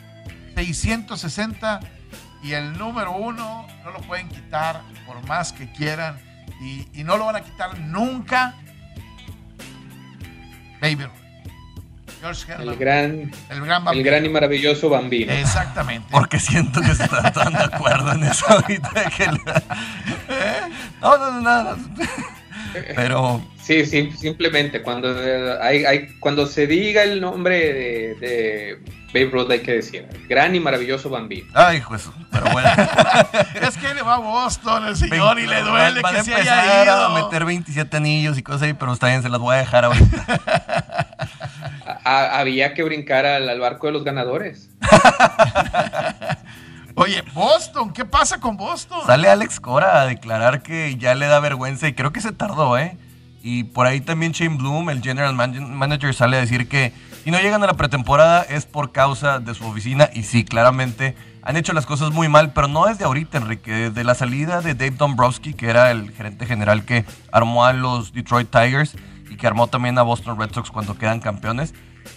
660. 0.56 1.80
Y 2.44 2.54
el 2.54 2.78
número 2.78 3.14
uno 3.14 3.66
no 3.84 3.92
lo 3.92 4.02
pueden 4.02 4.28
quitar 4.28 4.82
por 5.06 5.26
más 5.28 5.54
que 5.54 5.72
quieran. 5.72 6.20
Y, 6.62 7.04
no 7.04 7.18
lo 7.18 7.26
van 7.26 7.38
a 7.38 7.42
quitar 7.42 7.80
nunca. 7.80 8.56
Baby 10.82 11.08
George 12.20 12.54
el 12.54 12.76
gran, 12.78 13.32
el 13.50 13.66
gran, 13.66 13.88
el 13.90 14.04
gran 14.04 14.26
y 14.26 14.30
maravilloso 14.30 14.90
Bambino. 14.90 15.34
Exactamente. 15.34 16.08
Porque 16.10 16.40
siento 16.40 16.80
que 16.80 16.92
están 16.92 17.52
de 17.52 17.64
acuerdo 17.64 18.14
en 18.14 18.24
eso 18.24 18.46
ahorita. 18.48 18.90
¿Eh? 20.30 20.62
No, 21.02 21.18
no, 21.18 21.42
no, 21.42 21.64
no. 21.64 21.78
Pero. 22.96 23.42
Sí, 23.64 23.86
sí, 23.86 24.12
simplemente 24.18 24.82
cuando, 24.82 25.24
eh, 25.24 25.58
hay, 25.62 25.86
hay, 25.86 26.08
cuando 26.20 26.48
se 26.48 26.68
diga 26.68 27.04
el 27.04 27.22
nombre 27.22 27.56
de, 27.56 28.16
de 28.16 28.80
Babe 29.14 29.30
Ruth 29.32 29.50
hay 29.52 29.62
que 29.62 29.76
decir, 29.76 30.06
gran 30.28 30.54
y 30.54 30.60
maravilloso 30.60 31.10
Bambino. 31.10 31.48
Ay, 31.54 31.80
juez, 31.80 32.10
pero 32.30 32.52
bueno. 32.52 32.70
es 33.62 33.78
que 33.78 33.94
le 33.94 34.02
va 34.02 34.16
a 34.16 34.18
Boston 34.18 34.88
el 34.88 34.98
señor 34.98 35.40
y 35.40 35.48
le 35.48 35.62
duele 35.62 36.02
va, 36.02 36.12
que 36.12 36.24
se 36.24 36.36
haya 36.36 36.84
ido. 36.84 36.94
a 36.94 37.24
meter 37.24 37.46
27 37.46 37.96
anillos 37.96 38.38
y 38.38 38.44
cosas 38.44 38.64
ahí, 38.64 38.74
pero 38.74 38.92
está 38.92 39.08
bien, 39.08 39.22
se 39.22 39.30
las 39.30 39.40
voy 39.40 39.56
a 39.56 39.60
dejar 39.60 39.86
ahorita. 39.86 41.08
había 42.04 42.74
que 42.74 42.84
brincar 42.84 43.26
al, 43.26 43.48
al 43.48 43.60
barco 43.62 43.88
de 43.88 43.94
los 43.94 44.04
ganadores. 44.04 44.70
Oye, 46.96 47.24
Boston, 47.34 47.94
¿qué 47.94 48.04
pasa 48.04 48.40
con 48.40 48.58
Boston? 48.58 49.00
Sale 49.06 49.30
Alex 49.30 49.60
Cora 49.60 50.02
a 50.02 50.06
declarar 50.06 50.62
que 50.62 50.96
ya 50.98 51.16
le 51.16 51.28
da 51.28 51.40
vergüenza 51.40 51.88
y 51.88 51.94
creo 51.94 52.12
que 52.12 52.22
se 52.22 52.34
tardó, 52.34 52.78
¿eh? 52.78 52.98
Y 53.46 53.66
por 53.66 53.86
ahí 53.86 54.00
también 54.00 54.32
Shane 54.32 54.56
Bloom, 54.56 54.90
el 54.90 55.04
general 55.04 55.36
manager, 55.36 56.16
sale 56.16 56.38
a 56.38 56.40
decir 56.40 56.70
que 56.70 56.94
si 57.26 57.30
no 57.30 57.40
llegan 57.40 57.62
a 57.62 57.68
la 57.68 57.74
pretemporada 57.74 58.42
es 58.42 58.66
por 58.66 58.94
causa 58.94 59.40
de 59.40 59.54
su 59.54 59.66
oficina. 59.66 60.10
Y 60.14 60.24
sí, 60.24 60.46
claramente 60.46 61.18
han 61.42 61.58
hecho 61.58 61.74
las 61.74 61.86
cosas 61.86 62.12
muy 62.12 62.30
mal, 62.30 62.54
pero 62.54 62.70
no 62.70 62.86
desde 62.86 63.04
ahorita, 63.04 63.40
Enrique. 63.40 63.72
Desde 63.72 64.06
la 64.06 64.16
salida 64.16 64.62
de 64.62 64.76
Dave 64.76 64.92
Dombrowski, 64.92 65.54
que 65.54 65.70
era 65.70 65.92
el 65.92 66.12
gerente 66.12 66.46
general 66.46 66.86
que 66.86 67.04
armó 67.34 67.66
a 67.66 67.74
los 67.74 68.14
Detroit 68.14 68.50
Tigers 68.50 68.96
y 69.30 69.36
que 69.36 69.46
armó 69.46 69.68
también 69.68 69.98
a 69.98 70.04
Boston 70.04 70.40
Red 70.40 70.54
Sox 70.54 70.72
cuando 70.72 70.98
quedan 70.98 71.20
campeones. 71.20 71.74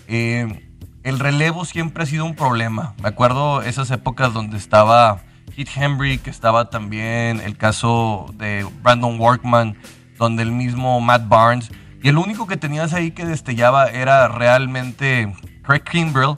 Eh, 0.06 0.70
el 1.02 1.18
relevo 1.18 1.64
siempre 1.64 2.04
ha 2.04 2.06
sido 2.06 2.24
un 2.24 2.36
problema. 2.36 2.94
Me 3.02 3.08
acuerdo 3.08 3.62
esas 3.62 3.90
épocas 3.90 4.32
donde 4.32 4.56
estaba 4.56 5.22
Heath 5.56 5.70
Henry, 5.74 6.18
que 6.18 6.30
estaba 6.30 6.70
también 6.70 7.40
el 7.40 7.56
caso 7.56 8.32
de 8.34 8.64
Brandon 8.82 9.18
Workman, 9.18 9.76
donde 10.18 10.42
el 10.42 10.52
mismo 10.52 11.00
Matt 11.00 11.28
Barnes. 11.28 11.70
Y 12.02 12.08
el 12.08 12.18
único 12.18 12.46
que 12.46 12.56
tenías 12.56 12.92
ahí 12.92 13.10
que 13.10 13.24
destellaba 13.24 13.86
era 13.86 14.28
realmente 14.28 15.34
Craig 15.62 15.82
Kimbrell. 15.82 16.36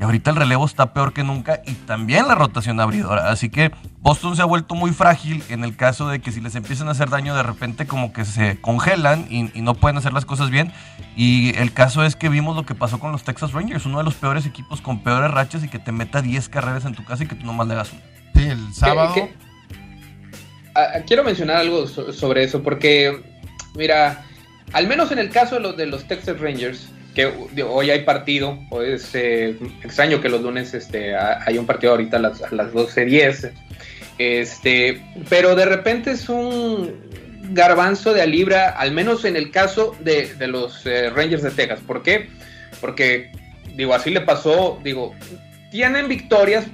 Y 0.00 0.04
ahorita 0.04 0.30
el 0.30 0.36
relevo 0.36 0.64
está 0.64 0.92
peor 0.92 1.12
que 1.12 1.24
nunca 1.24 1.60
y 1.66 1.72
también 1.72 2.28
la 2.28 2.36
rotación 2.36 2.78
abridora. 2.78 3.30
Así 3.30 3.50
que 3.50 3.72
Boston 4.00 4.36
se 4.36 4.42
ha 4.42 4.44
vuelto 4.44 4.76
muy 4.76 4.92
frágil 4.92 5.42
en 5.48 5.64
el 5.64 5.74
caso 5.74 6.08
de 6.08 6.20
que 6.20 6.30
si 6.30 6.40
les 6.40 6.54
empiezan 6.54 6.86
a 6.86 6.92
hacer 6.92 7.10
daño 7.10 7.34
de 7.34 7.42
repente 7.42 7.86
como 7.88 8.12
que 8.12 8.24
se 8.24 8.60
congelan 8.60 9.26
y, 9.28 9.50
no 9.60 9.74
pueden 9.74 9.98
hacer 9.98 10.12
las 10.12 10.24
cosas 10.24 10.50
bien. 10.50 10.72
Y 11.16 11.56
el 11.56 11.72
caso 11.72 12.04
es 12.04 12.14
que 12.14 12.28
vimos 12.28 12.54
lo 12.54 12.64
que 12.64 12.76
pasó 12.76 13.00
con 13.00 13.10
los 13.10 13.24
Texas 13.24 13.52
Rangers, 13.52 13.86
uno 13.86 13.98
de 13.98 14.04
los 14.04 14.14
peores 14.14 14.46
equipos 14.46 14.80
con 14.80 15.02
peores 15.02 15.32
rachas 15.32 15.64
y 15.64 15.68
que 15.68 15.80
te 15.80 15.90
meta 15.90 16.22
10 16.22 16.48
carreras 16.48 16.84
en 16.84 16.94
tu 16.94 17.04
casa 17.04 17.24
y 17.24 17.26
que 17.26 17.34
tú 17.34 17.44
nomás 17.44 17.66
le 17.66 17.74
hagas 17.74 17.92
una. 17.92 18.02
Sí, 18.34 18.44
el 18.44 18.72
sábado. 18.72 19.14
Ah, 20.80 21.02
quiero 21.04 21.24
mencionar 21.24 21.56
algo 21.56 21.88
sobre 21.88 22.44
eso 22.44 22.62
porque, 22.62 23.20
mira, 23.74 24.24
al 24.72 24.86
menos 24.86 25.10
en 25.10 25.18
el 25.18 25.28
caso 25.28 25.56
de 25.56 25.60
los, 25.60 25.76
de 25.76 25.86
los 25.86 26.06
Texas 26.06 26.38
Rangers, 26.38 26.88
que 27.16 27.26
hoy 27.64 27.90
hay 27.90 28.04
partido, 28.04 28.56
o 28.70 28.80
es 28.80 29.12
eh, 29.16 29.56
extraño 29.82 30.20
que 30.20 30.28
los 30.28 30.40
lunes 30.40 30.72
este, 30.74 31.16
hay 31.16 31.58
un 31.58 31.66
partido 31.66 31.94
ahorita 31.94 32.18
a 32.18 32.20
las, 32.20 32.42
a 32.42 32.54
las 32.54 32.72
12.10, 32.72 33.50
este, 34.18 35.02
pero 35.28 35.56
de 35.56 35.64
repente 35.64 36.12
es 36.12 36.28
un 36.28 36.94
garbanzo 37.50 38.14
de 38.14 38.22
a 38.22 38.26
libra, 38.26 38.68
al 38.68 38.92
menos 38.92 39.24
en 39.24 39.34
el 39.34 39.50
caso 39.50 39.96
de, 39.98 40.32
los 40.46 40.86
eh, 40.86 41.10
Rangers 41.10 41.42
de 41.42 41.50
Texas. 41.50 41.80
¿Por 41.84 42.04
qué? 42.04 42.28
Porque, 42.80 43.32
digo, 43.74 43.94
así 43.94 44.10
le 44.10 44.20
pasó, 44.20 44.78
digo, 44.84 45.12
tienen 45.72 46.06
victorias, 46.06 46.66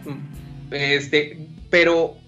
este, 0.70 1.38
pero 1.70 2.18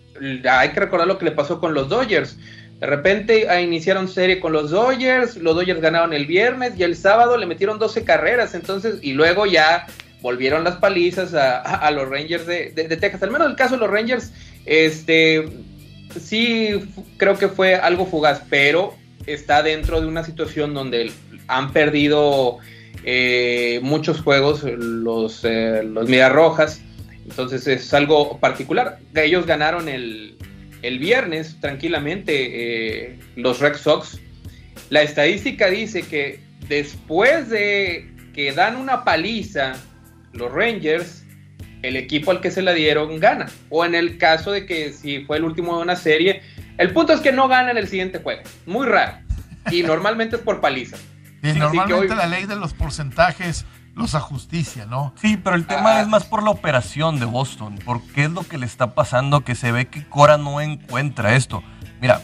hay 0.49 0.71
que 0.71 0.81
recordar 0.81 1.07
lo 1.07 1.19
que 1.19 1.27
le 1.27 1.33
pasó 1.33 1.61
con 1.61 1.75
los 1.75 1.89
Dodgers. 1.89 2.37
De 2.81 2.87
repente 2.87 3.49
ah, 3.49 3.61
iniciaron 3.61 4.07
serie 4.07 4.39
con 4.39 4.53
los 4.53 4.71
Dodgers, 4.71 5.37
los 5.37 5.55
Dodgers 5.55 5.81
ganaron 5.81 6.13
el 6.13 6.27
viernes 6.27 6.75
y 6.79 6.83
el 6.83 6.95
sábado 6.95 7.39
le 7.39 7.47
metieron 7.47 7.79
12 7.79 8.05
carreras, 8.05 8.55
entonces, 8.55 8.99
y 9.01 9.15
luego 9.15 9.47
ya 9.47 9.87
volvieron 10.21 10.65
las 10.65 10.77
palizas 10.77 11.35
a, 11.35 11.91
los 11.91 12.09
Rangers 12.09 12.47
de, 12.47 12.73
Texas. 13.01 13.23
Al 13.23 13.31
menos 13.31 13.49
el 13.49 13.57
caso 13.57 13.75
de 13.75 13.81
los 13.81 13.91
Rangers, 13.91 14.33
este, 14.65 15.49
sí 16.21 16.93
creo 17.17 17.39
que 17.39 17.49
fue 17.49 17.77
algo 17.77 18.07
fugaz, 18.07 18.43
pero 18.51 18.95
está 19.27 19.63
dentro 19.63 20.01
de 20.01 20.07
una 20.07 20.25
situación 20.25 20.75
donde 20.75 21.13
han 21.49 21.73
perdido 21.73 22.59
eh, 23.05 23.79
muchos 23.83 24.21
juegos 24.21 24.65
los, 24.65 25.45
eh, 25.45 25.83
los 25.85 26.11
Rojas, 26.33 26.81
entonces 27.29 27.67
es 27.67 27.93
algo 27.93 28.39
particular. 28.39 28.99
Ellos 29.15 29.47
ganaron 29.47 29.89
el, 29.89 30.37
el 30.83 30.99
viernes 30.99 31.59
tranquilamente 31.61 33.09
eh, 33.09 33.19
los 33.37 33.61
Red 33.61 33.77
Sox. 33.77 34.21
La 34.91 35.03
estadística 35.03 35.69
dice 35.69 36.03
que 36.03 36.41
después 36.69 37.49
de 37.49 38.13
que 38.33 38.53
dan 38.53 38.77
una 38.77 39.05
paliza 39.05 39.75
los 40.33 40.53
Rangers, 40.53 41.25
el 41.83 41.97
equipo 41.97 42.31
al 42.31 42.41
que 42.41 42.51
se 42.51 42.63
la 42.63 42.73
dieron 42.73 43.19
gana. 43.19 43.47
O 43.71 43.85
en 43.85 43.95
el 43.95 44.19
caso 44.19 44.53
de 44.53 44.67
que 44.67 44.93
si 44.93 45.25
fue 45.25 45.39
el 45.39 45.45
último 45.45 45.77
de 45.77 45.83
una 45.83 45.97
serie, 45.97 46.43
el 46.79 46.93
punto 46.93 47.13
es 47.13 47.21
que 47.21 47.33
no 47.33 47.49
ganan 47.49 47.77
el 47.77 47.89
siguiente 47.89 48.19
juego. 48.19 48.43
Muy 48.67 48.87
raro. 48.87 49.19
Y 49.71 49.83
normalmente 49.83 50.37
es 50.37 50.43
por 50.43 50.61
paliza. 50.61 50.97
Y 51.43 51.53
normalmente 51.59 52.15
la 52.15 52.27
ley 52.27 52.47
de 52.47 52.57
los 52.57 52.75
porcentajes 52.75 53.65
los 53.97 54.15
ajusticia, 54.15 54.85
¿no? 54.85 55.15
Sí, 55.17 55.39
pero 55.39 55.57
el 55.57 55.67
tema 55.67 55.97
ah. 55.97 56.01
es 56.03 56.09
más 56.09 56.25
por 56.25 56.43
la 56.43 56.51
operación 56.51 57.19
de 57.19 57.25
Boston, 57.25 57.79
porque 57.85 58.25
es 58.25 58.31
lo 58.31 58.43
que 58.43 58.59
le 58.59 58.67
está 58.67 58.95
pasando 58.95 59.41
que 59.41 59.55
se 59.55 59.73
ve 59.73 59.89
que 59.89 60.07
Cora 60.07 60.37
no 60.37 60.61
encuentra 60.61 61.35
esto. 61.35 61.63
Mira, 62.01 62.21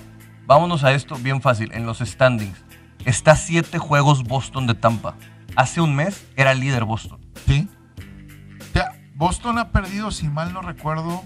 vámonos 0.47 0.85
a 0.85 0.93
esto 0.93 1.17
bien 1.17 1.41
fácil, 1.41 1.73
en 1.73 1.87
los 1.87 1.99
standings. 1.99 2.63
Está 3.07 3.37
siete 3.37 3.79
juegos 3.79 4.23
Boston 4.25 4.67
de 4.67 4.75
Tampa. 4.75 5.17
Hace 5.57 5.81
un 5.81 5.97
mes 5.97 6.27
era 6.37 6.53
líder 6.53 6.85
Boston. 6.85 7.19
Sí. 7.47 7.69
O 8.61 8.73
sea, 8.75 8.93
Boston 9.15 9.59
ha 9.59 9.73
perdido, 9.73 10.11
si 10.11 10.29
mal 10.29 10.53
no 10.53 10.61
recuerdo, 10.61 11.25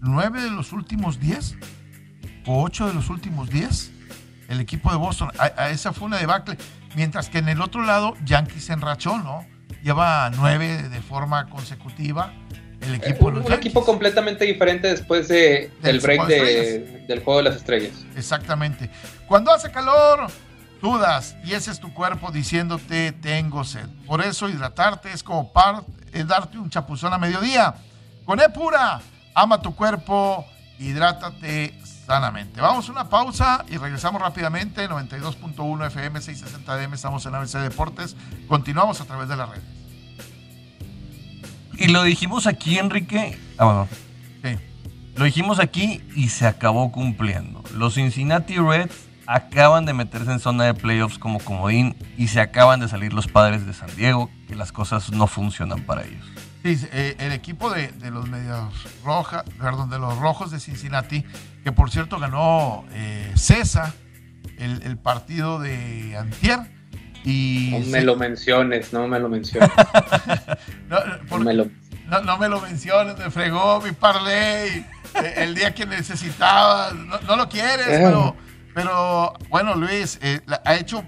nueve 0.00 0.40
de 0.40 0.50
los 0.50 0.72
últimos 0.72 1.20
diez 1.20 1.54
o 2.46 2.62
ocho 2.62 2.88
de 2.88 2.94
los 2.94 3.10
últimos 3.10 3.50
diez. 3.50 3.92
El 4.48 4.60
equipo 4.60 4.90
de 4.90 4.96
Boston, 4.96 5.30
a, 5.38 5.68
esa 5.68 5.92
fue 5.92 6.06
una 6.06 6.16
debacle. 6.16 6.56
Mientras 6.94 7.28
que 7.28 7.38
en 7.38 7.50
el 7.50 7.60
otro 7.60 7.82
lado, 7.82 8.14
Yankees 8.24 8.70
enrachó, 8.70 9.18
¿no? 9.18 9.44
Lleva 9.86 10.30
nueve 10.34 10.88
de 10.88 11.00
forma 11.00 11.48
consecutiva. 11.48 12.32
El 12.80 12.96
equipo 12.96 13.26
un, 13.26 13.52
equipo 13.52 13.84
completamente 13.84 14.44
diferente 14.44 14.88
después 14.88 15.28
de, 15.28 15.70
del, 15.80 16.00
break 16.00 16.26
del 16.26 17.20
juego 17.22 17.38
de 17.38 17.44
las 17.44 17.56
estrellas. 17.56 17.92
Exactamente. 18.16 18.90
Cuando 19.28 19.52
hace 19.52 19.70
calor, 19.70 20.26
dudas 20.82 21.36
y 21.44 21.54
ese 21.54 21.70
es 21.70 21.78
tu 21.78 21.94
cuerpo 21.94 22.32
diciéndote 22.32 23.12
tengo 23.12 23.62
sed. 23.62 23.86
Por 24.06 24.22
eso 24.22 24.48
hidratarte 24.48 25.12
es 25.12 25.22
como 25.22 25.52
es 26.12 26.26
darte 26.26 26.58
un 26.58 26.68
chapuzón 26.68 27.12
a 27.12 27.18
mediodía. 27.18 27.74
Con 28.24 28.40
E 28.40 28.48
pura, 28.48 29.00
ama 29.34 29.62
tu 29.62 29.74
cuerpo, 29.74 30.44
hidrátate 30.80 31.78
sanamente. 32.06 32.60
Vamos 32.60 32.88
a 32.88 32.92
una 32.92 33.08
pausa 33.08 33.64
y 33.68 33.76
regresamos 33.76 34.20
rápidamente. 34.20 34.88
92.1 34.88 35.86
FM 35.86 36.20
660 36.20 36.76
DM, 36.76 36.94
estamos 36.94 37.24
en 37.24 37.36
ABC 37.36 37.58
Deportes. 37.58 38.16
Continuamos 38.48 39.00
a 39.00 39.04
través 39.04 39.28
de 39.28 39.36
la 39.36 39.46
red. 39.46 39.75
Y 41.78 41.88
lo 41.88 42.02
dijimos 42.02 42.46
aquí, 42.46 42.78
Enrique. 42.78 43.38
Ah, 43.58 43.64
bueno. 43.64 43.88
Sí. 44.42 44.58
Lo 45.16 45.24
dijimos 45.24 45.58
aquí 45.58 46.02
y 46.14 46.28
se 46.28 46.46
acabó 46.46 46.92
cumpliendo. 46.92 47.62
Los 47.74 47.94
Cincinnati 47.94 48.56
Reds 48.56 49.06
acaban 49.26 49.84
de 49.84 49.92
meterse 49.92 50.32
en 50.32 50.40
zona 50.40 50.64
de 50.64 50.74
playoffs 50.74 51.18
como 51.18 51.40
comodín 51.40 51.96
y 52.16 52.28
se 52.28 52.40
acaban 52.40 52.80
de 52.80 52.88
salir 52.88 53.12
los 53.12 53.26
padres 53.26 53.66
de 53.66 53.72
San 53.72 53.94
Diego, 53.96 54.30
que 54.48 54.54
las 54.54 54.72
cosas 54.72 55.10
no 55.10 55.26
funcionan 55.26 55.82
para 55.82 56.04
ellos. 56.04 56.24
Sí, 56.62 56.78
eh, 56.92 57.16
el 57.18 57.32
equipo 57.32 57.70
de, 57.70 57.92
los 58.10 58.28
medios 58.28 58.72
rojas, 59.04 59.44
perdón, 59.58 59.90
de 59.90 59.98
los 59.98 60.18
rojos 60.18 60.50
de 60.50 60.58
Cincinnati, 60.58 61.24
que 61.62 61.72
por 61.72 61.90
cierto 61.90 62.18
ganó 62.18 62.84
eh, 62.92 63.32
César 63.36 63.92
el, 64.58 64.96
partido 64.96 65.60
de 65.60 66.16
Antier. 66.16 66.75
Y 67.26 67.70
no 67.72 67.86
me 67.90 68.00
lo 68.02 68.16
menciones, 68.16 68.92
no 68.92 69.08
me 69.08 69.18
lo 69.18 69.28
menciones. 69.28 69.70
no, 70.88 71.38
me 71.38 71.54
lo... 71.54 71.66
no, 72.24 72.38
me 72.38 72.48
lo 72.48 72.60
menciones, 72.60 73.18
me 73.18 73.30
fregó 73.30 73.80
mi 73.80 73.92
parlay 73.92 74.86
eh, 75.14 75.34
el 75.36 75.54
día 75.54 75.74
que 75.74 75.86
necesitaba. 75.86 76.92
No, 76.92 77.36
lo 77.36 77.48
quieres, 77.48 77.86
pero, 77.88 78.36
pero 78.74 79.34
bueno, 79.48 79.74
Luis, 79.74 80.20
ha 80.64 80.76
hecho 80.76 81.04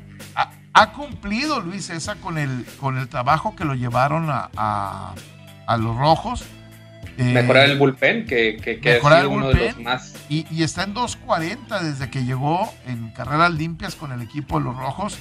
ha, 0.75 0.93
cumplido 0.93 1.61
Luis 1.61 1.89
esa 1.91 2.17
con 2.17 2.37
el, 2.37 2.65
con 2.81 2.99
el 2.99 3.09
trabajo 3.09 3.55
que 3.57 3.65
lo 3.65 3.75
llevaron 3.75 4.29
a, 4.29 5.15
a 5.67 5.77
los 5.77 5.97
rojos 5.97 6.45
Eh, 7.19 7.25
mejorar 7.25 7.69
el 7.69 7.79
bullpen, 7.79 8.27
que, 8.27 8.57
que, 8.63 8.79
que 8.79 8.97
ha 8.97 9.01
sido 9.01 9.31
uno 9.31 9.49
de 9.49 9.73
los 9.73 9.79
más. 9.81 10.15
Y, 10.29 10.47
y 10.53 10.63
está 10.63 10.85
en 10.85 10.95
2.40 10.95 11.81
desde 11.81 12.11
que 12.11 12.25
llegó 12.25 12.73
en 12.87 13.11
carreras 13.11 13.53
limpias 13.53 13.97
con 13.97 14.13
el 14.13 14.23
equipo 14.23 14.61
de 14.61 14.67
los 14.67 14.77
Rojos 14.77 15.19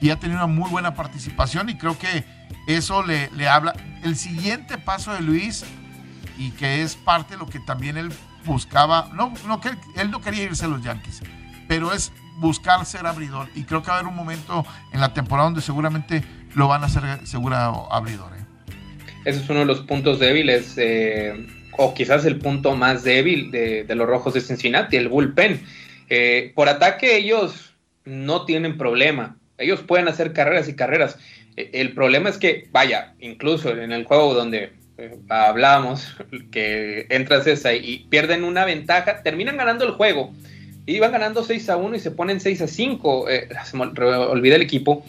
y 0.00 0.10
ha 0.10 0.18
tenido 0.18 0.38
una 0.38 0.46
muy 0.46 0.70
buena 0.70 0.94
participación 0.94 1.68
y 1.68 1.76
creo 1.76 1.98
que 1.98 2.24
eso 2.66 3.02
le, 3.02 3.30
le 3.32 3.48
habla. 3.48 3.74
El 4.02 4.16
siguiente 4.16 4.78
paso 4.78 5.12
de 5.12 5.20
Luis 5.20 5.64
y 6.38 6.50
que 6.52 6.82
es 6.82 6.96
parte 6.96 7.34
de 7.34 7.38
lo 7.38 7.46
que 7.46 7.60
también 7.60 7.96
él 7.96 8.10
buscaba, 8.44 9.10
no, 9.14 9.32
no 9.46 9.60
él 9.96 10.10
no 10.10 10.20
quería 10.20 10.44
irse 10.44 10.64
a 10.64 10.68
los 10.68 10.82
Yankees, 10.82 11.22
pero 11.68 11.92
es 11.92 12.12
buscar 12.36 12.84
ser 12.84 13.06
abridor 13.06 13.48
y 13.54 13.64
creo 13.64 13.82
que 13.82 13.88
va 13.88 13.94
a 13.94 13.98
haber 13.98 14.10
un 14.10 14.16
momento 14.16 14.64
en 14.92 15.00
la 15.00 15.14
temporada 15.14 15.46
donde 15.48 15.62
seguramente 15.62 16.22
lo 16.54 16.68
van 16.68 16.82
a 16.82 16.86
hacer 16.86 17.26
segura 17.26 17.66
abridor. 17.90 18.32
¿eh? 18.34 18.44
Ese 19.24 19.40
es 19.40 19.50
uno 19.50 19.60
de 19.60 19.66
los 19.66 19.80
puntos 19.80 20.18
débiles, 20.18 20.74
eh, 20.76 21.46
o 21.76 21.94
quizás 21.94 22.24
el 22.24 22.38
punto 22.38 22.74
más 22.76 23.02
débil 23.02 23.50
de, 23.50 23.84
de, 23.84 23.94
los 23.94 24.06
Rojos 24.06 24.34
de 24.34 24.40
Cincinnati, 24.40 24.96
el 24.96 25.08
bullpen. 25.08 25.62
Eh, 26.08 26.52
por 26.54 26.68
ataque 26.68 27.16
ellos 27.16 27.74
no 28.04 28.44
tienen 28.44 28.78
problema, 28.78 29.36
ellos 29.58 29.80
pueden 29.80 30.08
hacer 30.08 30.32
carreras 30.32 30.68
y 30.68 30.74
carreras. 30.74 31.18
E, 31.56 31.70
el 31.74 31.92
problema 31.92 32.28
es 32.28 32.38
que, 32.38 32.68
vaya, 32.72 33.14
incluso 33.20 33.70
en 33.70 33.92
el 33.92 34.04
juego 34.04 34.34
donde 34.34 34.72
eh, 34.98 35.16
hablábamos, 35.28 36.16
que 36.50 37.06
entras 37.10 37.46
esa 37.46 37.74
y 37.74 38.06
pierden 38.10 38.44
una 38.44 38.64
ventaja, 38.64 39.22
terminan 39.22 39.56
ganando 39.56 39.84
el 39.84 39.92
juego. 39.92 40.32
Y 40.88 41.00
van 41.00 41.12
ganando 41.12 41.42
6 41.42 41.68
a 41.70 41.76
1 41.76 41.96
y 41.96 42.00
se 42.00 42.12
ponen 42.12 42.40
6 42.40 42.62
a 42.62 42.68
5. 42.68 43.30
Eh, 43.30 43.48
el 44.34 44.62
equipo. 44.62 45.04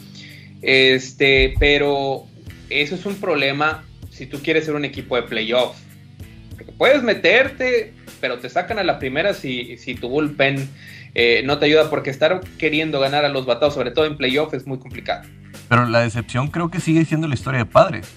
Este, 0.60 1.54
pero 1.60 2.26
eso 2.68 2.96
es 2.96 3.06
un 3.06 3.14
problema 3.20 3.84
si 4.10 4.26
tú 4.26 4.40
quieres 4.42 4.64
ser 4.64 4.74
un 4.74 4.84
equipo 4.84 5.14
de 5.14 5.22
playoff. 5.22 5.76
puedes 6.76 7.02
meterte, 7.04 7.92
pero 8.20 8.38
te 8.38 8.48
sacan 8.48 8.80
a 8.80 8.82
la 8.82 8.98
primera 8.98 9.32
si, 9.34 9.76
si 9.76 9.94
tu 9.94 10.08
bullpen 10.08 10.68
eh, 11.20 11.42
no 11.44 11.58
te 11.58 11.66
ayuda 11.66 11.90
porque 11.90 12.10
estar 12.10 12.40
queriendo 12.58 13.00
ganar 13.00 13.24
a 13.24 13.28
los 13.28 13.44
batados, 13.44 13.74
sobre 13.74 13.90
todo 13.90 14.04
en 14.04 14.16
playoff, 14.16 14.54
es 14.54 14.68
muy 14.68 14.78
complicado. 14.78 15.28
Pero 15.68 15.84
la 15.84 15.98
decepción 15.98 16.46
creo 16.46 16.70
que 16.70 16.78
sigue 16.78 17.04
siendo 17.04 17.26
la 17.26 17.34
historia 17.34 17.58
de 17.58 17.66
padres. 17.66 18.08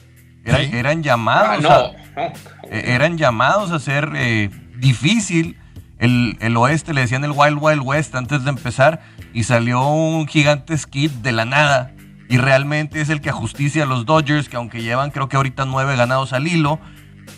Eran 0.46 1.02
llamados. 1.02 1.66
Ah, 1.68 1.94
a, 2.16 2.26
eh, 2.70 2.84
eran 2.94 3.18
llamados 3.18 3.72
a 3.72 3.80
ser 3.80 4.12
eh, 4.16 4.52
difícil. 4.78 5.58
El, 5.98 6.38
el, 6.42 6.56
oeste 6.58 6.94
le 6.94 7.02
decían 7.02 7.24
el 7.24 7.32
Wild 7.32 7.58
Wild 7.60 7.82
West 7.84 8.14
antes 8.14 8.44
de 8.44 8.52
empezar 8.52 9.02
y 9.34 9.46
salió 9.46 9.82
un 9.88 10.28
gigante 10.28 10.78
skid 10.78 11.10
de 11.10 11.32
la 11.32 11.46
nada. 11.46 11.96
Y 12.30 12.38
realmente 12.38 13.02
es 13.02 13.10
el 13.10 13.20
que 13.20 13.32
ajusticia 13.32 13.82
a 13.82 13.88
los 13.88 14.06
Dodgers, 14.06 14.48
que 14.48 14.58
aunque 14.58 14.84
llevan 14.84 15.10
creo 15.10 15.28
que 15.28 15.38
ahorita 15.38 15.66
nueve 15.66 15.96
ganados 15.96 16.34
al 16.34 16.48
hilo, 16.48 16.80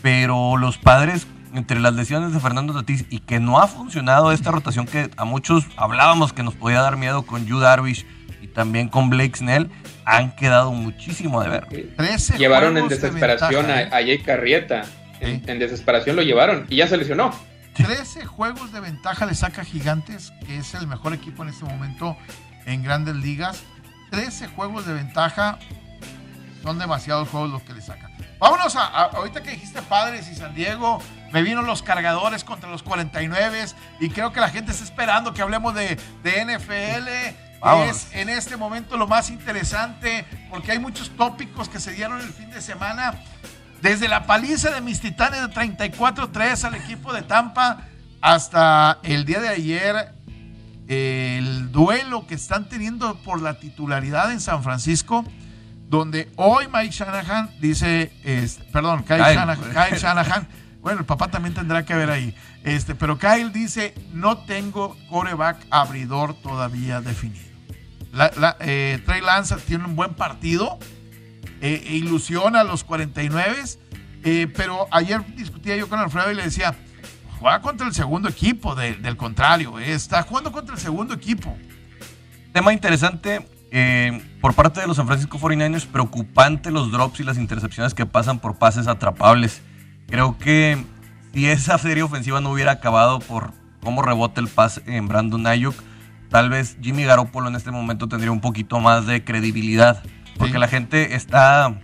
pero 0.02 0.58
los 0.58 0.78
padres 0.78 1.26
entre 1.53 1.79
las 1.79 1.93
lesiones 1.93 2.33
de 2.33 2.39
Fernando 2.39 2.73
Tatis 2.73 3.05
y 3.09 3.19
que 3.19 3.39
no 3.39 3.59
ha 3.59 3.67
funcionado 3.67 4.31
esta 4.31 4.51
rotación 4.51 4.85
que 4.85 5.09
a 5.17 5.25
muchos 5.25 5.65
hablábamos 5.77 6.33
que 6.33 6.43
nos 6.43 6.55
podía 6.55 6.81
dar 6.81 6.97
miedo 6.97 7.23
con 7.23 7.45
Yu 7.45 7.59
Darvish 7.59 8.05
y 8.41 8.47
también 8.47 8.89
con 8.89 9.09
Blake 9.09 9.37
Snell, 9.37 9.69
han 10.05 10.35
quedado 10.35 10.71
muchísimo 10.71 11.41
de 11.41 11.49
ver. 11.49 11.67
Llevaron 12.37 12.77
en 12.77 12.87
desesperación 12.87 13.71
a, 13.71 13.79
a, 13.79 14.01
Jay 14.01 14.19
Carrieta. 14.19 14.83
En, 15.21 15.59
desesperación 15.59 16.17
lo 16.17 16.21
llevaron 16.21 16.65
y 16.69 16.77
ya 16.77 16.87
se 16.87 16.97
lesionó. 16.97 17.33
13 17.75 18.25
juegos 18.25 18.73
de 18.73 18.81
ventaja 18.81 19.25
le 19.25 19.33
saca 19.33 19.63
Gigantes, 19.63 20.33
que 20.45 20.57
es 20.57 20.73
el 20.73 20.87
mejor 20.87 21.13
equipo 21.13 21.43
en 21.43 21.49
este 21.49 21.65
momento 21.65 22.17
en 22.65 22.83
grandes 22.83 23.15
ligas. 23.15 23.63
13 24.11 24.47
juegos 24.49 24.85
de 24.85 24.93
ventaja 24.93 25.57
son 26.61 26.77
demasiados 26.77 27.29
juegos 27.29 27.49
los 27.49 27.63
que 27.63 27.73
le 27.73 27.81
sacan. 27.81 28.12
Vámonos 28.43 28.75
a, 28.75 28.88
ahorita 28.88 29.41
que 29.41 29.51
dijiste 29.51 29.82
Padres 29.84 30.27
y 30.29 30.36
San 30.36 30.53
Diego, 30.53 31.01
me 31.32 31.43
vino 31.43 31.62
los 31.62 31.82
cargadores 31.82 32.43
contra 32.43 32.69
los 32.69 32.84
49 32.84 33.67
y 34.01 34.10
creo 34.10 34.34
que 34.34 34.41
la 34.41 34.49
gente 34.49 34.73
está 34.73 34.84
esperando 34.84 35.34
que 35.34 35.41
hablemos 35.41 35.73
de, 35.73 35.97
de 36.23 36.43
NFL. 36.43 37.08
Es 37.88 38.10
en 38.12 38.27
este 38.27 38.58
momento 38.58 38.97
lo 38.97 39.08
más 39.08 39.29
interesante 39.29 40.25
porque 40.49 40.73
hay 40.73 40.79
muchos 40.79 41.10
tópicos 41.12 41.69
que 41.69 41.79
se 41.79 41.93
dieron 41.93 42.19
el 42.19 42.34
fin 42.34 42.51
de 42.51 42.60
semana. 42.60 43.13
Desde 43.82 44.10
la 44.10 44.25
paliza 44.25 44.71
de 44.71 44.82
mis 44.82 44.99
titanes 44.99 45.39
de 45.39 45.47
34-3 45.47 46.65
al 46.65 46.75
equipo 46.75 47.13
de 47.13 47.21
Tampa 47.21 47.88
hasta 48.19 48.99
el 49.03 49.23
día 49.23 49.39
de 49.39 49.47
ayer, 49.47 50.12
el 50.89 51.71
duelo 51.71 52.27
que 52.27 52.36
están 52.36 52.67
teniendo 52.67 53.15
por 53.19 53.41
la 53.41 53.53
titularidad 53.53 54.34
en 54.34 54.41
San 54.41 54.63
Francisco 54.63 55.23
donde 55.97 56.32
hoy 56.38 56.65
Mike 56.73 56.91
Shanahan 56.91 57.51
dice, 57.60 58.12
este, 58.23 58.63
perdón, 58.65 59.03
Kyle, 59.03 59.19
Shanahan, 59.19 60.47
bueno, 60.82 61.01
el 61.01 61.06
papá 61.06 61.29
también 61.29 61.53
tendrá 61.53 61.86
que 61.86 61.93
ver 61.93 62.10
ahí, 62.10 62.36
este, 62.63 62.95
pero 62.95 63.19
Kyle 63.19 63.51
dice, 63.51 63.93
no 64.12 64.39
tengo 64.39 64.97
coreback 65.10 65.58
abridor 65.69 66.34
todavía 66.41 66.99
definido. 66.99 67.45
Eh, 68.60 69.01
Trey 69.06 69.21
Lance 69.21 69.56
tiene 69.67 69.86
un 69.86 69.95
buen 69.95 70.15
partido, 70.15 70.79
eh, 71.62 71.84
e 71.86 71.95
ilusiona 71.97 72.62
a 72.62 72.63
los 72.63 72.84
49, 72.84 73.56
eh, 74.23 74.47
pero 74.56 74.88
ayer 74.89 75.23
discutía 75.36 75.75
yo 75.75 75.88
con 75.89 75.99
Alfredo 75.99 76.32
y 76.32 76.36
le 76.36 76.43
decía, 76.43 76.73
juega 77.39 77.62
contra 77.62 77.86
el 77.86 77.93
segundo 77.93 78.29
equipo, 78.29 78.73
del 78.73 79.15
contrario, 79.15 79.77
está 79.77 80.23
jugando 80.23 80.51
contra 80.51 80.73
el 80.73 80.82
segundo 80.82 81.13
equipo. 81.13 81.56
Tema 82.51 82.73
interesante, 82.73 83.47
eh, 83.75 84.21
por 84.39 84.53
parte 84.53 84.81
de 84.81 84.86
los 84.86 84.97
San 84.97 85.07
Francisco 85.07 85.39
49ers, 85.39 85.88
preocupante 85.88 86.69
los 86.69 86.91
drops 86.91 87.19
y 87.21 87.23
las 87.23 87.39
intercepciones 87.39 87.95
que 87.95 88.05
pasan 88.05 88.38
por 88.38 88.59
pases 88.59 88.86
atrapables. 88.86 89.63
Creo 90.07 90.38
que 90.38 90.77
si 91.33 91.47
esa 91.47 91.79
serie 91.79 92.03
ofensiva 92.03 92.39
no 92.39 92.51
hubiera 92.51 92.73
acabado 92.73 93.17
por 93.17 93.51
cómo 93.81 94.03
rebota 94.03 94.41
el 94.41 94.47
pase 94.47 94.83
en 94.86 95.07
Brandon 95.07 95.47
Ayuk, 95.47 95.73
tal 96.29 96.51
vez 96.51 96.77
Jimmy 96.83 97.03
Garoppolo 97.03 97.47
en 97.47 97.55
este 97.55 97.71
momento 97.71 98.07
tendría 98.07 98.31
un 98.31 98.41
poquito 98.41 98.79
más 98.79 99.07
de 99.07 99.23
credibilidad. 99.23 100.03
Porque 100.38 100.59
la 100.59 100.67
gente 100.67 101.15
está, 101.15 101.81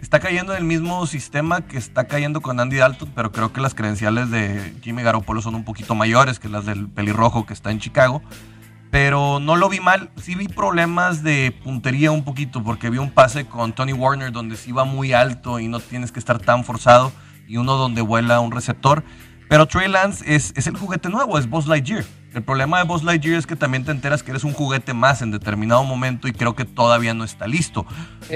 está 0.00 0.20
cayendo 0.20 0.52
en 0.52 0.58
el 0.58 0.64
mismo 0.64 1.04
sistema 1.08 1.62
que 1.62 1.76
está 1.76 2.04
cayendo 2.04 2.40
con 2.40 2.60
Andy 2.60 2.76
Dalton, 2.76 3.10
pero 3.16 3.32
creo 3.32 3.52
que 3.52 3.60
las 3.60 3.74
credenciales 3.74 4.30
de 4.30 4.76
Jimmy 4.80 5.02
Garoppolo 5.02 5.42
son 5.42 5.56
un 5.56 5.64
poquito 5.64 5.96
mayores 5.96 6.38
que 6.38 6.48
las 6.48 6.66
del 6.66 6.88
pelirrojo 6.88 7.46
que 7.46 7.52
está 7.52 7.72
en 7.72 7.80
Chicago 7.80 8.22
pero 8.92 9.40
no 9.40 9.56
lo 9.56 9.70
vi 9.70 9.80
mal. 9.80 10.10
Sí 10.22 10.34
vi 10.34 10.48
problemas 10.48 11.22
de 11.22 11.58
puntería 11.64 12.10
un 12.10 12.24
poquito, 12.24 12.62
porque 12.62 12.90
vi 12.90 12.98
un 12.98 13.10
pase 13.10 13.46
con 13.46 13.72
Tony 13.72 13.94
Warner 13.94 14.32
donde 14.32 14.54
sí 14.54 14.70
va 14.70 14.84
muy 14.84 15.14
alto 15.14 15.58
y 15.58 15.66
no 15.66 15.80
tienes 15.80 16.12
que 16.12 16.18
estar 16.18 16.38
tan 16.38 16.62
forzado, 16.62 17.10
y 17.48 17.56
uno 17.56 17.76
donde 17.76 18.02
vuela 18.02 18.38
un 18.40 18.52
receptor. 18.52 19.02
Pero 19.48 19.64
Trey 19.66 19.88
Lance 19.88 20.22
es, 20.34 20.52
es 20.56 20.66
el 20.66 20.76
juguete 20.76 21.08
nuevo, 21.08 21.38
es 21.38 21.48
Buzz 21.48 21.66
Lightyear. 21.66 22.04
El 22.34 22.42
problema 22.42 22.78
de 22.78 22.84
Buzz 22.84 23.02
Lightyear 23.02 23.38
es 23.38 23.46
que 23.46 23.56
también 23.56 23.82
te 23.82 23.92
enteras 23.92 24.22
que 24.22 24.30
eres 24.30 24.44
un 24.44 24.52
juguete 24.52 24.92
más 24.92 25.22
en 25.22 25.30
determinado 25.30 25.84
momento 25.84 26.28
y 26.28 26.32
creo 26.32 26.54
que 26.54 26.66
todavía 26.66 27.14
no 27.14 27.24
está 27.24 27.46
listo. 27.46 27.86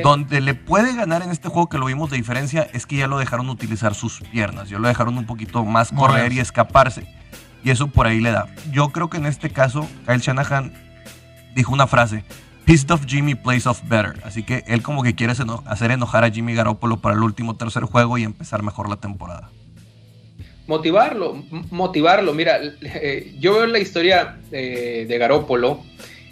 Donde 0.02 0.40
le 0.40 0.54
puede 0.54 0.94
ganar 0.94 1.20
en 1.20 1.32
este 1.32 1.50
juego 1.50 1.68
que 1.68 1.76
lo 1.76 1.84
vimos 1.84 2.08
de 2.08 2.16
diferencia 2.16 2.66
es 2.72 2.86
que 2.86 2.96
ya 2.96 3.08
lo 3.08 3.18
dejaron 3.18 3.50
utilizar 3.50 3.94
sus 3.94 4.20
piernas, 4.32 4.70
ya 4.70 4.78
lo 4.78 4.88
dejaron 4.88 5.18
un 5.18 5.26
poquito 5.26 5.66
más 5.66 5.92
correr 5.92 6.32
y 6.32 6.40
escaparse 6.40 7.06
y 7.64 7.70
eso 7.70 7.88
por 7.88 8.06
ahí 8.06 8.20
le 8.20 8.30
da. 8.30 8.46
Yo 8.72 8.90
creo 8.90 9.10
que 9.10 9.16
en 9.16 9.26
este 9.26 9.50
caso, 9.50 9.88
Kyle 10.06 10.18
Shanahan 10.18 10.72
dijo 11.54 11.72
una 11.72 11.86
frase: 11.86 12.24
Pissed 12.64 12.90
off 12.90 13.04
Jimmy 13.06 13.34
plays 13.34 13.66
off 13.66 13.82
better. 13.88 14.14
Así 14.24 14.42
que 14.42 14.64
él, 14.66 14.82
como 14.82 15.02
que 15.02 15.14
quiere 15.14 15.32
hacer 15.32 15.90
enojar 15.90 16.24
a 16.24 16.30
Jimmy 16.30 16.54
Garoppolo 16.54 16.98
para 16.98 17.14
el 17.14 17.22
último 17.22 17.56
tercer 17.56 17.84
juego 17.84 18.18
y 18.18 18.24
empezar 18.24 18.62
mejor 18.62 18.88
la 18.88 18.96
temporada. 18.96 19.50
Motivarlo, 20.66 21.44
motivarlo. 21.70 22.34
Mira, 22.34 22.58
eh, 22.82 23.36
yo 23.38 23.54
veo 23.54 23.66
la 23.66 23.78
historia 23.78 24.36
de 24.50 25.16
Garoppolo 25.18 25.80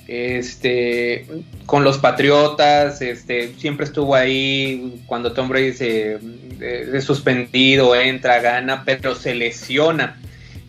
este, 0.07 1.27
con 1.67 1.83
los 1.83 1.99
Patriotas, 1.99 3.01
este, 3.01 3.55
siempre 3.55 3.87
estuvo 3.87 4.15
ahí 4.15 5.03
cuando 5.07 5.33
Tom 5.33 5.49
Brady 5.49 5.73
se 5.73 6.19
es 6.61 7.05
suspendido, 7.05 7.95
entra, 7.97 8.41
gana, 8.41 8.83
pero 8.85 9.15
se 9.15 9.35
lesiona. 9.35 10.21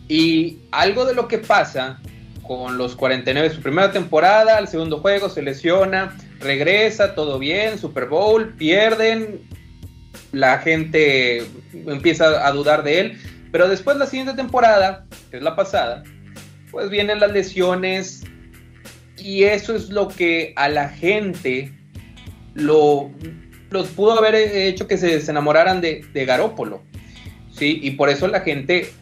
Y 0.08 0.58
algo 0.70 1.04
de 1.04 1.14
lo 1.14 1.28
que 1.28 1.38
pasa 1.38 1.98
con 2.46 2.78
los 2.78 2.94
49 2.94 3.50
su 3.50 3.60
primera 3.60 3.90
temporada, 3.90 4.58
el 4.58 4.68
segundo 4.68 4.98
juego 4.98 5.28
se 5.28 5.42
lesiona, 5.42 6.16
regresa, 6.40 7.14
todo 7.14 7.38
bien, 7.38 7.78
Super 7.78 8.06
Bowl, 8.06 8.54
pierden, 8.54 9.48
la 10.32 10.58
gente 10.58 11.44
empieza 11.72 12.46
a 12.46 12.52
dudar 12.52 12.82
de 12.84 13.00
él, 13.00 13.18
pero 13.50 13.68
después 13.68 13.96
la 13.96 14.06
siguiente 14.06 14.34
temporada, 14.34 15.06
que 15.30 15.38
es 15.38 15.42
la 15.42 15.56
pasada, 15.56 16.04
pues 16.70 16.90
vienen 16.90 17.20
las 17.20 17.32
lesiones 17.32 18.22
y 19.16 19.44
eso 19.44 19.74
es 19.74 19.88
lo 19.90 20.08
que 20.08 20.52
a 20.56 20.68
la 20.68 20.88
gente 20.88 21.72
lo, 22.54 23.10
los 23.70 23.88
pudo 23.88 24.18
haber 24.18 24.34
hecho 24.34 24.86
que 24.86 24.98
se, 24.98 25.18
enamoraran 25.30 25.80
de, 25.80 26.04
de 26.12 26.24
Garópolo, 26.24 26.82
¿sí? 27.50 27.80
Y 27.82 27.92
por 27.92 28.08
eso 28.08 28.28
la 28.28 28.40
gente 28.40 28.92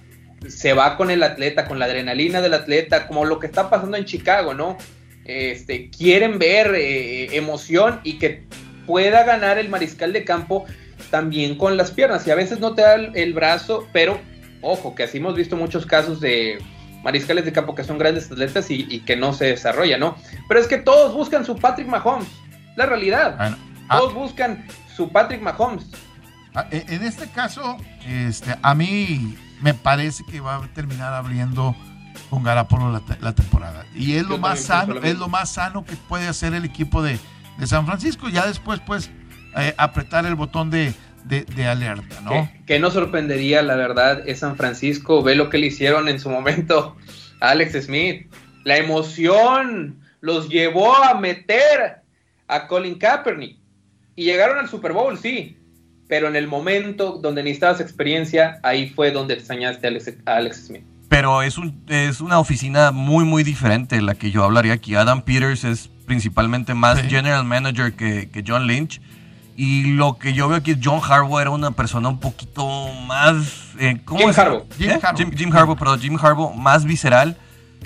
se 0.49 0.73
va 0.73 0.97
con 0.97 1.11
el 1.11 1.23
atleta, 1.23 1.67
con 1.67 1.79
la 1.79 1.87
adrenalina 1.87 2.41
del 2.41 2.55
atleta, 2.55 3.07
como 3.07 3.25
lo 3.25 3.39
que 3.39 3.47
está 3.47 3.71
pasando 3.71 3.97
en 3.97 4.05
Chicago, 4.05 4.55
¿no? 4.55 4.77
Este, 5.25 5.91
quieren 5.91 6.39
ver 6.39 6.75
eh, 6.75 7.37
emoción 7.37 8.01
y 8.05 8.19
que 8.19 8.45
pueda 8.87 9.25
ganar 9.25 9.59
el 9.59 9.69
mariscal 9.69 10.13
de 10.13 10.25
campo 10.25 10.67
también 11.11 11.57
con 11.57 11.77
las 11.77 11.91
piernas 11.91 12.27
y 12.27 12.31
a 12.31 12.35
veces 12.35 12.61
no 12.61 12.75
te 12.75 12.83
da 12.83 12.95
el, 12.95 13.33
brazo, 13.33 13.89
pero 13.93 14.21
ojo, 14.61 14.95
que 14.95 15.05
así 15.05 15.19
hemos 15.19 15.35
visto 15.35 15.57
muchos 15.57 15.87
casos 15.87 16.21
de 16.21 16.59
mariscales 17.03 17.45
de 17.45 17.53
campo 17.53 17.75
que 17.75 17.85
son 17.85 17.99
grandes 17.99 18.31
atletas 18.31 18.71
y, 18.71 19.01
que 19.01 19.17
no 19.17 19.33
se 19.33 19.47
desarrolla, 19.47 19.99
¿no? 19.99 20.17
Pero 20.49 20.61
es 20.61 20.67
que 20.67 20.79
todos 20.79 21.15
buscan 21.15 21.45
su 21.45 21.57
Patrick 21.57 21.89
Mahomes, 21.89 22.29
la 22.77 22.87
realidad. 22.87 23.37
Ah. 23.39 23.57
todos 23.99 24.15
buscan 24.15 24.67
su 24.95 25.11
Patrick 25.11 25.41
Mahomes. 25.41 25.87
Ah, 26.55 26.67
e, 26.71 26.85
en 26.89 27.03
este 27.03 27.29
caso, 27.29 27.77
este, 28.07 28.55
a 28.63 28.75
mí 28.75 29.37
me 29.61 29.75
parece 29.75 30.25
que 30.25 30.41
va 30.41 30.57
a 30.57 30.69
terminar 30.75 31.13
abriendo 31.13 31.75
con 32.31 32.43
Garapolo 32.43 32.91
la, 32.91 33.03
la 33.21 33.35
temporada. 33.35 33.87
Y 33.95 34.15
es 34.15 34.27
lo 34.27 34.39
más 34.39 34.61
sano, 34.61 34.97
es 34.97 35.19
lo 35.19 35.29
más 35.29 35.53
sano 35.53 35.85
que 35.85 35.97
puede 35.97 36.29
hacer 36.29 36.55
el 36.55 36.65
equipo 36.65 37.03
de, 37.03 37.19
de 37.59 37.67
San 37.67 37.87
Francisco. 37.87 38.29
Ya 38.29 38.47
después, 38.47 38.81
pues, 38.81 39.11
eh, 39.57 39.75
apretar 39.77 40.27
el 40.27 40.35
botón 40.35 40.71
de, 40.71 40.95
de, 41.25 41.67
alerta, 41.67 42.21
¿no? 42.23 42.51
Que, 42.67 42.79
no 42.79 42.91
sorprendería, 42.91 43.63
la 43.63 43.77
verdad, 43.77 44.23
es 44.29 44.41
San 44.41 44.57
Francisco. 44.57 45.23
Ve 45.23 45.35
lo 45.35 45.49
que 45.51 45.59
le 45.59 45.67
hicieron 45.67 46.09
en 46.09 46.21
su 46.21 46.29
momento 46.29 46.97
a 47.41 47.51
Alex 47.51 47.85
Smith. 47.85 48.27
La 48.65 48.77
emoción 48.77 50.01
los 50.21 50.49
llevó 50.49 50.97
a 50.97 51.15
meter 51.15 52.03
a 52.49 52.67
Colin 52.67 52.99
Kaepernick. 52.99 53.59
Y 54.17 54.25
llegaron 54.25 54.59
al 54.59 54.69
Super 54.69 54.93
Bowl, 54.93 55.19
sí. 55.19 55.57
Pero 56.09 56.29
en 56.29 56.37
el 56.37 56.47
momento 56.47 57.19
donde 57.23 57.43
necesitabas 57.43 57.81
experiencia, 57.81 58.59
ahí 58.63 58.89
fue 58.89 59.11
donde 59.11 59.35
extrañaste 59.35 59.89
a 60.27 60.37
Alex 60.37 60.67
Smith 60.67 60.85
pero 61.15 61.43
es, 61.43 61.59
un, 61.59 61.81
es 61.87 62.21
una 62.21 62.41
oficina 62.41 62.91
muy, 62.91 63.25
muy 63.25 63.45
diferente 63.45 64.03
la 64.03 64.17
que 64.17 64.33
yo 64.33 64.43
hablaría 64.43 64.73
aquí. 64.73 64.97
Adam 64.97 65.23
Peters 65.23 65.63
es 65.63 65.89
principalmente 66.07 66.75
más 66.75 67.01
general 67.03 67.45
manager 67.45 67.93
que, 67.93 68.45
John 68.45 68.67
Lynch. 68.67 69.01
Y 69.57 69.95
lo 69.95 70.19
que 70.19 70.33
yo 70.33 70.49
veo 70.49 70.59
aquí 70.59 70.73
es 70.73 70.79
John 70.83 71.01
Harbaugh 71.01 71.39
era 71.39 71.51
una 71.51 71.71
persona 71.71 72.09
un 72.09 72.19
poquito 72.19 72.93
más... 73.07 73.75
Eh, 73.79 74.01
¿cómo 74.05 74.19
Jim, 74.19 74.33
Harbaugh. 74.37 74.67
Jim, 74.77 74.91
Harbaugh. 74.91 75.37
Jim, 75.37 75.53
Harbaugh. 75.55 75.77
perdón, 75.77 76.01
Jim 76.01 76.19
Harbaugh, 76.21 76.53
más 76.53 76.85
visceral. 76.85 77.37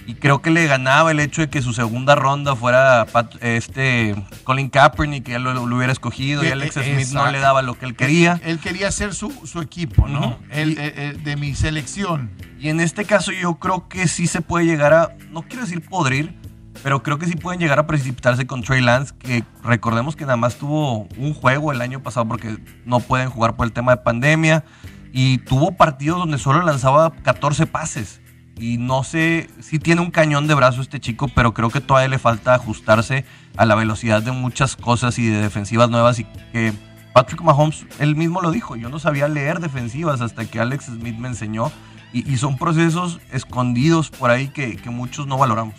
Y 0.08 0.14
creo 0.14 0.40
que 0.40 0.48
le 0.48 0.66
ganaba 0.66 1.10
el 1.10 1.20
hecho 1.20 1.42
de 1.42 1.50
que 1.50 1.60
su 1.60 1.74
segunda 1.74 2.14
ronda 2.14 2.56
fuera 2.56 3.06
este 3.42 4.14
Colin 4.42 4.70
Kaepernick, 4.70 5.22
que 5.22 5.34
él 5.34 5.42
lo, 5.42 5.62
hubiera 5.64 5.92
escogido, 5.92 6.42
y 6.42 6.46
eh, 6.46 6.52
Alex 6.52 6.76
Smith 6.76 7.08
no 7.12 7.30
le 7.30 7.40
daba 7.40 7.60
lo 7.60 7.74
que 7.74 7.84
él 7.84 7.94
quería. 7.94 8.40
Él, 8.42 8.58
quería 8.58 8.90
ser 8.90 9.12
su, 9.12 9.30
equipo, 9.62 10.08
¿no? 10.08 10.38
Eh, 10.50 11.14
de 11.22 11.36
mi 11.36 11.54
selección. 11.54 12.30
Y 12.58 12.70
en 12.70 12.80
este 12.80 13.04
caso 13.04 13.32
yo 13.32 13.56
creo 13.56 13.86
que 13.88 14.08
sí 14.08 14.26
se 14.26 14.40
puede 14.40 14.64
llegar 14.64 14.94
a, 14.94 15.14
no 15.30 15.42
quiero 15.42 15.66
decir 15.66 15.86
podrir, 15.86 16.34
pero 16.82 17.02
creo 17.02 17.18
que 17.18 17.26
sí 17.26 17.36
pueden 17.36 17.60
llegar 17.60 17.78
a 17.78 17.86
precipitarse 17.86 18.46
con 18.46 18.62
Trey 18.62 18.80
Lance, 18.80 19.12
que 19.18 19.44
recordemos 19.62 20.16
que 20.16 20.24
nada 20.24 20.38
más 20.38 20.56
tuvo 20.56 21.06
un 21.18 21.34
juego 21.34 21.70
el 21.70 21.82
año 21.82 22.02
pasado 22.02 22.26
porque 22.26 22.56
no 22.86 23.00
pueden 23.00 23.28
jugar 23.28 23.56
por 23.56 23.66
el 23.66 23.72
tema 23.74 23.94
de 23.94 24.02
pandemia, 24.02 24.64
y 25.12 25.36
tuvo 25.36 25.72
partidos 25.72 26.18
donde 26.18 26.38
solo 26.38 26.62
lanzaba 26.62 27.12
14 27.12 27.66
pases. 27.66 28.22
Y 28.58 28.78
no 28.78 29.04
sé 29.04 29.48
si 29.60 29.78
tiene 29.78 30.00
un 30.00 30.10
cañón 30.10 30.46
de 30.46 30.54
brazo 30.54 30.80
este 30.80 31.00
chico, 31.00 31.28
pero 31.28 31.54
creo 31.54 31.70
que 31.70 31.80
todavía 31.80 32.08
le 32.08 32.18
falta 32.18 32.54
ajustarse 32.54 33.24
a 33.56 33.66
la 33.66 33.74
velocidad 33.74 34.22
de 34.22 34.32
muchas 34.32 34.76
cosas 34.76 35.18
y 35.18 35.26
de 35.26 35.40
defensivas 35.40 35.90
nuevas. 35.90 36.18
Y 36.18 36.24
que 36.52 36.72
Patrick 37.12 37.40
Mahomes, 37.40 37.86
él 37.98 38.16
mismo 38.16 38.40
lo 38.40 38.50
dijo, 38.50 38.76
yo 38.76 38.88
no 38.88 38.98
sabía 38.98 39.28
leer 39.28 39.60
defensivas 39.60 40.20
hasta 40.20 40.44
que 40.44 40.60
Alex 40.60 40.86
Smith 40.86 41.16
me 41.18 41.28
enseñó. 41.28 41.72
Y, 42.10 42.38
son 42.38 42.56
procesos 42.56 43.20
escondidos 43.32 44.08
por 44.08 44.30
ahí 44.30 44.48
que, 44.48 44.78
muchos 44.86 45.26
no 45.26 45.36
valoramos. 45.36 45.74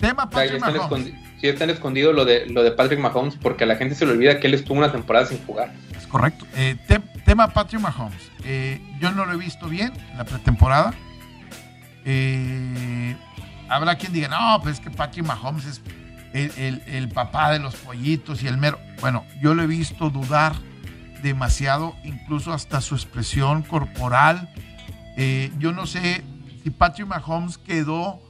Tema 0.00 0.28
Patrick 0.28 0.60
Mahomes. 0.60 1.12
Sí, 1.40 1.46
están 1.46 1.70
escondidos 1.70 2.14
lo 2.16 2.24
de, 2.24 2.46
lo 2.46 2.64
de 2.64 2.72
Patrick 2.72 2.98
Mahomes 2.98 3.36
porque 3.36 3.62
a 3.62 3.66
la 3.68 3.76
gente 3.76 3.94
se 3.94 4.04
le 4.04 4.12
olvida 4.12 4.40
que 4.40 4.48
él 4.48 4.54
estuvo 4.54 4.76
una 4.76 4.90
temporada 4.90 5.26
sin 5.26 5.38
jugar. 5.46 5.72
Es 5.96 6.06
correcto. 6.08 6.46
Eh, 6.56 6.76
tema 7.24 7.48
Patrick 7.48 7.80
Mahomes. 7.80 8.30
Eh, 8.44 8.80
yo 9.00 9.12
no 9.12 9.24
lo 9.24 9.34
he 9.34 9.36
visto 9.36 9.68
bien 9.68 9.92
en 10.10 10.18
la 10.18 10.24
pretemporada. 10.24 10.94
Eh, 12.04 13.16
habrá 13.68 13.96
quien 13.96 14.12
diga, 14.12 14.28
no, 14.28 14.62
pues 14.62 14.76
es 14.76 14.80
que 14.80 14.90
Patrick 14.90 15.26
Mahomes 15.26 15.66
es 15.66 15.82
el, 16.32 17.08
papá 17.08 17.52
de 17.52 17.58
los 17.58 17.74
pollitos 17.76 18.42
y 18.42 18.48
el 18.48 18.58
mero. 18.58 18.78
Bueno, 19.00 19.24
yo 19.40 19.54
lo 19.54 19.62
he 19.62 19.66
visto 19.66 20.10
dudar 20.10 20.54
demasiado, 21.22 21.96
incluso 22.04 22.52
hasta 22.52 22.80
su 22.80 22.94
expresión 22.94 23.62
corporal. 23.62 24.50
Eh, 25.16 25.50
yo 25.58 25.72
no 25.72 25.86
sé 25.86 26.22
si 26.62 26.70
Patrick 26.70 27.08
Mahomes 27.08 27.58
quedó 27.58 28.20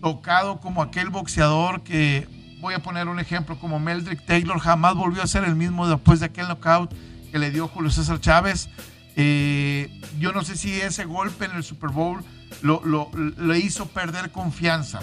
tocado 0.00 0.60
como 0.60 0.82
aquel 0.82 1.10
boxeador 1.10 1.82
que, 1.82 2.26
voy 2.62 2.74
a 2.74 2.78
poner 2.78 3.08
un 3.08 3.18
ejemplo, 3.18 3.58
como 3.58 3.80
Meldrick 3.80 4.24
Taylor, 4.24 4.58
jamás 4.60 4.94
volvió 4.94 5.22
a 5.22 5.26
ser 5.26 5.44
el 5.44 5.56
mismo 5.56 5.88
después 5.88 6.20
de 6.20 6.26
aquel 6.26 6.46
knockout 6.46 6.94
que 7.30 7.38
le 7.38 7.50
dio 7.50 7.66
Julio 7.66 7.90
César 7.90 8.20
Chávez. 8.20 8.70
Eh, 9.16 10.00
yo 10.18 10.32
no 10.32 10.42
sé 10.42 10.56
si 10.56 10.80
ese 10.80 11.04
golpe 11.04 11.44
en 11.44 11.52
el 11.52 11.64
Super 11.64 11.90
Bowl 11.90 12.24
lo, 12.62 13.10
le 13.38 13.58
hizo 13.58 13.86
perder 13.86 14.30
confianza. 14.30 15.00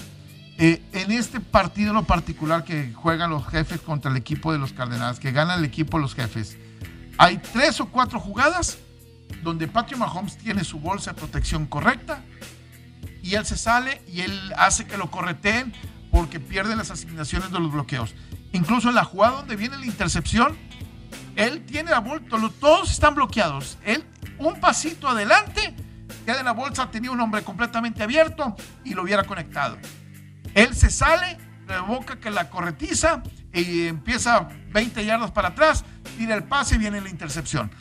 Eh, 0.58 0.82
en 0.92 1.12
este 1.12 1.40
partido 1.40 1.90
en 1.90 1.96
lo 1.96 2.04
particular 2.04 2.66
que 2.66 2.92
juegan 2.94 3.30
los 3.30 3.48
jefes 3.48 3.80
contra 3.80 4.12
el 4.12 4.18
equipo 4.18 4.52
de 4.52 4.60
los 4.60 4.74
Cardenales, 4.74 5.20
que 5.20 5.32
gana 5.32 5.56
el 5.56 5.64
equipo 5.64 5.98
de 5.98 6.02
los 6.02 6.16
jefes, 6.16 6.58
hay 7.18 7.38
tres 7.38 7.80
o 7.80 7.88
cuatro 7.88 8.20
jugadas 8.20 8.78
donde 9.44 9.68
Patrick 9.68 9.98
Mahomes 9.98 10.38
tiene 10.38 10.64
su 10.64 10.80
bolsa 10.80 11.12
de 11.12 11.18
protección 11.18 11.66
correcta 11.66 12.24
y 13.24 13.36
él 13.36 13.46
se 13.46 13.58
sale 13.58 14.02
y 14.08 14.22
él 14.22 14.54
hace 14.58 14.86
que 14.86 14.98
lo 14.98 15.10
correteen 15.10 15.74
porque 16.12 16.40
pierde 16.40 16.76
las 16.76 16.92
asignaciones 16.92 17.52
de 17.52 17.60
los 17.60 17.72
bloqueos. 17.72 18.14
Incluso 18.52 18.90
en 18.90 18.96
la 18.96 19.04
jugada 19.04 19.38
donde 19.38 19.56
viene 19.56 19.78
la 19.78 19.86
intercepción, 19.86 20.58
él 21.36 21.66
tiene 21.66 21.92
la 21.92 22.00
bolsa, 22.00 22.26
todos 22.60 22.92
están 22.92 23.16
bloqueados. 23.16 23.78
Él 23.86 24.04
un 24.40 24.60
pasito 24.60 25.08
adelante 25.08 25.76
en 26.38 26.46
la 26.46 26.52
bolsa, 26.52 26.92
tenía 26.92 27.12
un 27.12 27.20
hombre 27.20 27.42
completamente 27.44 28.04
abierto 28.04 28.56
y 28.84 28.94
lo 28.94 29.04
hubiera 29.04 29.24
conectado. 29.24 29.78
Él 30.54 30.76
se 30.76 30.90
sale, 30.90 31.38
revoca 31.68 32.20
que 32.20 32.30
la 32.30 32.50
corretiza 32.50 33.24
y 33.54 33.88
empieza 33.88 34.50
20 34.72 35.06
yardas 35.06 35.32
para 35.32 35.50
atrás, 35.50 35.86
tira 36.18 36.36
el 36.36 36.44
pase 36.44 36.76
y 36.76 36.78
viene 36.78 37.02
la 37.02 37.10
intercepción. 37.10 37.72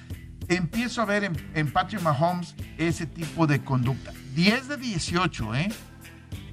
Empiezo 0.49 1.03
a 1.03 1.05
ver 1.05 1.31
en, 1.55 1.73
Patrick 1.73 2.01
Mahomes 2.01 2.55
ese 2.79 3.07
tipo 3.07 3.47
de 3.47 3.63
conducta. 3.63 4.13
10 4.35 4.69
de 4.69 4.77
18, 4.79 5.55
¿eh? 5.57 5.69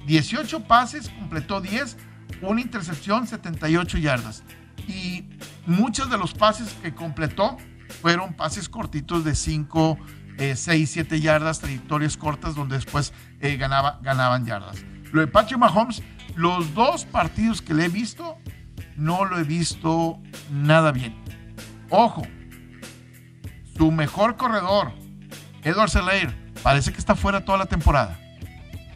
18 0.06 0.64
pases, 0.64 1.08
completó 1.08 1.60
10, 1.60 1.96
una 2.42 2.60
intercepción, 2.60 3.26
78 3.26 3.98
yardas. 3.98 4.42
Y 4.86 5.24
muchos 5.66 6.10
de 6.10 6.18
los 6.18 6.34
pases 6.34 6.74
que 6.82 6.94
completó 6.94 7.56
fueron 8.02 8.34
pases 8.34 8.68
cortitos 8.68 9.24
de 9.24 9.34
5 9.34 9.98
6, 10.38 10.68
eh, 10.68 10.86
7 10.86 11.20
yardas, 11.20 11.60
trayectorias 11.60 12.16
cortas 12.16 12.54
donde 12.54 12.76
después 12.76 13.12
eh, 13.40 13.56
ganaba, 13.56 13.98
ganaban 14.02 14.44
yardas. 14.44 14.84
Lo 15.12 15.20
de 15.20 15.26
Patrick 15.26 15.58
Mahomes, 15.58 16.02
los 16.34 16.74
dos 16.74 17.04
partidos 17.04 17.62
que 17.62 17.74
le 17.74 17.86
he 17.86 17.88
visto, 17.88 18.36
no 18.96 19.24
lo 19.24 19.38
he 19.38 19.44
visto 19.44 20.18
nada 20.50 20.92
bien. 20.92 21.14
Ojo, 21.90 22.26
su 23.76 23.90
mejor 23.90 24.36
corredor, 24.36 24.92
Edward 25.62 25.90
Selaire, 25.90 26.34
parece 26.62 26.92
que 26.92 26.98
está 26.98 27.14
fuera 27.14 27.44
toda 27.44 27.58
la 27.58 27.66
temporada. 27.66 28.18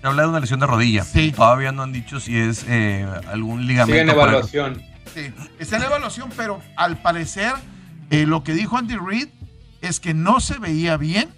Se 0.00 0.06
habla 0.06 0.22
de 0.22 0.28
una 0.28 0.40
lesión 0.40 0.60
de 0.60 0.66
rodilla. 0.66 1.04
Sí. 1.04 1.30
Todavía 1.32 1.72
no 1.72 1.82
han 1.82 1.92
dicho 1.92 2.20
si 2.20 2.36
es 2.38 2.64
eh, 2.66 3.06
algún 3.28 3.66
ligamento. 3.66 3.92
Sigue 3.92 4.00
en 4.00 4.08
evaluación. 4.08 4.82
Sí, 5.14 5.32
está 5.58 5.76
en 5.76 5.82
evaluación, 5.84 6.30
pero 6.36 6.60
al 6.76 6.98
parecer 7.02 7.52
lo 8.10 8.42
que 8.42 8.54
dijo 8.54 8.76
Andy 8.76 8.96
Reid 8.96 9.28
es 9.80 10.00
que 10.00 10.14
no 10.14 10.40
se 10.40 10.58
veía 10.58 10.96
bien 10.96 11.28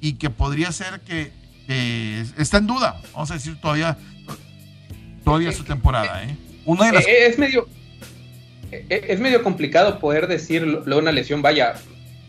y 0.00 0.14
que 0.14 0.30
podría 0.30 0.72
ser 0.72 1.00
que, 1.00 1.30
está 2.38 2.58
en 2.58 2.66
duda, 2.66 3.00
vamos 3.12 3.30
a 3.30 3.34
decir 3.34 3.60
todavía, 3.60 3.96
todavía 5.24 5.52
su 5.52 5.64
temporada. 5.64 6.24
¿eh? 6.24 6.36
Una 6.64 6.86
de 6.86 6.92
las... 6.92 7.06
Eh, 7.06 7.26
es 7.26 7.38
medio 7.38 7.68
eh, 8.72 9.06
es 9.08 9.20
medio 9.20 9.42
complicado 9.42 9.98
poder 9.98 10.26
decir 10.26 10.64
una 10.64 11.12
lesión, 11.12 11.42
vaya, 11.42 11.74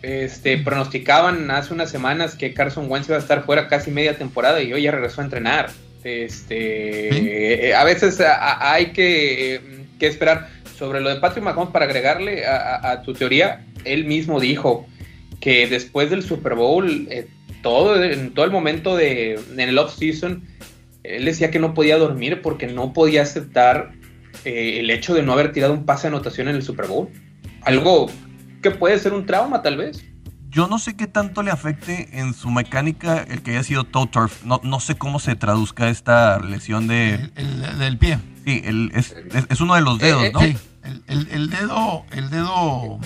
este, 0.02 0.58
pronosticaban 0.58 1.50
hace 1.52 1.74
unas 1.74 1.90
semanas 1.90 2.36
que 2.36 2.54
Carson 2.54 2.92
Wentz 2.92 3.08
iba 3.08 3.18
a 3.18 3.22
estar 3.22 3.46
fuera 3.46 3.68
casi 3.68 3.92
media 3.92 4.18
temporada 4.18 4.62
y 4.62 4.74
hoy 4.74 4.84
ya 4.84 4.92
regresó 4.92 5.22
a 5.22 5.24
entrenar. 5.24 5.72
Este, 6.04 7.74
a 7.74 7.84
veces 7.86 8.22
hay 8.22 8.88
que, 8.88 9.86
que, 10.00 10.08
esperar. 10.08 10.50
Sobre 10.78 11.00
lo 11.00 11.10
de 11.10 11.18
Patrick 11.18 11.46
Mahomes, 11.46 11.72
para 11.72 11.86
agregarle 11.86 12.46
a, 12.46 13.02
tu 13.04 13.14
teoría, 13.14 13.64
él 13.86 14.04
mismo 14.06 14.42
dijo, 14.42 14.86
que 15.44 15.68
después 15.68 16.10
del 16.10 16.24
Super 16.24 16.56
Bowl, 16.56 17.06
eh, 17.12 17.28
todo, 17.62 18.02
en 18.02 18.34
todo 18.34 18.46
el 18.46 18.52
momento 18.52 18.96
de, 18.96 19.34
en 19.34 19.60
el 19.60 19.78
off-season, 19.78 20.42
él 21.04 21.26
decía 21.26 21.52
que 21.52 21.60
no 21.60 21.74
podía 21.74 21.98
dormir 21.98 22.42
porque 22.42 22.66
no 22.68 22.94
podía 22.94 23.24
aceptar 23.24 23.92
eh, 24.46 24.80
el 24.80 24.90
hecho 24.90 25.14
de 25.14 25.22
no 25.22 25.34
haber 25.34 25.52
tirado 25.52 25.74
un 25.74 25.86
pase 25.86 26.04
de 26.04 26.16
anotación 26.16 26.48
en 26.48 26.56
el 26.56 26.64
Super 26.64 26.88
Bowl. 26.88 27.10
Algo 27.64 28.10
que 28.62 28.72
puede 28.72 28.98
ser 29.00 29.12
un 29.12 29.26
trauma, 29.26 29.62
tal 29.62 29.76
vez. 29.76 30.06
Yo 30.50 30.70
no 30.70 30.80
sé 30.80 30.96
qué 30.96 31.08
tanto 31.08 31.44
le 31.44 31.52
afecte 31.52 32.08
en 32.14 32.34
su 32.34 32.50
mecánica 32.50 33.26
el 33.30 33.42
que 33.42 33.52
haya 33.52 33.64
sido 33.64 33.84
toe 33.84 34.08
turf. 34.08 34.46
No, 34.46 34.62
no 34.64 34.80
sé 34.80 34.96
cómo 34.96 35.20
se 35.20 35.36
traduzca 35.36 35.90
esta 35.90 36.40
lesión 36.40 36.88
de... 36.88 37.16
El, 37.36 37.80
del 37.80 37.98
pie. 37.98 38.18
Sí, 38.46 38.62
es, 38.94 39.14
es, 39.50 39.60
uno 39.60 39.76
de 39.76 39.82
los 39.82 40.00
dedos, 40.00 40.24
eh, 40.24 40.32
¿no? 40.34 40.40
Sí, 40.40 40.56
el, 41.08 41.50
dedo, 41.50 42.06
el 42.12 42.30
dedo 42.30 43.00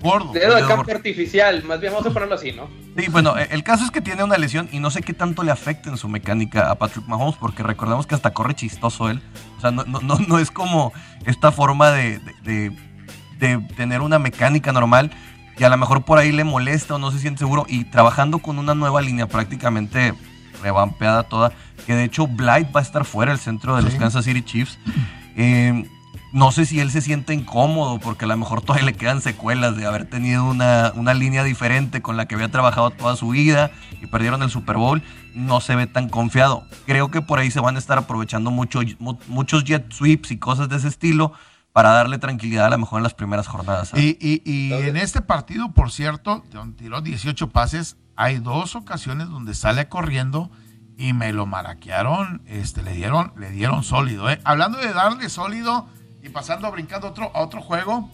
Gordo. 0.00 0.32
Dedo 0.32 0.54
de 0.56 0.66
campo 0.66 0.90
artificial, 0.90 1.62
más 1.64 1.80
bien 1.80 1.92
vamos 1.92 2.06
a 2.06 2.10
ponerlo 2.10 2.34
así, 2.34 2.52
¿no? 2.52 2.68
Sí, 2.96 3.06
bueno, 3.10 3.38
e, 3.38 3.48
el 3.50 3.62
caso 3.62 3.84
es 3.84 3.90
que 3.90 4.00
tiene 4.00 4.24
una 4.24 4.38
lesión 4.38 4.68
y 4.72 4.80
no 4.80 4.90
sé 4.90 5.02
qué 5.02 5.12
tanto 5.12 5.42
le 5.42 5.50
afecta 5.50 5.90
en 5.90 5.96
su 5.96 6.08
mecánica 6.08 6.70
a 6.70 6.76
Patrick 6.76 7.06
Mahomes, 7.06 7.36
porque 7.36 7.62
recordemos 7.62 8.06
que 8.06 8.14
hasta 8.14 8.32
corre 8.32 8.54
chistoso 8.54 9.10
él. 9.10 9.20
O 9.58 9.60
sea, 9.60 9.70
no, 9.70 9.84
no, 9.84 10.00
no, 10.00 10.38
es 10.38 10.50
como 10.50 10.92
esta 11.26 11.52
forma 11.52 11.90
de, 11.90 12.18
de, 12.42 12.72
de, 13.38 13.58
tener 13.76 14.00
una 14.00 14.18
mecánica 14.18 14.72
normal 14.72 15.10
y 15.58 15.64
a 15.64 15.68
lo 15.68 15.76
mejor 15.76 16.04
por 16.04 16.18
ahí 16.18 16.32
le 16.32 16.44
molesta 16.44 16.94
o 16.94 16.98
no 16.98 17.10
se 17.10 17.18
siente 17.18 17.40
seguro. 17.40 17.66
Y 17.68 17.84
trabajando 17.84 18.38
con 18.38 18.58
una 18.58 18.74
nueva 18.74 19.02
línea 19.02 19.26
prácticamente 19.26 20.14
revampeada 20.62 21.24
toda, 21.24 21.52
que 21.86 21.94
de 21.94 22.04
hecho 22.04 22.26
Blight 22.26 22.74
va 22.74 22.80
a 22.80 22.82
estar 22.82 23.04
fuera 23.04 23.32
del 23.32 23.40
centro 23.40 23.76
de 23.76 23.82
los 23.82 23.94
Kansas 23.94 24.24
City 24.24 24.42
Chiefs. 24.42 24.78
Eh, 25.36 25.84
no 26.32 26.52
sé 26.52 26.64
si 26.64 26.78
él 26.80 26.90
se 26.90 27.00
siente 27.00 27.34
incómodo 27.34 27.98
porque 27.98 28.24
a 28.24 28.28
lo 28.28 28.36
mejor 28.36 28.62
todavía 28.62 28.86
le 28.86 28.94
quedan 28.94 29.20
secuelas 29.20 29.76
de 29.76 29.86
haber 29.86 30.08
tenido 30.08 30.44
una, 30.44 31.14
línea 31.14 31.42
diferente 31.42 32.02
con 32.02 32.16
la 32.16 32.26
que 32.26 32.36
había 32.36 32.50
trabajado 32.50 32.90
toda 32.90 33.16
su 33.16 33.30
vida 33.30 33.72
y 34.00 34.06
perdieron 34.06 34.42
el 34.42 34.50
Super 34.50 34.76
Bowl. 34.76 35.02
No 35.34 35.60
se 35.60 35.74
ve 35.74 35.86
tan 35.86 36.08
confiado. 36.08 36.64
Creo 36.86 37.10
que 37.10 37.20
por 37.20 37.38
ahí 37.38 37.50
se 37.50 37.60
van 37.60 37.76
a 37.76 37.78
estar 37.78 37.98
aprovechando 37.98 38.50
mucho, 38.50 38.80
muchos 39.26 39.64
jet 39.64 39.92
sweeps 39.92 40.30
y 40.30 40.38
cosas 40.38 40.68
de 40.68 40.76
ese 40.76 40.88
estilo 40.88 41.32
para 41.72 41.90
darle 41.90 42.18
tranquilidad 42.18 42.66
a 42.66 42.70
lo 42.70 42.78
mejor 42.78 42.98
en 42.98 43.04
las 43.04 43.14
primeras 43.14 43.46
jornadas. 43.46 43.92
Y, 43.94 44.16
y, 44.20 44.72
en 44.72 44.96
este 44.96 45.22
partido, 45.22 45.72
por 45.72 45.90
cierto, 45.90 46.44
donde 46.50 46.76
tiró 46.76 47.00
18 47.00 47.50
pases, 47.50 47.96
hay 48.16 48.38
dos 48.38 48.76
ocasiones 48.76 49.28
donde 49.28 49.54
sale 49.54 49.88
corriendo 49.88 50.50
y 50.96 51.12
me 51.12 51.32
lo 51.32 51.46
maraquearon, 51.46 52.42
este, 52.46 52.82
le 52.82 52.92
dieron, 52.92 53.32
le 53.36 53.50
dieron 53.50 53.82
sólido. 53.82 54.28
¿eh? 54.28 54.40
Hablando 54.44 54.78
de 54.78 54.92
darle 54.92 55.28
sólido 55.28 55.88
y 56.22 56.28
pasando 56.28 56.70
brincando 56.70 57.08
otro, 57.08 57.30
a 57.34 57.40
otro 57.40 57.60
juego. 57.60 58.10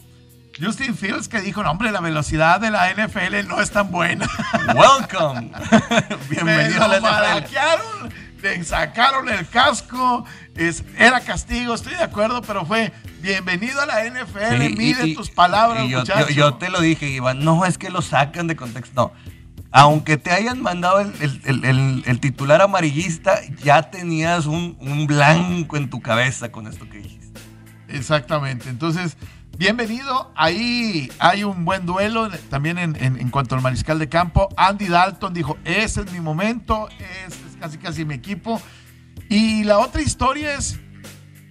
Justin 0.59 0.97
Fields 0.97 1.29
que 1.29 1.41
dijo, 1.43 1.63
no 1.63 1.71
hombre, 1.71 1.93
la 1.93 2.01
velocidad 2.01 2.61
de 2.61 2.71
la 2.71 2.91
NFL 2.91 3.47
no 3.47 3.61
es 3.61 3.71
tan 3.71 3.91
buena. 3.91 4.27
Welcome. 4.75 5.53
Bienvenido 6.31 6.85
a 6.85 6.89
la 6.89 7.41
NFL. 7.41 8.15
Le 8.43 8.63
sacaron 8.63 9.29
el 9.29 9.49
casco, 9.49 10.25
es, 10.55 10.85
era 10.97 11.19
castigo, 11.19 11.75
estoy 11.75 11.95
de 11.95 12.05
acuerdo, 12.05 12.43
pero 12.43 12.65
fue 12.65 12.93
bienvenido 13.21 13.81
a 13.81 13.87
la 13.87 14.05
NFL, 14.05 14.77
mide 14.77 15.17
tus 15.17 15.31
palabras, 15.31 15.89
yo, 15.89 16.05
yo, 16.29 16.55
te 16.55 16.71
lo 16.71 16.81
dije, 16.81 17.09
Iván, 17.09 17.45
no 17.45 17.65
es 17.65 17.77
que 17.77 17.91
lo 17.91 18.03
sacan 18.03 18.47
de 18.47 18.55
contexto, 18.55 18.95
no. 18.95 19.37
Aunque 19.73 20.17
te 20.17 20.31
hayan 20.31 20.63
mandado 20.63 21.01
el, 21.01 22.21
titular 22.21 22.63
amarillista, 22.63 23.41
ya 23.65 23.91
tenías 23.91 24.47
un, 24.47 24.77
un 24.81 25.09
blanco 25.09 25.77
en 25.77 25.91
tu 25.91 26.01
cabeza 26.01 26.53
con 26.53 26.69
esto 26.69 26.89
que 26.89 26.99
dijiste. 26.99 27.16
Exactamente. 27.89 28.69
Entonces, 28.69 29.17
bienvenido. 29.59 30.33
Ahí 30.37 31.11
hay 31.19 31.45
un 31.45 31.65
buen 31.65 31.87
duelo 31.87 32.31
también 32.51 32.79
en, 32.79 33.31
cuanto 33.31 33.55
al 33.55 33.63
mariscal 33.63 33.99
de 33.99 34.09
campo. 34.09 34.49
Andy 34.57 34.89
Dalton 34.89 35.35
dijo, 35.35 35.57
ese 35.65 36.03
es 36.03 36.13
mi 36.13 36.21
momento, 36.21 36.89
es, 37.27 37.35
es 37.35 37.57
casi 37.61 37.79
casi 37.79 38.05
mi 38.05 38.15
equipo. 38.15 38.61
Y 39.29 39.65
la 39.65 39.79
otra 39.79 40.03
historia 40.03 40.55
es, 40.55 40.79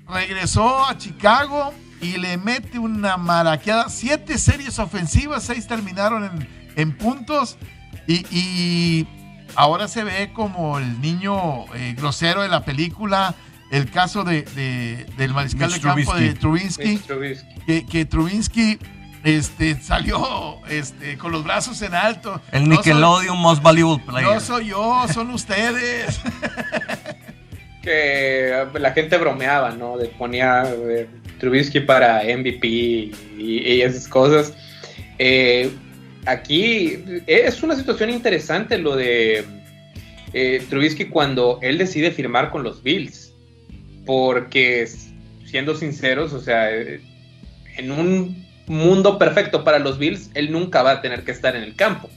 regresó 0.08 0.86
a 0.86 0.98
Chicago 0.98 1.74
y 2.02 2.18
le 2.18 2.38
mete 2.38 2.80
una 2.80 3.18
maraqueada. 3.18 3.90
Siete 3.90 4.38
series 4.38 4.80
ofensivas, 4.80 5.44
seis 5.44 5.68
terminaron 5.68 6.48
en, 6.76 6.98
puntos. 6.98 7.58
Y, 8.08 9.08
ahora 9.56 9.88
se 9.88 10.04
ve 10.04 10.32
como 10.34 10.80
el 10.80 11.00
niño 11.00 11.66
eh, 11.76 11.96
grosero 11.98 12.42
de 12.42 12.50
la 12.50 12.66
película 12.66 13.36
el 13.72 13.90
caso 13.90 14.24
de, 14.24 14.44
del 15.18 15.34
mariscal 15.34 15.72
de 15.72 15.80
campo 15.80 16.14
de 16.16 16.34
Trubinsky, 16.34 17.00
que, 17.66 17.86
que 17.86 18.06
Trubinsky 18.06 18.78
este, 19.24 19.82
salió 19.82 20.60
este, 20.70 21.18
con 21.18 21.32
los 21.32 21.44
brazos 21.44 21.82
en 21.82 21.96
alto. 21.96 22.42
El 22.52 22.70
Nickelodeon 22.70 23.38
Most 23.38 23.64
Valuable 23.64 24.04
Player. 24.06 24.34
No 24.34 24.40
soy 24.40 24.68
yo, 24.68 25.06
son 25.12 25.32
ustedes. 25.32 26.22
que 27.82 28.66
la 28.80 28.92
gente 28.92 29.18
bromeaba, 29.18 29.72
¿no? 29.72 29.98
De 29.98 30.08
ponía 30.10 30.64
eh, 30.66 31.08
Trubinsky 31.40 31.82
para 31.82 32.24
MVP 32.24 32.68
y, 32.68 33.82
esas 33.82 34.08
cosas. 34.08 34.54
Eh, 35.18 35.72
aquí 36.26 37.04
es 37.26 37.64
una 37.64 37.76
situación 37.76 38.10
interesante 38.10 38.78
lo 38.78 38.96
de 38.96 39.46
eh, 40.34 40.66
Trubisky 40.70 41.06
cuando 41.06 41.60
él 41.62 41.78
decide 41.78 42.12
firmar 42.12 42.52
con 42.52 42.64
los 42.64 42.84
Bills 42.84 43.25
porque 44.06 44.88
siendo 45.46 45.76
sinceros, 45.76 46.34
o 46.34 46.40
sea, 46.40 46.70
en 46.72 47.92
un 47.92 48.46
mundo 48.68 49.18
perfecto 49.18 49.64
para 49.64 49.80
los 49.80 49.98
Bills, 49.98 50.30
él 50.34 50.52
nunca 50.52 50.84
va 50.84 50.92
a 50.92 51.02
tener 51.02 51.24
que 51.24 51.32
estar 51.32 51.56
en 51.56 51.64
el 51.64 51.76
campo. 51.76 52.10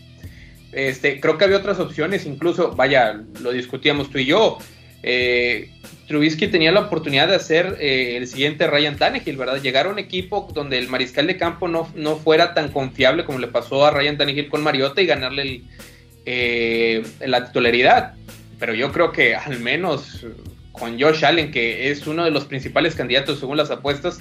Este, 0.73 1.21
creo 1.21 1.39
que 1.39 1.45
había 1.45 1.57
otras 1.57 1.79
opciones, 1.79 2.27
incluso, 2.27 2.73
vaya, 2.73 3.23
lo 3.41 3.53
discutíamos 3.53 4.11
tú 4.11 4.19
y 4.19 4.27
yo. 4.27 4.59
Eh, 5.03 5.71
Trubisky 6.09 6.49
tenía 6.49 6.73
la 6.73 6.81
oportunidad 6.81 7.29
de 7.29 7.37
hacer 7.37 7.77
eh, 7.81 8.17
el 8.17 8.27
siguiente 8.27 8.67
Ryan 8.67 8.97
Tannehill, 8.97 9.37
¿verdad? 9.37 9.63
Llegar 9.63 9.87
a 9.87 9.91
un 9.91 9.99
equipo 9.99 10.49
donde 10.53 10.79
el 10.79 10.89
mariscal 10.89 11.27
de 11.27 11.37
campo 11.37 11.69
no, 11.69 11.91
no 11.95 12.17
fuera 12.17 12.55
tan 12.55 12.71
confiable 12.71 13.25
como 13.25 13.39
le 13.39 13.49
pasó 13.49 13.85
a 13.85 13.91
Ryan 13.91 14.19
Tannehill 14.19 14.49
con 14.49 14.63
Mariota 14.63 15.01
y 15.01 15.07
ganarle 15.07 15.63
eh, 16.27 17.03
la 17.21 17.47
titularidad. 17.47 18.15
Pero 18.59 18.75
yo 18.75 18.91
creo 18.91 19.13
que 19.13 19.37
al 19.37 19.61
menos 19.61 20.27
con 20.79 21.01
Josh 21.01 21.25
Allen, 21.25 21.51
que 21.51 21.91
es 21.91 22.07
uno 22.07 22.25
de 22.25 22.31
los 22.31 22.45
principales 22.45 22.95
candidatos 22.95 23.41
según 23.41 23.57
las 23.57 23.71
apuestas 23.71 24.21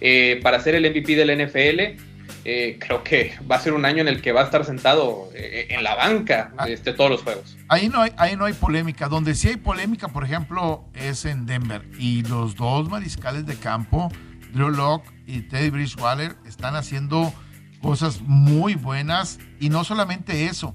eh, 0.00 0.40
para 0.42 0.60
ser 0.60 0.74
el 0.74 0.88
MVP 0.90 1.16
del 1.16 1.46
NFL. 1.46 2.00
Eh, 2.44 2.78
creo 2.78 3.02
que 3.02 3.34
va 3.50 3.56
a 3.56 3.60
ser 3.60 3.72
un 3.74 3.84
año 3.84 4.00
en 4.00 4.08
el 4.08 4.22
que 4.22 4.32
va 4.32 4.42
a 4.42 4.44
estar 4.44 4.64
sentado 4.64 5.28
eh, 5.34 5.66
en 5.70 5.82
la 5.82 5.94
banca 5.96 6.52
ah. 6.56 6.68
este, 6.68 6.92
todos 6.92 7.10
los 7.10 7.22
juegos. 7.22 7.56
Ahí 7.68 7.88
no, 7.88 8.00
hay, 8.00 8.12
ahí 8.16 8.36
no 8.36 8.44
hay 8.44 8.54
polémica. 8.54 9.08
Donde 9.08 9.34
sí 9.34 9.48
hay 9.48 9.56
polémica, 9.56 10.08
por 10.08 10.24
ejemplo, 10.24 10.84
es 10.94 11.24
en 11.24 11.46
Denver. 11.46 11.82
Y 11.98 12.22
los 12.22 12.56
dos 12.56 12.88
mariscales 12.88 13.44
de 13.44 13.56
campo, 13.56 14.10
Drew 14.52 14.70
Locke 14.70 15.10
y 15.26 15.42
Teddy 15.42 15.70
Bridgewater, 15.70 16.36
están 16.46 16.74
haciendo 16.76 17.34
cosas 17.82 18.20
muy 18.22 18.74
buenas. 18.76 19.38
Y 19.60 19.68
no 19.68 19.84
solamente 19.84 20.46
eso. 20.46 20.74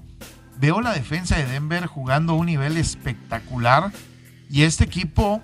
Veo 0.58 0.80
la 0.80 0.92
defensa 0.92 1.36
de 1.36 1.46
Denver 1.46 1.86
jugando 1.86 2.34
a 2.34 2.36
un 2.36 2.46
nivel 2.46 2.76
espectacular 2.76 3.90
y 4.54 4.62
este 4.62 4.84
equipo, 4.84 5.42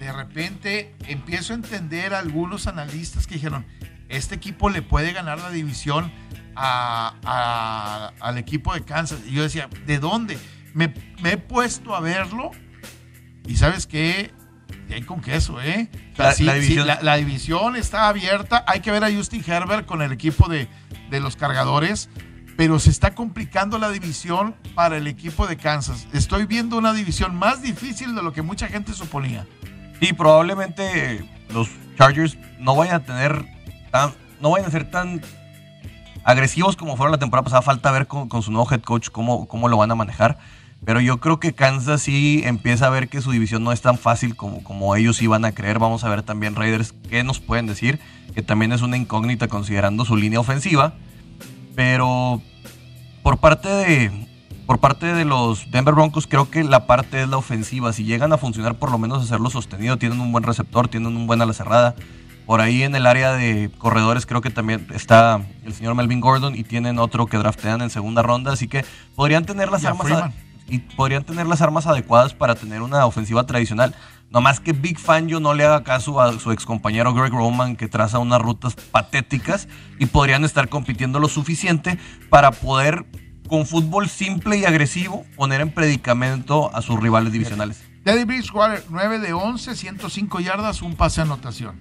de 0.00 0.12
repente, 0.12 0.96
empiezo 1.06 1.52
a 1.52 1.56
entender 1.56 2.14
a 2.14 2.18
algunos 2.18 2.66
analistas 2.66 3.28
que 3.28 3.34
dijeron, 3.34 3.64
este 4.08 4.34
equipo 4.34 4.70
le 4.70 4.82
puede 4.82 5.12
ganar 5.12 5.38
la 5.38 5.50
división 5.50 6.10
al 6.56 8.38
equipo 8.38 8.74
de 8.74 8.84
Kansas. 8.84 9.20
Y 9.24 9.34
yo 9.34 9.44
decía, 9.44 9.68
¿de 9.86 10.00
dónde? 10.00 10.36
Me, 10.74 10.92
he 11.22 11.36
puesto 11.36 11.94
a 11.94 12.00
verlo 12.00 12.50
y 13.46 13.54
sabes 13.54 13.86
qué, 13.86 14.32
hay 14.92 15.02
con 15.02 15.20
queso, 15.20 15.62
¿eh? 15.62 15.88
la, 16.18 16.34
división... 17.14 17.76
está 17.76 18.08
abierta. 18.08 18.64
Hay 18.66 18.80
que 18.80 18.90
ver 18.90 19.04
a 19.04 19.12
Justin 19.12 19.44
Herbert 19.46 19.86
con 19.86 20.02
el 20.02 20.10
equipo 20.10 20.48
de, 20.48 20.66
de 21.08 21.20
los 21.20 21.36
cargadores 21.36 22.08
pero 22.60 22.78
se 22.78 22.90
está 22.90 23.14
complicando 23.14 23.78
la 23.78 23.90
división 23.90 24.54
para 24.74 24.98
el 24.98 25.06
equipo 25.06 25.46
de 25.46 25.56
Kansas. 25.56 26.06
Estoy 26.12 26.44
viendo 26.44 26.76
una 26.76 26.92
división 26.92 27.34
más 27.34 27.62
difícil 27.62 28.14
de 28.14 28.22
lo 28.22 28.34
que 28.34 28.42
mucha 28.42 28.68
gente 28.68 28.92
suponía. 28.92 29.46
Sí, 29.98 30.12
probablemente 30.12 31.24
los 31.54 31.70
Chargers 31.96 32.36
no 32.58 32.76
vayan 32.76 32.96
a 32.96 33.04
tener 33.06 33.46
tan, 33.90 34.12
no 34.42 34.50
vayan 34.50 34.68
a 34.68 34.70
ser 34.70 34.90
tan 34.90 35.22
agresivos 36.22 36.76
como 36.76 36.98
fueron 36.98 37.12
la 37.12 37.18
temporada 37.18 37.44
pasada. 37.44 37.62
Falta 37.62 37.90
ver 37.92 38.06
con, 38.06 38.28
su 38.42 38.52
nuevo 38.52 38.70
head 38.70 38.82
coach 38.82 39.08
cómo, 39.08 39.48
cómo 39.48 39.66
lo 39.70 39.78
van 39.78 39.90
a 39.90 39.94
manejar. 39.94 40.36
Pero 40.84 41.00
yo 41.00 41.18
creo 41.18 41.40
que 41.40 41.54
Kansas 41.54 42.02
sí 42.02 42.42
empieza 42.44 42.88
a 42.88 42.90
ver 42.90 43.08
que 43.08 43.22
su 43.22 43.30
división 43.30 43.64
no 43.64 43.72
es 43.72 43.80
tan 43.80 43.96
fácil 43.96 44.36
como, 44.36 44.62
como 44.62 44.94
ellos 44.96 45.22
iban 45.22 45.46
a 45.46 45.52
creer. 45.52 45.78
Vamos 45.78 46.04
a 46.04 46.10
ver 46.10 46.24
también 46.24 46.56
Raiders 46.56 46.92
qué 47.08 47.24
nos 47.24 47.40
pueden 47.40 47.64
decir, 47.64 48.00
que 48.34 48.42
también 48.42 48.72
es 48.72 48.82
una 48.82 48.98
incógnita 48.98 49.48
considerando 49.48 50.04
su 50.04 50.14
línea 50.14 50.40
ofensiva. 50.40 50.92
Pero 51.74 52.40
por 53.22 53.38
parte 53.38 53.68
de 53.68 54.28
por 54.66 54.78
parte 54.78 55.06
de 55.06 55.24
los 55.24 55.70
Denver 55.72 55.94
Broncos 55.94 56.28
creo 56.28 56.48
que 56.48 56.62
la 56.62 56.86
parte 56.86 57.22
es 57.22 57.28
la 57.28 57.36
ofensiva. 57.38 57.92
Si 57.92 58.04
llegan 58.04 58.32
a 58.32 58.38
funcionar, 58.38 58.76
por 58.76 58.92
lo 58.92 58.98
menos 58.98 59.24
hacerlo 59.24 59.50
sostenido, 59.50 59.96
tienen 59.96 60.20
un 60.20 60.30
buen 60.30 60.44
receptor, 60.44 60.86
tienen 60.86 61.16
un 61.16 61.26
buen 61.26 61.42
ala 61.42 61.52
cerrada. 61.52 61.96
Por 62.46 62.60
ahí 62.60 62.84
en 62.84 62.94
el 62.94 63.06
área 63.06 63.32
de 63.32 63.70
corredores 63.78 64.26
creo 64.26 64.40
que 64.40 64.50
también 64.50 64.86
está 64.94 65.40
el 65.64 65.74
señor 65.74 65.96
Melvin 65.96 66.20
Gordon 66.20 66.54
y 66.54 66.62
tienen 66.62 66.98
otro 67.00 67.26
que 67.26 67.36
draftean 67.36 67.82
en 67.82 67.90
segunda 67.90 68.22
ronda, 68.22 68.52
así 68.52 68.68
que 68.68 68.84
podrían 69.16 69.44
tener 69.44 69.70
las 69.70 69.84
armas 69.84 70.32
y 70.68 70.78
podrían 70.78 71.24
tener 71.24 71.48
las 71.48 71.60
armas 71.62 71.88
adecuadas 71.88 72.32
para 72.32 72.54
tener 72.54 72.80
una 72.82 73.04
ofensiva 73.06 73.44
tradicional. 73.44 73.94
No 74.30 74.40
más 74.40 74.60
que 74.60 74.72
Big 74.72 74.98
Fan 74.98 75.26
yo 75.26 75.40
no 75.40 75.54
le 75.54 75.64
haga 75.64 75.82
caso 75.82 76.20
a 76.20 76.38
su 76.38 76.52
ex 76.52 76.64
compañero 76.64 77.12
Greg 77.14 77.32
Roman 77.32 77.74
que 77.74 77.88
traza 77.88 78.20
unas 78.20 78.40
rutas 78.40 78.76
patéticas 78.76 79.66
y 79.98 80.06
podrían 80.06 80.44
estar 80.44 80.68
compitiendo 80.68 81.18
lo 81.18 81.28
suficiente 81.28 81.98
para 82.28 82.52
poder 82.52 83.06
con 83.48 83.66
fútbol 83.66 84.08
simple 84.08 84.56
y 84.56 84.64
agresivo 84.64 85.26
poner 85.34 85.60
en 85.60 85.72
predicamento 85.72 86.74
a 86.74 86.80
sus 86.80 87.00
rivales 87.00 87.32
divisionales. 87.32 87.82
Teddy 88.04 88.22
Bridgewater, 88.22 88.84
9 88.88 89.18
de 89.18 89.32
11, 89.32 89.74
105 89.74 90.38
yardas, 90.38 90.80
un 90.80 90.94
pase 90.94 91.22
anotación. 91.22 91.80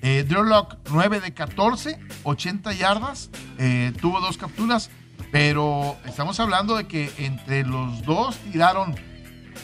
Eh, 0.00 0.24
Drew 0.26 0.44
Lock, 0.44 0.76
9 0.90 1.20
de 1.20 1.34
14, 1.34 1.98
80 2.22 2.72
yardas, 2.72 3.30
eh, 3.58 3.92
tuvo 4.00 4.20
dos 4.20 4.38
capturas, 4.38 4.90
pero 5.32 5.96
estamos 6.04 6.38
hablando 6.38 6.76
de 6.76 6.86
que 6.86 7.12
entre 7.18 7.64
los 7.64 8.02
dos 8.04 8.36
tiraron 8.52 8.94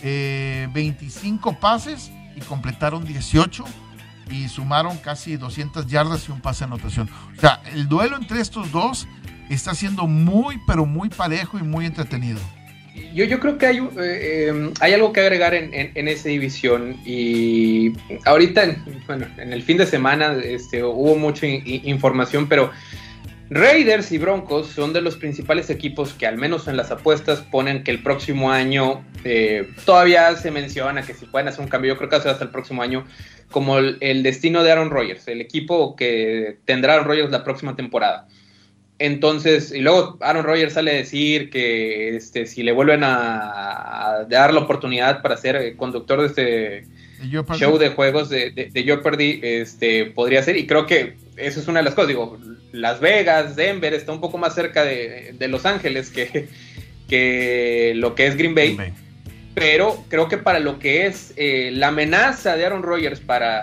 25 0.02 1.58
pases 1.58 2.10
y 2.36 2.40
completaron 2.40 3.04
18 3.04 3.64
y 4.30 4.48
sumaron 4.48 4.96
casi 4.98 5.36
200 5.36 5.86
yardas 5.86 6.28
y 6.28 6.32
un 6.32 6.40
pase 6.40 6.60
de 6.60 6.66
anotación. 6.66 7.08
O 7.36 7.40
sea, 7.40 7.62
el 7.72 7.88
duelo 7.88 8.16
entre 8.16 8.40
estos 8.40 8.70
dos 8.72 9.08
está 9.48 9.74
siendo 9.74 10.06
muy, 10.06 10.60
pero 10.66 10.86
muy 10.86 11.08
parejo 11.08 11.58
y 11.58 11.62
muy 11.62 11.86
entretenido. 11.86 12.38
Yo, 13.14 13.24
yo 13.24 13.38
creo 13.38 13.58
que 13.58 13.66
hay, 13.66 13.78
eh, 13.78 14.46
em, 14.48 14.72
hay 14.80 14.92
algo 14.92 15.12
que 15.12 15.20
agregar 15.20 15.54
en, 15.54 15.72
en, 15.72 16.08
esa 16.08 16.28
división 16.28 16.96
y 17.04 17.92
ahorita, 18.24 18.76
bueno, 19.06 19.26
en 19.38 19.52
el 19.52 19.62
fin 19.62 19.76
de 19.76 19.86
semana 19.86 20.36
este, 20.42 20.82
hubo 20.82 21.16
mucha 21.16 21.46
información, 21.46 22.48
pero 22.48 22.70
Raiders 23.50 24.12
y 24.12 24.18
Broncos 24.18 24.68
son 24.68 24.92
de 24.92 25.00
los 25.00 25.16
principales 25.16 25.70
equipos 25.70 26.12
que 26.12 26.26
al 26.26 26.36
menos 26.36 26.68
en 26.68 26.76
las 26.76 26.90
apuestas 26.90 27.40
ponen 27.40 27.82
que 27.82 27.90
el 27.90 28.02
próximo 28.02 28.52
año 28.52 29.02
eh, 29.24 29.66
todavía 29.86 30.36
se 30.36 30.50
menciona 30.50 31.02
que 31.02 31.14
si 31.14 31.24
pueden 31.24 31.48
hacer 31.48 31.60
un 31.60 31.68
cambio, 31.68 31.94
yo 31.94 31.98
creo 31.98 32.10
que 32.10 32.16
va 32.16 32.20
a 32.20 32.22
ser 32.22 32.32
hasta 32.32 32.44
el 32.44 32.50
próximo 32.50 32.82
año, 32.82 33.06
como 33.50 33.78
el, 33.78 33.96
el 34.00 34.22
destino 34.22 34.62
de 34.62 34.72
Aaron 34.72 34.90
Rodgers, 34.90 35.26
el 35.28 35.40
equipo 35.40 35.96
que 35.96 36.58
tendrá 36.66 36.94
Aaron 36.94 37.06
Rodgers 37.06 37.30
la 37.30 37.42
próxima 37.42 37.74
temporada. 37.74 38.28
Entonces, 38.98 39.72
y 39.72 39.80
luego 39.80 40.18
Aaron 40.20 40.44
Rodgers 40.44 40.74
sale 40.74 40.90
a 40.90 40.94
decir 40.94 41.50
que 41.50 42.16
este, 42.16 42.46
si 42.46 42.62
le 42.62 42.72
vuelven 42.72 43.02
a, 43.04 44.26
dar 44.28 44.52
la 44.52 44.60
oportunidad 44.60 45.22
para 45.22 45.36
ser 45.36 45.76
conductor 45.76 46.20
de 46.20 46.26
este 46.26 47.44
show 47.56 47.78
de 47.78 47.90
juegos 47.90 48.28
de, 48.28 48.50
de, 48.50 48.82
Jeopardy, 48.82 49.40
este, 49.42 50.06
podría 50.06 50.42
ser, 50.42 50.56
y 50.56 50.66
creo 50.66 50.86
que 50.86 51.16
eso 51.38 51.60
es 51.60 51.68
una 51.68 51.80
de 51.80 51.84
las 51.84 51.94
cosas, 51.94 52.08
digo, 52.08 52.38
Las 52.72 53.00
Vegas, 53.00 53.56
Denver, 53.56 53.94
está 53.94 54.12
un 54.12 54.20
poco 54.20 54.38
más 54.38 54.54
cerca 54.54 54.84
de, 54.84 55.36
Los 55.48 55.66
Ángeles 55.66 56.10
que, 56.10 56.48
que, 57.08 57.92
lo 57.96 58.14
que 58.14 58.26
es 58.26 58.36
Green 58.36 58.54
Bay, 58.54 58.76
pero 59.54 60.04
creo 60.08 60.28
que 60.28 60.38
para 60.38 60.60
lo 60.60 60.78
que 60.78 61.06
es 61.06 61.32
eh, 61.36 61.70
la 61.72 61.88
amenaza 61.88 62.56
de 62.56 62.66
Aaron 62.66 62.82
Rodgers 62.82 63.20
para 63.20 63.62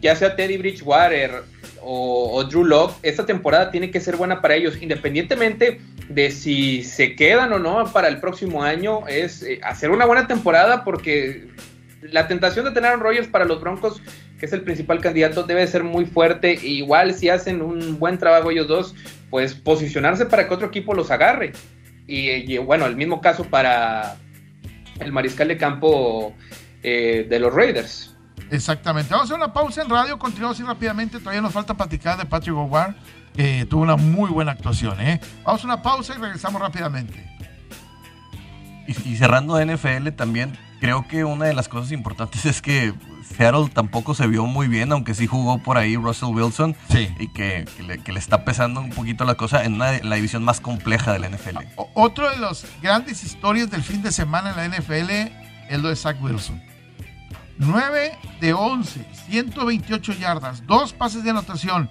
ya 0.00 0.16
sea 0.16 0.36
Teddy 0.36 0.56
Bridgewater 0.56 1.42
o, 1.82 2.44
Drew 2.44 2.64
Locke, 2.64 2.94
esta 3.02 3.24
temporada 3.24 3.70
tiene 3.70 3.90
que 3.90 4.00
ser 4.00 4.16
buena 4.16 4.42
para 4.42 4.54
ellos, 4.54 4.80
independientemente 4.80 5.80
de 6.08 6.30
si 6.30 6.82
se 6.82 7.14
quedan 7.16 7.52
o 7.52 7.58
no 7.58 7.90
para 7.92 8.08
el 8.08 8.20
próximo 8.20 8.62
año, 8.62 9.06
es 9.08 9.42
eh, 9.42 9.60
hacer 9.62 9.90
una 9.90 10.04
buena 10.04 10.26
temporada 10.26 10.84
porque 10.84 11.48
la 12.02 12.28
tentación 12.28 12.64
de 12.64 12.72
tener 12.72 12.92
a 12.92 12.96
Rogers 12.96 13.28
para 13.28 13.44
los 13.44 13.60
Broncos, 13.60 14.02
que 14.40 14.46
es 14.46 14.52
el 14.54 14.62
principal 14.62 15.00
candidato, 15.00 15.42
debe 15.42 15.66
ser 15.66 15.84
muy 15.84 16.06
fuerte. 16.06 16.54
igual 16.54 17.14
si 17.14 17.28
hacen 17.28 17.60
un 17.60 17.98
buen 17.98 18.18
trabajo 18.18 18.50
ellos 18.50 18.66
dos, 18.66 18.94
pues 19.28 19.54
posicionarse 19.54 20.24
para 20.24 20.48
que 20.48 20.54
otro 20.54 20.68
equipo 20.68 20.94
los 20.94 21.10
agarre. 21.10 21.52
Y, 22.06 22.58
bueno, 22.58 22.86
el 22.86 22.96
mismo 22.96 23.20
caso 23.20 23.44
para 23.44 24.16
el 24.98 25.12
mariscal 25.12 25.46
de 25.46 25.56
campo 25.56 26.34
eh, 26.82 27.26
de 27.28 27.38
los 27.38 27.54
Raiders. 27.54 28.16
Exactamente. 28.50 29.10
Vamos 29.10 29.30
a 29.30 29.34
hacer 29.34 29.44
una 29.44 29.52
pausa 29.52 29.82
en 29.82 29.90
radio, 29.90 30.18
continuamos 30.18 30.56
así 30.56 30.66
rápidamente. 30.66 31.20
Todavía 31.20 31.42
nos 31.42 31.52
falta 31.52 31.74
platicar 31.74 32.18
de 32.18 32.24
Patrick 32.24 32.56
Howard, 32.56 32.96
que 33.36 33.64
tuvo 33.66 33.82
una 33.82 33.96
muy 33.96 34.30
buena 34.30 34.52
actuación. 34.52 35.00
¿eh? 35.00 35.20
Vamos 35.44 35.62
a 35.62 35.66
una 35.66 35.82
pausa 35.82 36.14
y 36.16 36.20
regresamos 36.20 36.60
rápidamente. 36.60 37.30
Y, 38.88 39.16
cerrando 39.16 39.64
NFL 39.64 40.08
también, 40.16 40.58
creo 40.80 41.06
que 41.06 41.24
una 41.24 41.46
de 41.46 41.54
las 41.54 41.68
cosas 41.68 41.92
importantes 41.92 42.44
es 42.46 42.62
que 42.62 42.94
Seattle 43.36 43.68
tampoco 43.72 44.14
se 44.14 44.26
vio 44.26 44.46
muy 44.46 44.66
bien, 44.66 44.90
aunque 44.92 45.14
sí 45.14 45.26
jugó 45.26 45.58
por 45.58 45.76
ahí 45.76 45.96
Russell 45.96 46.30
Wilson. 46.30 46.74
Sí. 46.90 47.14
Y 47.18 47.28
que, 47.28 47.66
le, 47.86 48.18
está 48.18 48.44
pesando 48.44 48.80
un 48.80 48.90
poquito 48.90 49.24
la 49.24 49.36
cosa 49.36 49.64
en, 49.64 49.78
la 49.78 50.14
división 50.14 50.42
más 50.42 50.60
compleja 50.60 51.12
de 51.12 51.20
la 51.20 51.28
NFL. 51.28 51.58
otro 51.94 52.30
de 52.30 52.38
las 52.38 52.66
grandes 52.82 53.22
historias 53.22 53.70
del 53.70 53.82
fin 53.82 54.02
de 54.02 54.10
semana 54.10 54.50
en 54.50 54.56
la 54.56 54.78
NFL 54.78 55.10
es 55.68 55.80
lo 55.80 55.88
de 55.88 55.96
Zach 55.96 56.20
Wilson. 56.20 56.60
9 57.58 58.18
de 58.40 58.54
11, 58.54 59.06
128 59.26 60.12
yardas, 60.14 60.66
dos 60.66 60.94
pases 60.94 61.22
de 61.24 61.30
anotación. 61.30 61.90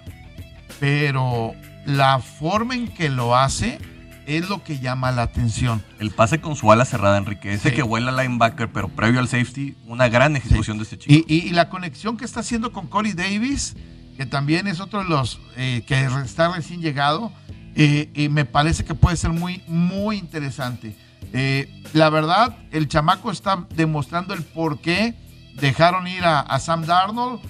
Pero 0.80 1.52
la 1.86 2.18
forma 2.18 2.74
en 2.74 2.88
que 2.88 3.08
lo 3.08 3.36
hace 3.36 3.78
es 4.26 4.48
lo 4.48 4.62
que 4.62 4.78
llama 4.78 5.10
la 5.12 5.22
atención. 5.22 5.82
El 5.98 6.10
pase 6.10 6.40
con 6.40 6.56
su 6.56 6.70
ala 6.70 6.84
cerrada, 6.84 7.18
Enrique. 7.18 7.52
Ese 7.52 7.72
que 7.72 7.82
vuela 7.82 8.12
linebacker, 8.12 8.70
pero 8.72 8.88
previo 8.88 9.20
al 9.20 9.28
safety, 9.28 9.76
una 9.86 10.08
gran 10.08 10.36
ejecución 10.36 10.78
de 10.78 10.84
este 10.84 10.98
chico. 10.98 11.24
Y, 11.28 11.50
la 11.50 11.68
conexión 11.68 12.16
que 12.16 12.24
está 12.24 12.40
haciendo 12.40 12.72
con 12.72 12.86
Corey 12.86 13.12
Davis, 13.12 13.76
que 14.16 14.26
también 14.26 14.66
es 14.66 14.80
otro 14.80 15.02
de 15.02 15.08
los 15.08 15.40
eh, 15.56 15.82
que 15.86 16.04
está 16.24 16.52
recién 16.54 16.80
llegado, 16.80 17.32
eh, 17.74 18.10
y 18.14 18.28
me 18.28 18.44
parece 18.44 18.84
que 18.84 18.94
puede 18.94 19.16
ser 19.16 19.30
muy, 19.30 19.62
muy 19.66 20.16
interesante. 20.16 20.96
Eh, 21.32 21.82
la 21.92 22.10
verdad, 22.10 22.56
el 22.72 22.88
chamaco 22.88 23.30
está 23.30 23.66
demostrando 23.74 24.34
el 24.34 24.42
por 24.42 24.80
qué 24.80 25.14
dejaron 25.54 26.06
ir 26.06 26.24
a, 26.24 26.58
Sam 26.58 26.84
Darnold. 26.84 27.40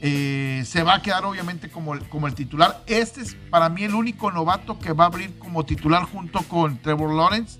Eh, 0.00 0.62
se 0.64 0.84
va 0.84 0.94
a 0.94 1.02
quedar 1.02 1.24
obviamente 1.24 1.68
como 1.68 1.94
el, 1.94 2.08
como 2.08 2.26
el 2.26 2.34
titular. 2.34 2.82
Este 2.86 3.20
es 3.20 3.36
para 3.50 3.68
mí 3.68 3.84
el 3.84 3.94
único 3.94 4.30
novato 4.30 4.78
que 4.78 4.92
va 4.92 5.04
a 5.04 5.06
abrir 5.08 5.38
como 5.38 5.64
titular 5.64 6.04
junto 6.04 6.40
con 6.42 6.78
Trevor 6.78 7.14
Lawrence. 7.14 7.58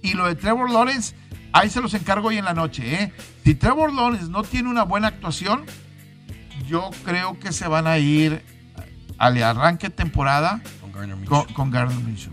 Y 0.00 0.14
lo 0.14 0.26
de 0.26 0.34
Trevor 0.34 0.70
Lawrence, 0.70 1.14
ahí 1.52 1.70
se 1.70 1.80
los 1.80 1.94
encargo 1.94 2.28
hoy 2.28 2.38
en 2.38 2.44
la 2.44 2.54
noche. 2.54 2.82
¿eh? 2.94 3.12
Si 3.44 3.54
Trevor 3.54 3.92
Lawrence 3.92 4.28
no 4.28 4.42
tiene 4.42 4.68
una 4.68 4.84
buena 4.84 5.08
actuación, 5.08 5.64
yo 6.66 6.90
creo 7.04 7.38
que 7.38 7.52
se 7.52 7.66
van 7.68 7.86
a 7.86 7.98
ir 7.98 8.42
al 9.18 9.42
arranque 9.42 9.90
temporada 9.90 10.60
con 11.54 11.70
Gardner 11.70 11.98
Minshew. 11.98 12.32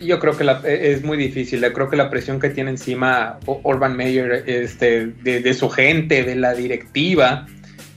Yo 0.00 0.18
creo 0.18 0.36
que 0.36 0.44
e, 0.44 0.92
es 0.92 1.04
muy 1.04 1.18
difícil. 1.18 1.60
Yo 1.60 1.72
creo 1.72 1.90
que 1.90 1.96
la 1.96 2.08
presión 2.08 2.40
que 2.40 2.48
tiene 2.48 2.70
encima 2.70 3.38
Urban 3.46 3.96
Meyer 3.96 4.44
este, 4.46 5.08
de, 5.08 5.54
su 5.54 5.68
gente, 5.68 6.24
de 6.24 6.36
la 6.36 6.54
directiva, 6.54 7.46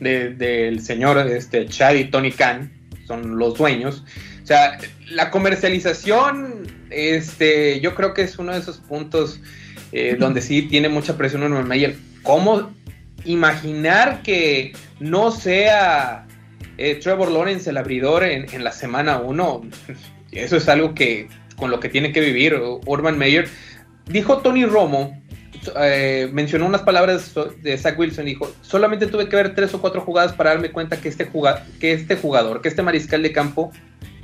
del 0.04 0.82
señor 0.82 1.18
este, 1.28 1.66
Chad 1.68 1.96
y 1.96 2.06
Tony 2.06 2.32
Khan, 2.32 2.72
son 3.08 3.38
los 3.38 3.58
dueños. 3.58 4.04
O 4.44 4.46
sea, 4.46 4.78
la 5.10 5.32
comercialización, 5.32 6.68
este, 6.90 7.80
yo 7.80 7.96
creo 7.96 8.14
que 8.14 8.24
es 8.24 8.38
uno 8.38 8.52
de 8.52 8.60
esos 8.60 8.78
puntos 8.78 9.40
eh, 9.92 10.18
donde 10.20 10.42
sí 10.42 10.64
tiene 10.64 10.90
mucha 10.90 11.18
presión 11.18 11.44
Urban 11.44 11.68
Meyer. 11.68 11.96
¿Cómo 12.24 12.74
imaginar 13.26 14.22
que 14.22 14.74
no 15.00 15.32
sea 15.32 16.28
eh, 16.78 16.96
Trevor 16.96 17.32
Lawrence 17.32 17.70
el 17.70 17.78
abridor 17.78 18.24
en, 18.24 18.54
en 18.54 18.64
la 18.64 18.72
semana 18.72 19.20
1? 19.20 19.62
Eso 20.32 20.58
es 20.58 20.68
algo 20.68 20.94
que 20.94 21.28
con 21.56 21.72
lo 21.72 21.80
que 21.80 21.90
tiene 21.90 22.12
que 22.12 22.20
vivir 22.20 22.56
Urban 22.86 23.18
Meyer. 23.18 23.48
Dijo 24.08 24.40
Tony 24.40 24.66
Romo, 24.66 25.23
eh, 25.80 26.30
mencionó 26.32 26.66
unas 26.66 26.82
palabras 26.82 27.34
de 27.62 27.78
Zach 27.78 27.98
Wilson, 27.98 28.26
dijo, 28.26 28.54
solamente 28.62 29.08
tuve 29.08 29.30
que 29.30 29.36
ver 29.36 29.56
tres 29.56 29.74
o 29.74 29.82
cuatro 29.82 30.02
jugadas 30.02 30.34
para 30.34 30.52
darme 30.52 30.72
cuenta 30.72 31.00
que 31.00 31.10
este, 31.10 31.30
que 31.80 31.94
este 31.94 32.16
jugador, 32.16 32.62
que 32.62 32.70
este 32.70 32.82
mariscal 32.82 33.24
de 33.24 33.32
campo, 33.32 33.72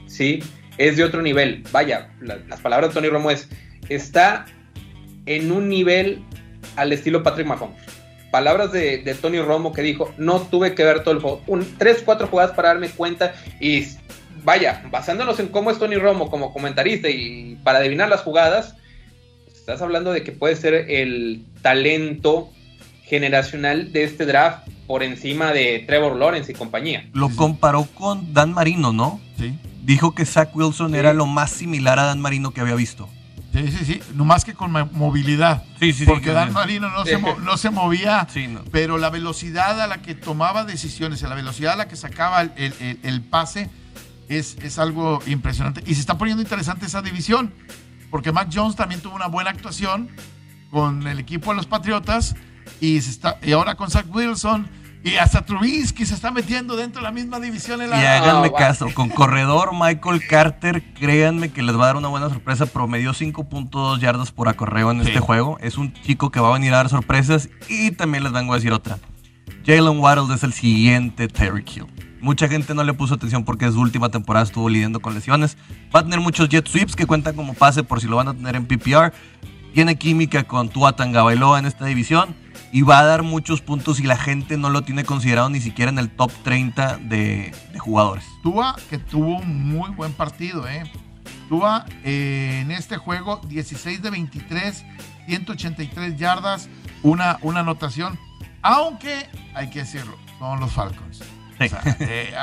sí, 0.07 0.43
es 0.77 0.97
de 0.97 1.03
otro 1.03 1.21
nivel. 1.21 1.63
Vaya, 1.71 2.09
las 2.21 2.61
palabras 2.61 2.89
de 2.89 2.93
Tony 2.95 3.09
Romo 3.09 3.31
es, 3.31 3.47
está 3.89 4.45
en 5.25 5.51
un 5.51 5.69
nivel 5.69 6.23
al 6.75 6.91
estilo 6.91 7.23
Patrick 7.23 7.47
Mahomes. 7.47 7.77
Palabras 8.31 8.71
de, 8.71 9.17
Tony 9.21 9.41
Romo 9.41 9.73
que 9.73 9.81
dijo, 9.81 10.13
no 10.17 10.41
tuve 10.41 10.75
que 10.75 10.83
ver 10.83 11.03
todo 11.03 11.13
el 11.15 11.19
juego, 11.19 11.41
un, 11.47 11.77
tres, 11.77 12.01
cuatro 12.05 12.27
jugadas 12.27 12.51
para 12.55 12.69
darme 12.69 12.89
cuenta 12.89 13.33
y 13.59 13.87
vaya, 14.43 14.83
basándonos 14.91 15.39
en 15.39 15.47
cómo 15.47 15.71
es 15.71 15.79
Tony 15.79 15.95
Romo 15.95 16.29
como 16.29 16.53
comentarista 16.53 17.09
y 17.09 17.57
para 17.63 17.79
adivinar 17.79 18.09
las 18.09 18.21
jugadas, 18.21 18.75
estás 19.69 19.83
hablando 19.83 20.11
de 20.11 20.23
que 20.23 20.31
puede 20.31 20.55
ser 20.55 20.73
el 20.73 21.45
talento 21.61 22.49
generacional 23.03 23.93
de 23.93 24.03
este 24.03 24.25
draft 24.25 24.67
por 24.87 25.03
encima 25.03 25.51
de 25.53 25.83
Trevor 25.85 26.15
Lawrence 26.15 26.51
y 26.51 26.55
compañía. 26.55 27.07
Lo 27.13 27.29
comparó 27.29 27.83
con 27.83 28.33
Dan 28.33 28.51
Marino, 28.53 28.93
¿no? 28.93 29.21
Sí. 29.37 29.53
Dijo 29.83 30.15
que 30.15 30.25
Zach 30.25 30.55
Wilson 30.55 30.95
era 30.95 31.13
lo 31.13 31.27
más 31.27 31.51
similar 31.51 31.99
a 31.99 32.05
Dan 32.05 32.19
Marino 32.19 32.49
que 32.51 32.61
había 32.61 32.73
visto. 32.73 33.07
Sí, 33.53 33.67
sí, 33.71 33.85
sí, 33.85 34.01
no 34.15 34.25
más 34.25 34.43
que 34.43 34.55
con 34.55 34.71
movilidad. 34.71 35.63
Sí, 35.79 35.93
sí, 35.93 36.05
Porque 36.05 36.31
Dan 36.31 36.51
Marino 36.51 36.89
no 36.89 37.05
se, 37.05 37.19
no 37.19 37.57
se 37.57 37.69
movía, 37.69 38.27
sí, 38.31 38.47
no. 38.47 38.63
pero 38.71 38.97
la 38.97 39.11
velocidad 39.11 39.79
a 39.81 39.85
la 39.85 40.01
que 40.01 40.15
tomaba 40.15 40.65
decisiones, 40.65 41.21
la 41.21 41.35
velocidad 41.35 41.73
a 41.73 41.77
la 41.77 41.87
que 41.87 41.95
sacaba 41.95 42.41
el, 42.41 42.99
el 43.03 43.21
pase, 43.21 43.69
es, 44.29 44.79
algo 44.79 45.21
impresionante. 45.25 45.81
Y 45.85 45.95
se 45.95 46.01
está 46.01 46.17
poniendo 46.17 46.41
interesante 46.41 46.85
esa 46.85 47.01
división, 47.01 47.51
porque 48.09 48.31
Mac 48.31 48.49
Jones 48.53 48.75
también 48.75 49.01
tuvo 49.01 49.15
una 49.15 49.27
buena 49.27 49.49
actuación 49.49 50.09
con 50.71 51.07
el 51.07 51.19
equipo 51.19 51.51
de 51.51 51.57
los 51.57 51.65
Patriotas 51.65 52.35
y, 52.79 53.01
se 53.01 53.09
está, 53.09 53.37
y 53.41 53.51
ahora 53.51 53.75
con 53.75 53.89
Zach 53.89 54.05
Wilson. 54.13 54.67
Y 55.01 55.15
hasta 55.15 55.45
Trubisky 55.45 56.05
se 56.05 56.13
está 56.13 56.29
metiendo 56.29 56.75
dentro 56.75 56.99
de 56.99 57.05
la 57.05 57.11
misma 57.11 57.39
división. 57.39 57.81
En 57.81 57.89
la... 57.89 58.01
Y 58.01 58.05
háganme 58.05 58.51
caso, 58.51 58.87
con 58.93 59.07
corredor 59.07 59.71
Michael 59.73 60.27
Carter, 60.27 60.93
créanme 60.93 61.53
que 61.53 61.63
les 61.63 61.77
va 61.77 61.83
a 61.83 61.87
dar 61.87 61.95
una 61.95 62.09
buena 62.09 62.27
sorpresa. 62.27 62.65
Promedió 62.65 63.13
5.2 63.13 63.99
yardas 63.99 64.33
por 64.33 64.49
acorreo 64.49 64.91
en 64.91 64.99
este 64.99 65.21
juego. 65.21 65.57
Es 65.61 65.77
un 65.77 65.93
chico 65.93 66.31
que 66.31 66.41
va 66.41 66.49
a 66.49 66.53
venir 66.53 66.73
a 66.73 66.77
dar 66.77 66.89
sorpresas. 66.89 67.49
Y 67.69 67.91
también 67.91 68.25
les 68.25 68.33
vengo 68.33 68.51
a 68.51 68.57
decir 68.57 68.73
otra. 68.73 68.97
Jalen 69.65 69.99
Waddle 69.99 70.35
es 70.35 70.43
el 70.43 70.51
siguiente 70.51 71.29
Terry 71.29 71.63
Kill. 71.63 71.87
Mucha 72.21 72.47
gente 72.49 72.73
no 72.73 72.83
le 72.83 72.93
puso 72.93 73.13
atención 73.13 73.45
porque 73.45 73.71
su 73.71 73.79
última 73.79 74.09
temporada 74.09 74.45
estuvo 74.45 74.69
lidiando 74.69 74.99
con 74.99 75.13
lesiones. 75.13 75.57
Va 75.95 76.01
a 76.01 76.03
tener 76.03 76.19
muchos 76.19 76.49
jet 76.49 76.67
sweeps 76.67 76.95
que 76.95 77.05
cuentan 77.05 77.35
como 77.35 77.53
pase 77.53 77.83
por 77.83 78.01
si 78.01 78.07
lo 78.07 78.17
van 78.17 78.27
a 78.27 78.33
tener 78.33 78.55
en 78.55 78.65
PPR. 78.65 79.13
Tiene 79.73 79.97
química 79.97 80.43
con 80.43 80.69
Tua 80.69 80.91
Bailoa 80.97 81.59
en 81.59 81.65
esta 81.65 81.85
división 81.85 82.35
y 82.71 82.81
va 82.81 82.99
a 82.99 83.05
dar 83.05 83.23
muchos 83.23 83.61
puntos 83.61 83.99
y 83.99 84.03
la 84.03 84.17
gente 84.17 84.57
no 84.57 84.69
lo 84.69 84.81
tiene 84.81 85.03
considerado 85.03 85.49
ni 85.49 85.61
siquiera 85.61 85.91
en 85.91 85.99
el 85.99 86.09
top 86.09 86.31
30 86.43 86.97
de, 86.97 87.53
jugadores. 87.77 88.25
Tua 88.43 88.75
que 88.89 88.97
tuvo 88.97 89.37
un 89.37 89.69
muy 89.69 89.91
buen 89.91 90.13
partido, 90.13 90.67
¿eh? 90.67 90.83
Tua 91.47 91.85
eh, 92.03 92.59
en 92.61 92.71
este 92.71 92.97
juego 92.97 93.41
16 93.47 94.01
de 94.01 94.09
23, 94.09 94.85
183 95.27 96.17
yardas, 96.17 96.69
una, 97.01 97.39
una 97.41 97.61
anotación, 97.61 98.19
aunque 98.61 99.27
hay 99.55 99.69
que 99.69 99.79
decirlo, 99.79 100.17
son 100.37 100.59
los 100.59 100.71
Falcons. 100.71 101.23
Eh, 101.59 102.33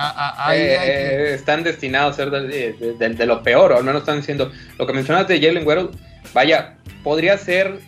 eh, 0.53 1.33
están 1.35 1.65
destinados 1.65 2.15
a 2.15 2.17
ser 2.17 2.31
de, 2.31 3.27
lo 3.27 3.43
peor, 3.43 3.73
o 3.73 3.83
no 3.83 3.93
nos 3.93 4.03
están 4.03 4.19
diciendo. 4.19 4.53
Lo 4.79 4.87
que 4.87 4.93
mencionaste 4.93 5.35
de 5.35 5.47
Jalen 5.47 5.67
Waddle, 5.67 5.91
vaya, 6.33 6.77
podría 7.03 7.39
ser, 7.39 7.81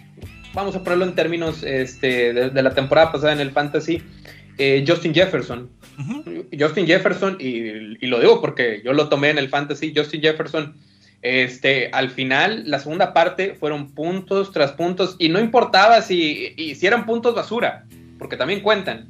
vamos 0.54 0.74
a 0.74 0.82
ponerlo 0.82 1.04
en 1.04 1.14
términos 1.14 1.62
este, 1.62 2.32
de, 2.32 2.62
la 2.62 2.74
temporada 2.74 3.12
pasada 3.12 3.32
en 3.32 3.40
el 3.40 3.50
Fantasy, 3.50 4.02
eh, 4.58 4.84
Justin 4.86 5.14
Jefferson. 5.14 5.70
Justin 6.58 6.86
Jefferson, 6.86 7.36
y, 7.40 8.04
y, 8.04 8.06
lo 8.06 8.20
digo 8.20 8.40
porque 8.40 8.82
yo 8.84 8.92
lo 8.92 9.08
tomé 9.08 9.30
en 9.30 9.38
el 9.38 9.48
Fantasy, 9.48 9.92
Justin 9.94 10.22
Jefferson. 10.22 10.74
Este, 11.20 11.90
al 11.92 12.10
final, 12.10 12.62
la 12.66 12.78
segunda 12.78 13.12
parte 13.12 13.54
fueron 13.54 13.92
puntos 13.92 14.52
tras 14.52 14.72
puntos, 14.72 15.16
y 15.18 15.28
no 15.28 15.40
importaba 15.40 16.00
si, 16.02 16.54
si 16.74 16.86
eran 16.86 17.06
puntos 17.06 17.34
basura, 17.34 17.84
porque 18.18 18.36
también 18.36 18.60
cuentan 18.60 19.08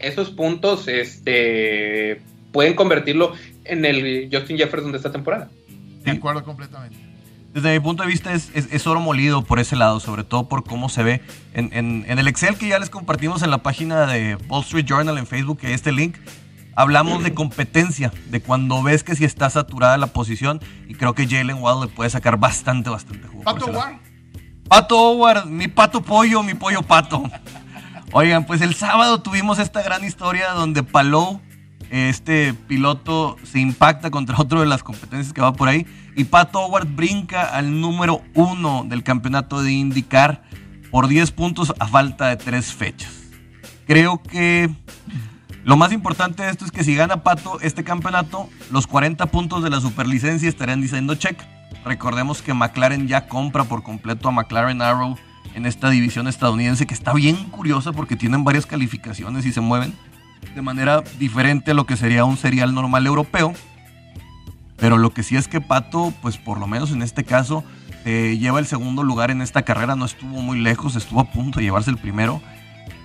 esos 0.00 0.30
puntos 0.30 0.88
este, 0.88 2.20
pueden 2.52 2.74
convertirlo 2.74 3.32
en 3.64 3.84
el 3.84 4.28
Justin 4.32 4.58
Jefferson 4.58 4.92
de 4.92 4.98
esta 4.98 5.12
temporada. 5.12 5.50
De 6.04 6.12
acuerdo 6.12 6.44
completamente. 6.44 7.10
Desde 7.52 7.72
mi 7.72 7.80
punto 7.80 8.04
de 8.04 8.08
vista 8.08 8.32
es, 8.32 8.86
oro 8.86 9.00
molido 9.00 9.42
por 9.42 9.58
ese 9.58 9.74
lado, 9.74 9.98
sobre 9.98 10.22
todo 10.22 10.48
por 10.48 10.62
cómo 10.62 10.88
se 10.88 11.02
ve 11.02 11.20
en, 11.52 12.04
el 12.06 12.28
Excel 12.28 12.56
que 12.56 12.68
ya 12.68 12.78
les 12.78 12.90
compartimos 12.90 13.42
en 13.42 13.50
la 13.50 13.58
página 13.58 14.06
de 14.06 14.36
Wall 14.48 14.62
Street 14.62 14.86
Journal 14.86 15.18
en 15.18 15.26
Facebook, 15.26 15.58
que 15.58 15.74
este 15.74 15.90
link, 15.90 16.16
hablamos 16.76 17.24
de 17.24 17.34
competencia, 17.34 18.12
de 18.28 18.40
cuando 18.40 18.84
ves 18.84 19.02
que 19.02 19.16
si 19.16 19.24
está 19.24 19.50
saturada 19.50 19.98
la 19.98 20.06
posición 20.06 20.60
y 20.88 20.94
creo 20.94 21.14
que 21.14 21.26
Jalen 21.26 21.56
Waddle 21.56 21.88
le 21.88 21.92
puede 21.92 22.08
sacar 22.10 22.38
bastante, 22.38 22.88
bastante 22.88 23.26
jugo. 23.26 23.42
Pato 23.42 23.66
Howard. 23.66 23.98
Pato 24.68 24.96
Howard, 24.96 25.46
mi 25.46 25.66
pato 25.66 26.02
pollo, 26.02 26.44
mi 26.44 26.54
pollo 26.54 26.82
pato. 26.82 27.24
Oigan, 28.12 28.44
pues 28.44 28.60
el 28.60 28.74
sábado 28.74 29.22
tuvimos 29.22 29.60
esta 29.60 29.82
gran 29.82 30.04
historia 30.04 30.50
donde 30.50 30.82
Palou, 30.82 31.40
este 31.90 32.54
piloto, 32.54 33.36
se 33.44 33.60
impacta 33.60 34.10
contra 34.10 34.36
otro 34.40 34.60
de 34.60 34.66
las 34.66 34.82
competencias 34.82 35.32
que 35.32 35.40
va 35.40 35.52
por 35.52 35.68
ahí. 35.68 35.86
Y 36.16 36.24
Pat 36.24 36.52
Howard 36.54 36.88
brinca 36.88 37.44
al 37.44 37.80
número 37.80 38.20
uno 38.34 38.84
del 38.84 39.04
campeonato 39.04 39.62
de 39.62 39.70
IndyCar 39.70 40.42
por 40.90 41.06
10 41.06 41.30
puntos 41.30 41.72
a 41.78 41.86
falta 41.86 42.26
de 42.28 42.36
tres 42.36 42.74
fechas. 42.74 43.12
Creo 43.86 44.20
que 44.20 44.68
lo 45.62 45.76
más 45.76 45.92
importante 45.92 46.42
de 46.42 46.50
esto 46.50 46.64
es 46.64 46.72
que 46.72 46.82
si 46.82 46.96
gana 46.96 47.22
Pato 47.22 47.60
este 47.60 47.84
campeonato, 47.84 48.48
los 48.72 48.88
40 48.88 49.26
puntos 49.26 49.62
de 49.62 49.70
la 49.70 49.80
superlicencia 49.80 50.48
estarían 50.48 50.80
diciendo 50.80 51.14
check. 51.14 51.40
Recordemos 51.84 52.42
que 52.42 52.54
McLaren 52.54 53.06
ya 53.06 53.28
compra 53.28 53.62
por 53.62 53.84
completo 53.84 54.28
a 54.28 54.32
McLaren 54.32 54.82
Arrow 54.82 55.16
en 55.54 55.66
esta 55.66 55.90
división 55.90 56.28
estadounidense 56.28 56.86
que 56.86 56.94
está 56.94 57.12
bien 57.12 57.36
curiosa 57.50 57.92
porque 57.92 58.16
tienen 58.16 58.44
varias 58.44 58.66
calificaciones 58.66 59.46
y 59.46 59.52
se 59.52 59.60
mueven 59.60 59.94
de 60.54 60.62
manera 60.62 61.02
diferente 61.18 61.72
a 61.72 61.74
lo 61.74 61.86
que 61.86 61.96
sería 61.96 62.24
un 62.24 62.36
serial 62.36 62.74
normal 62.74 63.06
europeo. 63.06 63.52
Pero 64.76 64.96
lo 64.96 65.12
que 65.12 65.22
sí 65.22 65.36
es 65.36 65.46
que 65.46 65.60
Pato, 65.60 66.12
pues 66.22 66.38
por 66.38 66.58
lo 66.58 66.66
menos 66.66 66.90
en 66.90 67.02
este 67.02 67.24
caso, 67.24 67.64
eh, 68.04 68.38
lleva 68.40 68.58
el 68.58 68.66
segundo 68.66 69.02
lugar 69.02 69.30
en 69.30 69.42
esta 69.42 69.62
carrera, 69.62 69.94
no 69.94 70.06
estuvo 70.06 70.40
muy 70.40 70.58
lejos, 70.58 70.96
estuvo 70.96 71.20
a 71.20 71.30
punto 71.30 71.58
de 71.58 71.66
llevarse 71.66 71.90
el 71.90 71.98
primero 71.98 72.40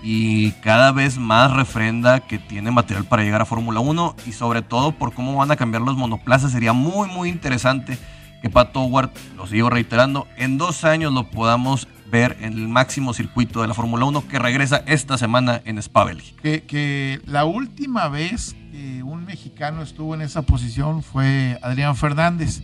y 0.02 0.52
cada 0.62 0.92
vez 0.92 1.18
más 1.18 1.52
refrenda 1.52 2.20
que 2.22 2.38
tiene 2.38 2.72
material 2.72 3.06
para 3.06 3.24
llegar 3.24 3.42
a 3.42 3.46
Fórmula 3.46 3.80
1 3.80 4.16
y 4.26 4.32
sobre 4.32 4.62
todo 4.62 4.94
por 4.94 5.14
cómo 5.14 5.36
van 5.36 5.52
a 5.52 5.56
cambiar 5.56 5.82
los 5.82 5.98
monoplazas. 5.98 6.52
Sería 6.52 6.74
muy 6.74 7.10
muy 7.10 7.28
interesante 7.28 7.98
que 8.42 8.50
Pato 8.50 8.82
Howard, 8.82 9.12
lo 9.36 9.48
sigo 9.48 9.70
reiterando, 9.70 10.28
en 10.38 10.58
dos 10.58 10.84
años 10.84 11.14
lo 11.14 11.30
podamos 11.30 11.88
ver 12.10 12.38
en 12.40 12.54
el 12.54 12.68
máximo 12.68 13.14
circuito 13.14 13.62
de 13.62 13.68
la 13.68 13.74
Fórmula 13.74 14.06
1 14.06 14.28
que 14.28 14.40
regresa 14.40 14.84
esta 14.86 15.18
semana 15.18 15.62
en 15.66 15.78
Spa 15.80 16.06
que, 16.42 17.22
la 17.26 17.46
última 17.46 18.08
vez 18.08 18.56
que 18.72 19.04
un 19.04 19.26
mexicano 19.26 19.82
estuvo 19.82 20.14
en 20.14 20.22
esa 20.22 20.44
posición 20.44 21.02
fue 21.04 21.60
Adrián 21.62 21.96
Fernández. 21.96 22.62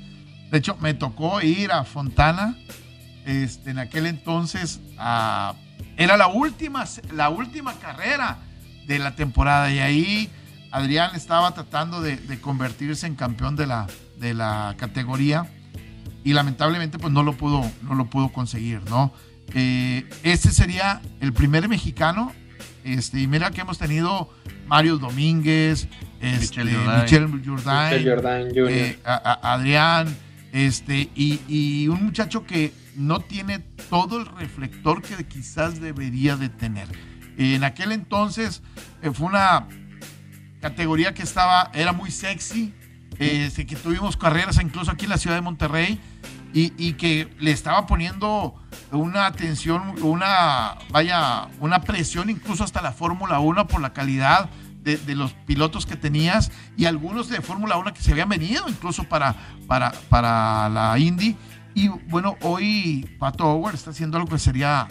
De 0.52 0.58
hecho, 0.58 0.78
me 0.80 0.94
tocó 0.94 1.42
ir 1.42 1.72
a 1.72 1.84
Fontana 1.84 2.56
este, 3.26 3.72
en 3.72 3.80
aquel 3.80 4.06
entonces. 4.06 4.80
era 5.98 6.18
la 6.18 6.28
última, 6.28 6.86
la 7.14 7.30
última 7.30 7.74
carrera 7.76 8.38
de 8.86 9.00
la 9.00 9.16
temporada 9.16 9.72
y 9.72 9.80
ahí 9.80 10.30
Adrián 10.72 11.16
estaba 11.16 11.52
tratando 11.54 12.02
de, 12.02 12.18
de 12.18 12.40
convertirse 12.40 13.08
en 13.08 13.16
campeón 13.16 13.56
de 13.56 13.68
la, 13.68 13.88
de 14.18 14.34
la 14.34 14.76
categoría 14.78 15.50
y 16.24 16.34
lamentablemente 16.34 17.00
pues 17.00 17.12
no 17.12 17.24
lo 17.24 17.34
pudo, 17.34 17.70
no 17.84 17.96
lo 17.96 18.06
pudo 18.06 18.30
conseguir, 18.30 18.82
¿no? 18.90 19.14
Eh, 19.54 20.06
este 20.24 20.52
sería 20.52 21.02
el 21.20 21.34
primer 21.34 21.68
mexicano. 21.68 22.32
Este, 22.84 23.20
y 23.20 23.28
mira 23.28 23.52
que 23.52 23.62
hemos 23.62 23.78
tenido 23.78 24.30
Mario 24.68 24.98
Domínguez, 24.98 25.88
este, 26.20 26.64
Michel 26.64 27.42
Jordan, 27.46 28.48
eh, 28.56 29.00
Adrián, 29.04 30.16
este, 30.52 31.10
y, 31.14 31.88
un 31.88 32.06
muchacho 32.06 32.46
que 32.46 32.74
no 32.96 33.20
tiene 33.20 33.60
todo 33.90 34.20
el 34.20 34.26
reflector 34.26 35.02
que 35.02 35.24
quizás 35.28 35.80
debería 35.80 36.36
de 36.38 36.50
tener. 36.50 36.88
en 37.38 37.64
aquel 37.64 37.92
entonces 37.92 38.62
eh, 39.02 39.12
fue 39.14 39.28
una 39.28 39.68
categoría 40.60 41.14
que 41.14 41.22
estaba, 41.22 41.72
era 41.74 41.94
muy 41.94 42.10
sexy, 42.10 42.74
este, 43.20 43.68
que 43.68 43.76
tuvimos 43.76 44.18
carreras 44.18 44.60
incluso 44.60 44.90
aquí 44.90 45.06
en 45.06 45.12
la 45.12 45.18
ciudad 45.18 45.36
de 45.36 45.42
Monterrey 45.42 46.00
y, 46.54 46.94
que 46.94 47.34
le 47.40 47.52
estaba 47.52 47.86
poniendo 47.88 48.56
una 48.92 49.26
atención, 49.26 49.96
una, 50.02 50.78
vaya, 50.90 51.48
una 51.60 51.82
presión 51.82 52.30
incluso 52.30 52.64
hasta 52.64 52.82
la 52.82 52.92
Fórmula 52.92 53.40
1 53.40 53.68
por 53.68 53.82
la 53.82 53.94
calidad 53.94 54.50
de, 54.84 55.16
los 55.16 55.34
pilotos 55.34 55.86
que 55.86 55.96
tenías 55.96 56.52
y 56.76 56.86
algunos 56.86 57.30
de 57.30 57.42
Fórmula 57.42 57.78
1 57.78 57.94
que 57.94 58.02
se 58.02 58.12
habían 58.12 58.30
venido 58.30 58.68
incluso 58.68 59.04
para, 59.04 59.36
para, 59.68 59.92
para 60.10 60.70
la 60.70 60.98
Indy. 60.98 61.38
Y 61.74 61.88
bueno, 61.88 62.36
hoy 62.42 63.10
Pato 63.20 63.46
Howard 63.46 63.76
está 63.76 63.92
haciendo 63.92 64.18
algo 64.18 64.30
que 64.30 64.40
sería 64.40 64.88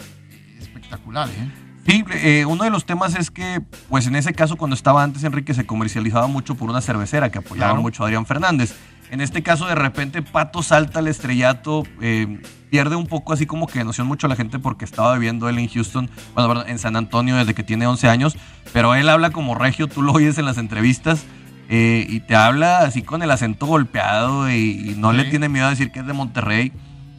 espectacular, 0.59 1.29
¿eh? 1.29 1.51
Sí, 1.85 2.05
eh, 2.11 2.45
uno 2.45 2.63
de 2.63 2.69
los 2.69 2.85
temas 2.85 3.15
es 3.15 3.31
que, 3.31 3.61
pues 3.89 4.05
en 4.05 4.15
ese 4.15 4.33
caso, 4.33 4.55
cuando 4.55 4.75
estaba 4.75 5.01
antes 5.01 5.23
Enrique, 5.23 5.53
se 5.53 5.65
comercializaba 5.65 6.27
mucho 6.27 6.53
por 6.55 6.69
una 6.69 6.79
cervecera 6.79 7.31
que 7.31 7.39
apoyaba 7.39 7.73
mucho 7.75 8.03
a 8.03 8.05
Adrián 8.05 8.25
Fernández. 8.25 8.75
En 9.11 9.19
este 9.19 9.43
caso, 9.43 9.67
de 9.67 9.75
repente, 9.75 10.21
Pato 10.21 10.63
salta 10.63 10.99
al 10.99 11.07
estrellato, 11.07 11.83
eh, 11.99 12.41
pierde 12.69 12.95
un 12.95 13.07
poco 13.07 13.33
así 13.33 13.45
como 13.45 13.67
que 13.67 13.83
noción 13.83 14.07
mucho 14.07 14.25
a 14.25 14.29
la 14.29 14.37
gente 14.37 14.57
porque 14.57 14.85
estaba 14.85 15.13
viviendo 15.15 15.49
él 15.49 15.59
en 15.59 15.67
Houston, 15.67 16.09
bueno, 16.33 16.65
en 16.65 16.79
San 16.79 16.95
Antonio 16.95 17.35
desde 17.35 17.53
que 17.53 17.61
tiene 17.61 17.85
11 17.85 18.07
años, 18.07 18.37
pero 18.71 18.95
él 18.95 19.09
habla 19.09 19.31
como 19.31 19.53
regio, 19.53 19.87
tú 19.87 20.01
lo 20.01 20.13
oyes 20.13 20.37
en 20.37 20.45
las 20.45 20.57
entrevistas. 20.57 21.25
Eh, 21.73 22.05
y 22.09 22.19
te 22.21 22.35
habla 22.35 22.79
así 22.79 23.01
con 23.01 23.21
el 23.21 23.31
acento 23.31 23.65
golpeado 23.65 24.51
y, 24.51 24.95
no 24.97 25.13
le 25.13 25.23
tiene 25.25 25.47
miedo 25.47 25.67
a 25.67 25.69
decir 25.69 25.91
que 25.91 25.99
es 25.99 26.05
de 26.05 26.11
Monterrey 26.11 26.73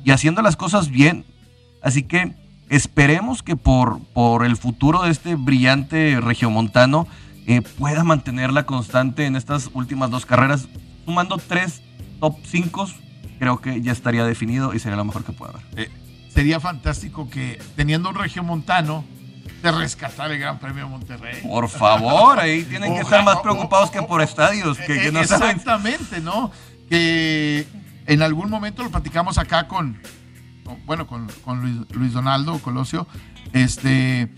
y 0.05 0.11
haciendo 0.11 0.43
las 0.43 0.57
cosas 0.57 0.91
bien. 0.91 1.25
Así 1.83 2.03
que 2.03 2.35
esperemos 2.69 3.43
que 3.43 3.57
por, 3.57 4.01
por 4.13 4.45
el 4.45 4.57
futuro 4.57 5.03
de 5.03 5.11
este 5.11 5.37
brillante 5.37 6.21
regiomontano 6.21 7.07
eh, 7.47 7.63
pueda 7.63 8.05
mantener 8.05 8.53
la 8.53 8.65
constante 8.65 9.25
en 9.25 9.37
estas 9.37 9.71
últimas 9.73 10.11
dos 10.11 10.27
carreras 10.27 10.69
sumando 11.05 11.39
tres 11.39 11.83
top 12.21 12.37
5, 12.45 12.89
creo 13.39 13.61
que 13.61 13.81
ya 13.81 13.93
estaría 13.93 14.25
definido 14.25 14.75
y 14.75 14.79
sería 14.79 14.97
lo 14.97 15.05
mejor 15.05 15.25
que 15.25 15.33
pueda 15.33 15.53
haber. 15.53 15.65
Eh, 15.77 15.91
sería 16.29 16.61
fantástico 16.61 17.29
que 17.29 17.61
teniendo 17.77 18.11
un 18.11 18.15
regiomontano 18.15 19.05
de 19.63 19.73
rescatar 19.73 20.31
el 20.31 20.39
Gran 20.39 20.59
Premio 20.59 20.85
de 20.85 20.91
Monterrey. 20.91 21.41
Por 21.43 21.69
favor, 21.69 22.39
ahí 22.39 22.65
tienen 22.69 22.95
que 22.95 23.01
estar 23.01 23.25
más 23.25 23.39
preocupados 23.41 23.91
que 23.91 24.03
por 24.03 24.23
estadios, 24.23 24.79
que, 24.79 25.13
no 25.13 25.21
Exactamente, 25.21 26.21
¿no? 26.21 26.51
Que 26.89 27.67
en 28.07 28.23
algún 28.23 28.51
momento 28.51 28.83
lo 28.83 28.91
platicamos 28.91 29.39
acá 29.39 29.69
con, 29.69 30.01
bueno, 30.85 31.07
con, 31.07 31.87
Luis, 31.91 32.13
Donaldo 32.13 32.59
Colosio, 32.59 33.07
este, 33.53 34.29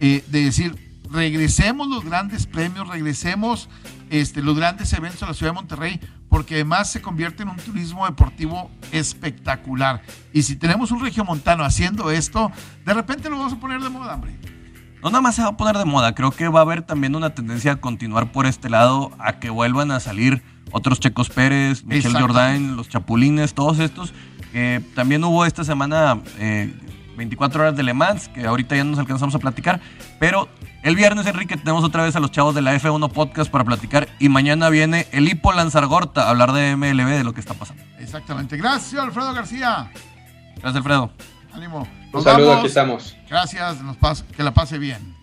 eh, 0.00 0.24
de 0.26 0.44
decir, 0.44 0.91
regresemos 1.12 1.88
los 1.88 2.04
grandes 2.04 2.46
premios, 2.46 2.88
regresemos 2.88 3.68
este, 4.10 4.42
los 4.42 4.56
grandes 4.56 4.92
eventos 4.92 5.22
a 5.22 5.26
la 5.26 5.34
ciudad 5.34 5.52
de 5.52 5.56
Monterrey, 5.56 6.00
porque 6.28 6.54
además 6.56 6.90
se 6.90 7.02
convierte 7.02 7.42
en 7.42 7.50
un 7.50 7.56
turismo 7.56 8.06
deportivo 8.06 8.70
espectacular. 8.90 10.02
Y 10.32 10.42
si 10.42 10.56
tenemos 10.56 10.90
un 10.90 11.00
regiomontano 11.00 11.64
haciendo 11.64 12.10
esto, 12.10 12.50
de 12.84 12.94
repente 12.94 13.28
lo 13.28 13.36
vamos 13.36 13.52
a 13.52 13.60
poner 13.60 13.80
de 13.80 13.90
moda, 13.90 14.14
hombre. 14.14 14.36
no 15.02 15.10
nada 15.10 15.20
más 15.20 15.34
se 15.34 15.42
va 15.42 15.48
a 15.48 15.56
poner 15.56 15.76
de 15.76 15.84
moda, 15.84 16.14
creo 16.14 16.30
que 16.30 16.48
va 16.48 16.60
a 16.60 16.62
haber 16.62 16.82
también 16.82 17.14
una 17.14 17.34
tendencia 17.34 17.72
a 17.72 17.76
continuar 17.76 18.32
por 18.32 18.46
este 18.46 18.70
lado, 18.70 19.12
a 19.18 19.38
que 19.38 19.50
vuelvan 19.50 19.90
a 19.90 20.00
salir 20.00 20.42
otros 20.72 21.00
Checos 21.00 21.28
Pérez, 21.28 21.84
Michel 21.84 22.18
Jordain, 22.18 22.76
los 22.76 22.88
Chapulines, 22.88 23.52
todos 23.52 23.78
estos. 23.78 24.14
también 24.94 25.22
hubo 25.22 25.44
esta 25.44 25.64
semana 25.64 26.18
24 27.16 27.60
eh, 27.60 27.62
horas 27.62 27.76
de 27.76 27.82
Le 27.82 27.92
Mans, 27.92 28.28
que 28.28 28.46
ahorita 28.46 28.74
ya 28.74 28.84
nos 28.84 28.98
alcanzamos 28.98 29.34
a 29.34 29.38
platicar, 29.38 29.80
pero 30.18 30.48
el 30.82 30.96
viernes, 30.96 31.26
Enrique, 31.26 31.56
tenemos 31.56 31.84
otra 31.84 32.02
vez 32.02 32.16
a 32.16 32.20
los 32.20 32.30
chavos 32.30 32.54
de 32.54 32.62
la 32.62 32.74
F1 32.74 33.10
Podcast 33.12 33.50
para 33.50 33.64
platicar 33.64 34.08
y 34.18 34.28
mañana 34.28 34.68
viene 34.68 35.06
el 35.12 35.28
Hipo 35.28 35.52
Lanzargorta 35.52 36.24
a 36.24 36.30
hablar 36.30 36.52
de 36.52 36.76
MLB, 36.76 37.08
de 37.08 37.24
lo 37.24 37.32
que 37.32 37.40
está 37.40 37.54
pasando. 37.54 37.82
Exactamente. 37.98 38.56
Gracias, 38.56 39.00
Alfredo 39.00 39.32
García. 39.32 39.90
Gracias, 40.54 40.76
Alfredo. 40.76 41.10
Ánimo. 41.52 41.86
Un 42.12 42.22
saludo, 42.22 42.54
aquí 42.54 42.66
estamos. 42.66 43.16
Gracias, 43.28 43.80
nos 43.80 43.96
que 44.24 44.42
la 44.42 44.52
pase 44.52 44.78
bien. 44.78 45.21